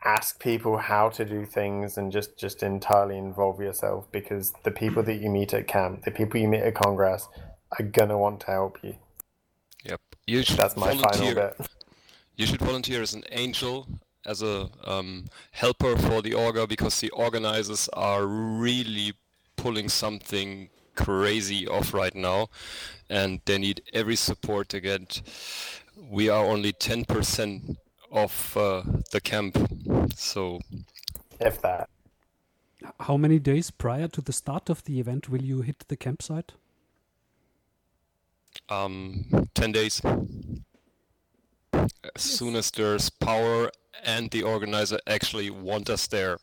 ask 0.04 0.39
people 0.39 0.78
how 0.78 1.10
to 1.10 1.24
do 1.24 1.45
things 1.45 1.97
and 1.97 2.12
just 2.12 2.38
just 2.38 2.64
entirely 2.64 3.18
involve 3.18 3.60
yourself 3.62 4.12
because 4.12 4.54
the 4.64 4.72
people 4.72 5.04
that 5.04 5.16
you 5.16 5.30
meet 5.30 5.54
at 5.54 5.68
camp 5.68 6.04
the 6.06 6.12
people 6.12 6.39
you 6.39 6.47
meet 6.47 6.62
at 6.62 6.74
congress 6.74 7.28
are 7.78 7.86
gonna 7.86 8.18
want 8.18 8.39
to 8.39 8.47
help 8.47 8.84
you 8.84 8.95
Yep. 9.84 10.02
You 10.28 10.43
should 10.43 10.58
that's 10.58 10.78
my 10.78 10.93
volunteer. 10.93 11.36
final 11.36 11.54
bit 11.58 11.68
You 12.36 12.45
should 12.45 12.62
volunteer 12.62 13.02
as 13.02 13.14
an 13.14 13.24
angel, 13.32 13.88
as 14.26 14.41
a 14.41 14.70
um, 14.84 15.26
helper 15.52 15.97
for 15.97 16.22
the 16.22 16.32
orga, 16.32 16.68
because 16.68 16.99
the 16.99 17.10
organizers 17.12 17.89
are 17.93 18.26
really 18.26 19.14
pulling 19.58 19.89
something 19.89 20.70
crazy 20.95 21.68
off 21.68 21.93
right 21.93 22.16
now, 22.16 22.49
and 23.10 23.41
they 23.45 23.58
need 23.58 23.82
every 23.93 24.16
support 24.16 24.70
to 24.70 24.80
get. 24.80 25.22
We 26.10 26.30
are 26.30 26.45
only 26.45 26.74
10% 26.74 27.78
of 28.12 28.57
uh, 28.57 28.84
the 29.12 29.22
camp, 29.22 29.57
so 30.16 30.59
if 31.39 31.62
that 31.62 31.89
How 32.99 33.18
many 33.18 33.39
days 33.39 33.72
prior 33.72 34.07
to 34.09 34.22
the 34.22 34.34
start 34.34 34.70
of 34.70 34.84
the 34.84 34.99
event 34.99 35.30
will 35.30 35.41
you 35.41 35.62
hit 35.62 35.86
the 35.88 35.97
campsite? 35.97 36.53
um, 38.70 39.26
10 39.55 39.72
days. 39.72 40.01
As 41.74 42.22
soon 42.22 42.55
as 42.55 42.72
there's 42.72 43.09
power 43.09 43.72
and 44.03 44.30
the 44.32 44.43
organizer 44.43 44.99
actually 45.07 45.49
want 45.49 45.89
us 45.89 46.07
there, 46.07 46.38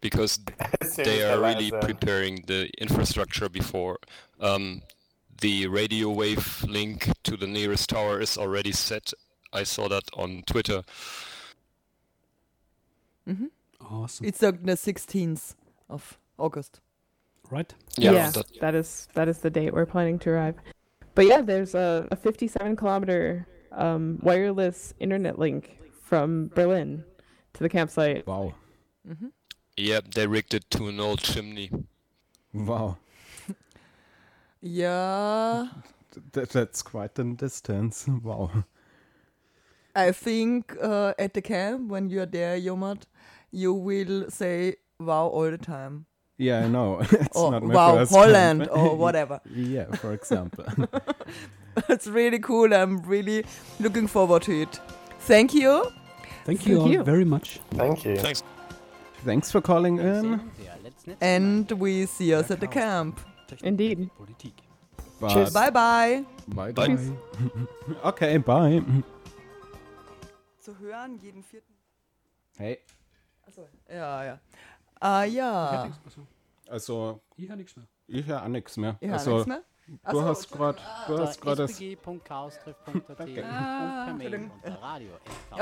because 0.00 0.40
they 0.96 1.22
are 1.22 1.40
really 1.40 1.72
us 1.72 1.84
preparing 1.84 2.44
the 2.46 2.70
infrastructure 2.78 3.48
before. 3.48 3.98
Um, 4.40 4.82
the 5.40 5.66
radio 5.66 6.10
wave 6.10 6.64
link 6.68 7.10
to 7.24 7.36
the 7.36 7.46
nearest 7.46 7.90
tower 7.90 8.20
is 8.20 8.38
already 8.38 8.72
set. 8.72 9.12
I 9.54 9.62
saw 9.62 9.88
that 9.88 10.04
on 10.14 10.42
Twitter. 10.46 10.82
Awesome. 13.80 14.26
It's 14.26 14.42
uh, 14.42 14.50
the 14.52 14.72
16th 14.72 15.54
of 15.88 16.18
August. 16.38 16.80
right? 17.50 17.72
Yeah, 17.96 18.30
that- 18.30 18.60
that 18.60 18.74
is 18.74 19.08
that 19.14 19.28
is 19.28 19.38
the 19.38 19.50
date 19.50 19.72
we're 19.72 19.86
planning 19.86 20.18
to 20.20 20.30
arrive. 20.30 20.56
But 21.14 21.26
yeah, 21.26 21.40
there's 21.42 21.74
a, 21.74 22.08
a 22.10 22.16
57 22.16 22.74
kilometer 22.76 23.46
um, 23.72 24.18
wireless 24.22 24.94
internet 24.98 25.38
link 25.38 25.78
from 26.02 26.48
Berlin 26.54 27.04
to 27.54 27.62
the 27.62 27.68
campsite. 27.68 28.26
Wow. 28.26 28.54
Yep, 29.76 30.14
they 30.14 30.26
rigged 30.26 30.54
it 30.54 30.68
to 30.70 30.88
an 30.88 30.98
old 31.00 31.20
chimney. 31.20 31.70
Wow. 32.52 32.96
Yeah, 34.66 35.66
Th- 36.32 36.48
that's 36.48 36.80
quite 36.82 37.18
a 37.18 37.24
distance. 37.24 38.06
Wow. 38.22 38.64
I 39.94 40.12
think 40.12 40.76
uh, 40.82 41.14
at 41.18 41.34
the 41.34 41.42
camp 41.42 41.88
when 41.88 42.08
you're 42.10 42.26
there, 42.26 42.58
Yomad, 42.58 43.02
you 43.52 43.72
will 43.72 44.30
say 44.30 44.76
wow 44.98 45.26
all 45.26 45.50
the 45.50 45.58
time. 45.58 46.06
Yeah, 46.36 46.64
I 46.64 46.68
know. 46.68 46.98
it's 47.10 47.36
or 47.36 47.52
not 47.52 47.62
my 47.62 47.74
wow, 47.74 47.94
first 47.96 48.12
Holland 48.12 48.60
camp. 48.62 48.76
or 48.76 48.96
whatever. 48.96 49.40
yeah, 49.54 49.84
for 49.96 50.12
example. 50.12 50.64
it's 51.88 52.06
really 52.06 52.38
cool. 52.40 52.74
I'm 52.74 53.02
really 53.02 53.44
looking 53.78 54.08
forward 54.08 54.42
to 54.42 54.62
it. 54.62 54.80
Thank 55.20 55.54
you. 55.54 55.86
Thank 56.44 56.66
you 56.66 56.74
Thank 56.76 56.86
all 56.86 56.92
you. 56.92 57.02
very 57.04 57.24
much. 57.24 57.60
thank 57.70 58.04
you 58.04 58.16
Thanks. 58.16 58.42
Thanks 59.24 59.50
for 59.50 59.62
calling 59.62 59.98
in. 59.98 60.50
And 61.20 61.70
we 61.72 62.04
see 62.04 62.34
us 62.34 62.50
at 62.50 62.60
the 62.60 62.66
camp. 62.66 63.20
Indeed. 63.62 64.10
But 65.20 65.52
Bye 65.54 65.70
bye. 65.70 66.24
Bye. 66.48 66.72
Bye. 66.72 66.88
bye. 66.88 66.98
okay, 68.04 68.36
bye. 68.36 68.82
Zu 70.64 70.78
hören 70.78 71.18
jeden 71.18 71.42
vierten. 71.42 71.74
Hey. 72.56 72.78
Achso, 73.46 73.68
ja, 73.86 74.24
ja. 74.24 74.40
Ah, 74.98 75.24
ja. 75.24 75.92
Also, 76.70 77.20
Ich 77.36 77.46
höre 77.50 77.56
nichts 77.56 77.76
mehr. 77.76 77.84
ich 78.06 78.24
höre 78.24 78.42
auch 78.42 78.48
nichts 78.48 78.78
mehr. 78.78 78.96
Ja, 79.02 79.12
also, 79.12 79.32
nichts 79.34 79.46
mehr? 79.46 79.62
du 79.86 79.98
Achso, 80.04 80.24
hast 80.24 80.50
gerade 80.50 80.78
du 81.06 81.18
hast 81.18 81.38
gerade 81.42 81.66
das 81.66 81.78
Ah. 83.42 84.08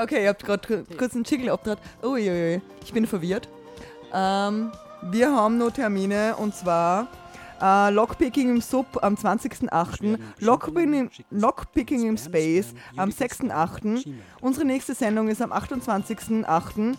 Okay, 0.01 0.23
ihr 0.23 0.29
habt 0.29 0.45
gerade 0.45 0.85
kurz 0.97 1.15
einen 1.15 1.25
Jiggle 1.25 1.51
abgedreht. 1.51 1.83
Uiuiui, 2.01 2.61
ich 2.81 2.93
bin 2.93 3.05
verwirrt. 3.05 3.49
Ähm, 4.13 4.71
wir 5.01 5.35
haben 5.35 5.57
noch 5.57 5.71
Termine 5.71 6.37
und 6.37 6.55
zwar 6.55 7.09
Uh, 7.63 7.89
Lockpicking 7.91 8.49
im 8.49 8.59
Sub 8.61 8.99
am 9.01 9.15
20.08., 9.15 10.19
Lockpicking, 10.39 10.93
im, 10.93 11.09
Lockpicking 11.31 12.07
im 12.09 12.17
Space 12.17 12.73
am 12.97 13.09
6.08. 13.09 14.05
Unsere 14.41 14.65
nächste 14.65 14.93
Sendung 14.93 15.29
ist 15.29 15.41
am 15.41 15.53
28.08. 15.53 16.95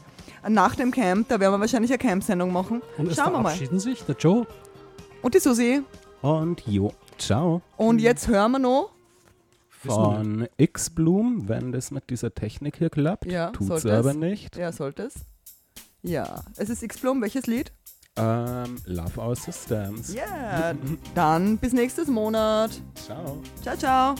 Nach 0.48 0.74
dem 0.74 0.90
Camp, 0.90 1.28
da 1.28 1.38
werden 1.38 1.52
wir 1.52 1.60
wahrscheinlich 1.60 1.90
eine 1.90 1.98
Camp-Sendung 1.98 2.50
machen. 2.50 2.80
Und 2.96 3.14
Schauen 3.14 3.32
wir 3.32 3.40
mal. 3.40 3.54
sich 3.54 4.04
der 4.04 4.16
Joe 4.16 4.46
und 5.20 5.34
die 5.34 5.38
Susi. 5.38 5.82
Und 6.22 6.62
Jo. 6.66 6.94
Ciao. 7.18 7.60
Und 7.76 7.98
jetzt 8.00 8.28
hören 8.28 8.52
wir 8.52 8.58
noch 8.58 8.94
von 9.68 10.48
X-Bloom, 10.56 11.46
wenn 11.46 11.72
das 11.72 11.90
mit 11.90 12.08
dieser 12.08 12.34
Technik 12.34 12.78
hier 12.78 12.88
klappt. 12.88 13.26
Ja, 13.26 13.50
tut 13.50 13.68
Tut's 13.68 13.84
aber 13.84 14.10
es. 14.12 14.16
nicht. 14.16 14.56
Ja, 14.56 14.72
sollte 14.72 15.02
es. 15.04 15.14
Ja, 16.02 16.42
es 16.56 16.70
ist 16.70 16.82
X-Bloom, 16.82 17.20
welches 17.20 17.46
Lied? 17.46 17.72
Um, 18.16 18.76
love 18.86 19.18
Our 19.18 19.34
Systems. 19.34 20.14
Yeah. 20.14 20.74
Dann 21.16 21.58
bis 21.58 21.72
nächstes 21.72 22.06
Monat. 22.06 22.70
Ciao. 22.94 23.42
Ciao, 23.60 23.76
ciao. 23.76 24.14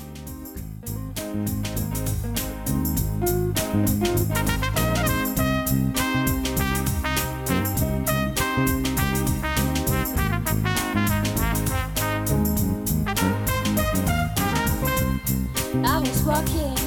I 15.85 16.01
was 16.01 16.25
walking 16.25 16.84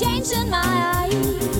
change 0.00 0.32
in 0.32 0.48
my 0.48 0.62
eyes. 0.64 1.59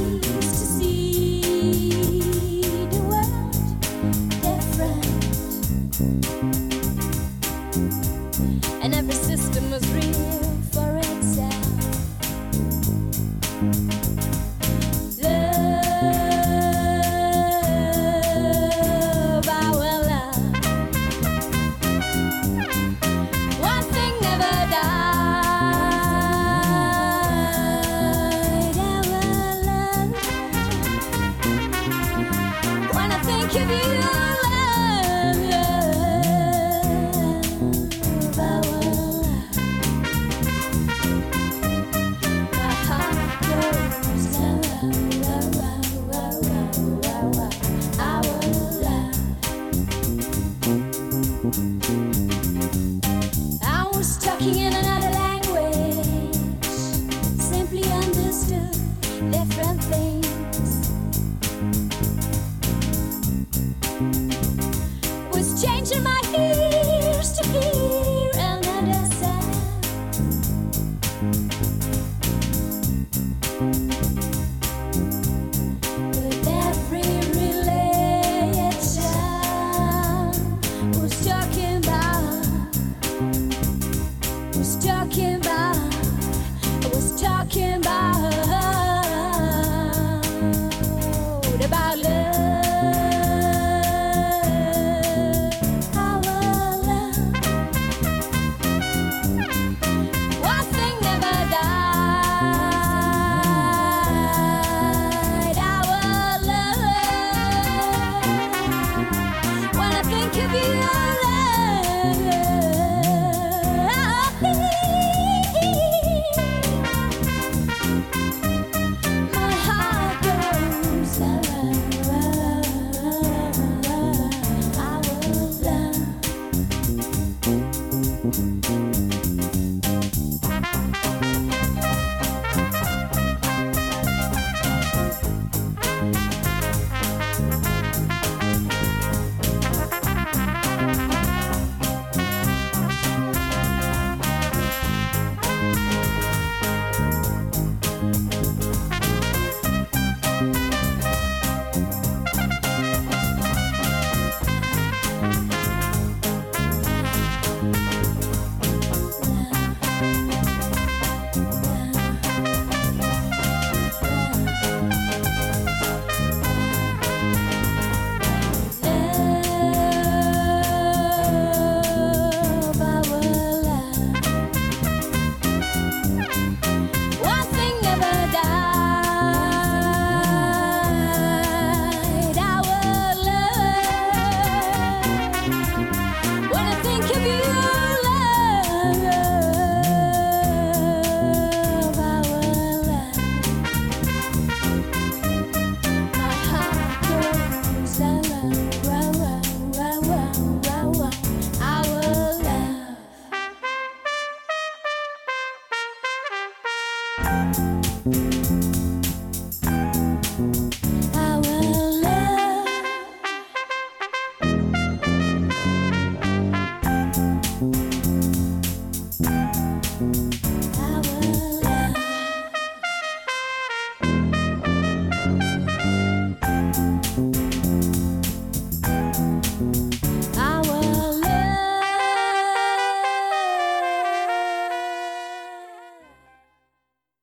Mm-hmm. 128.30 128.89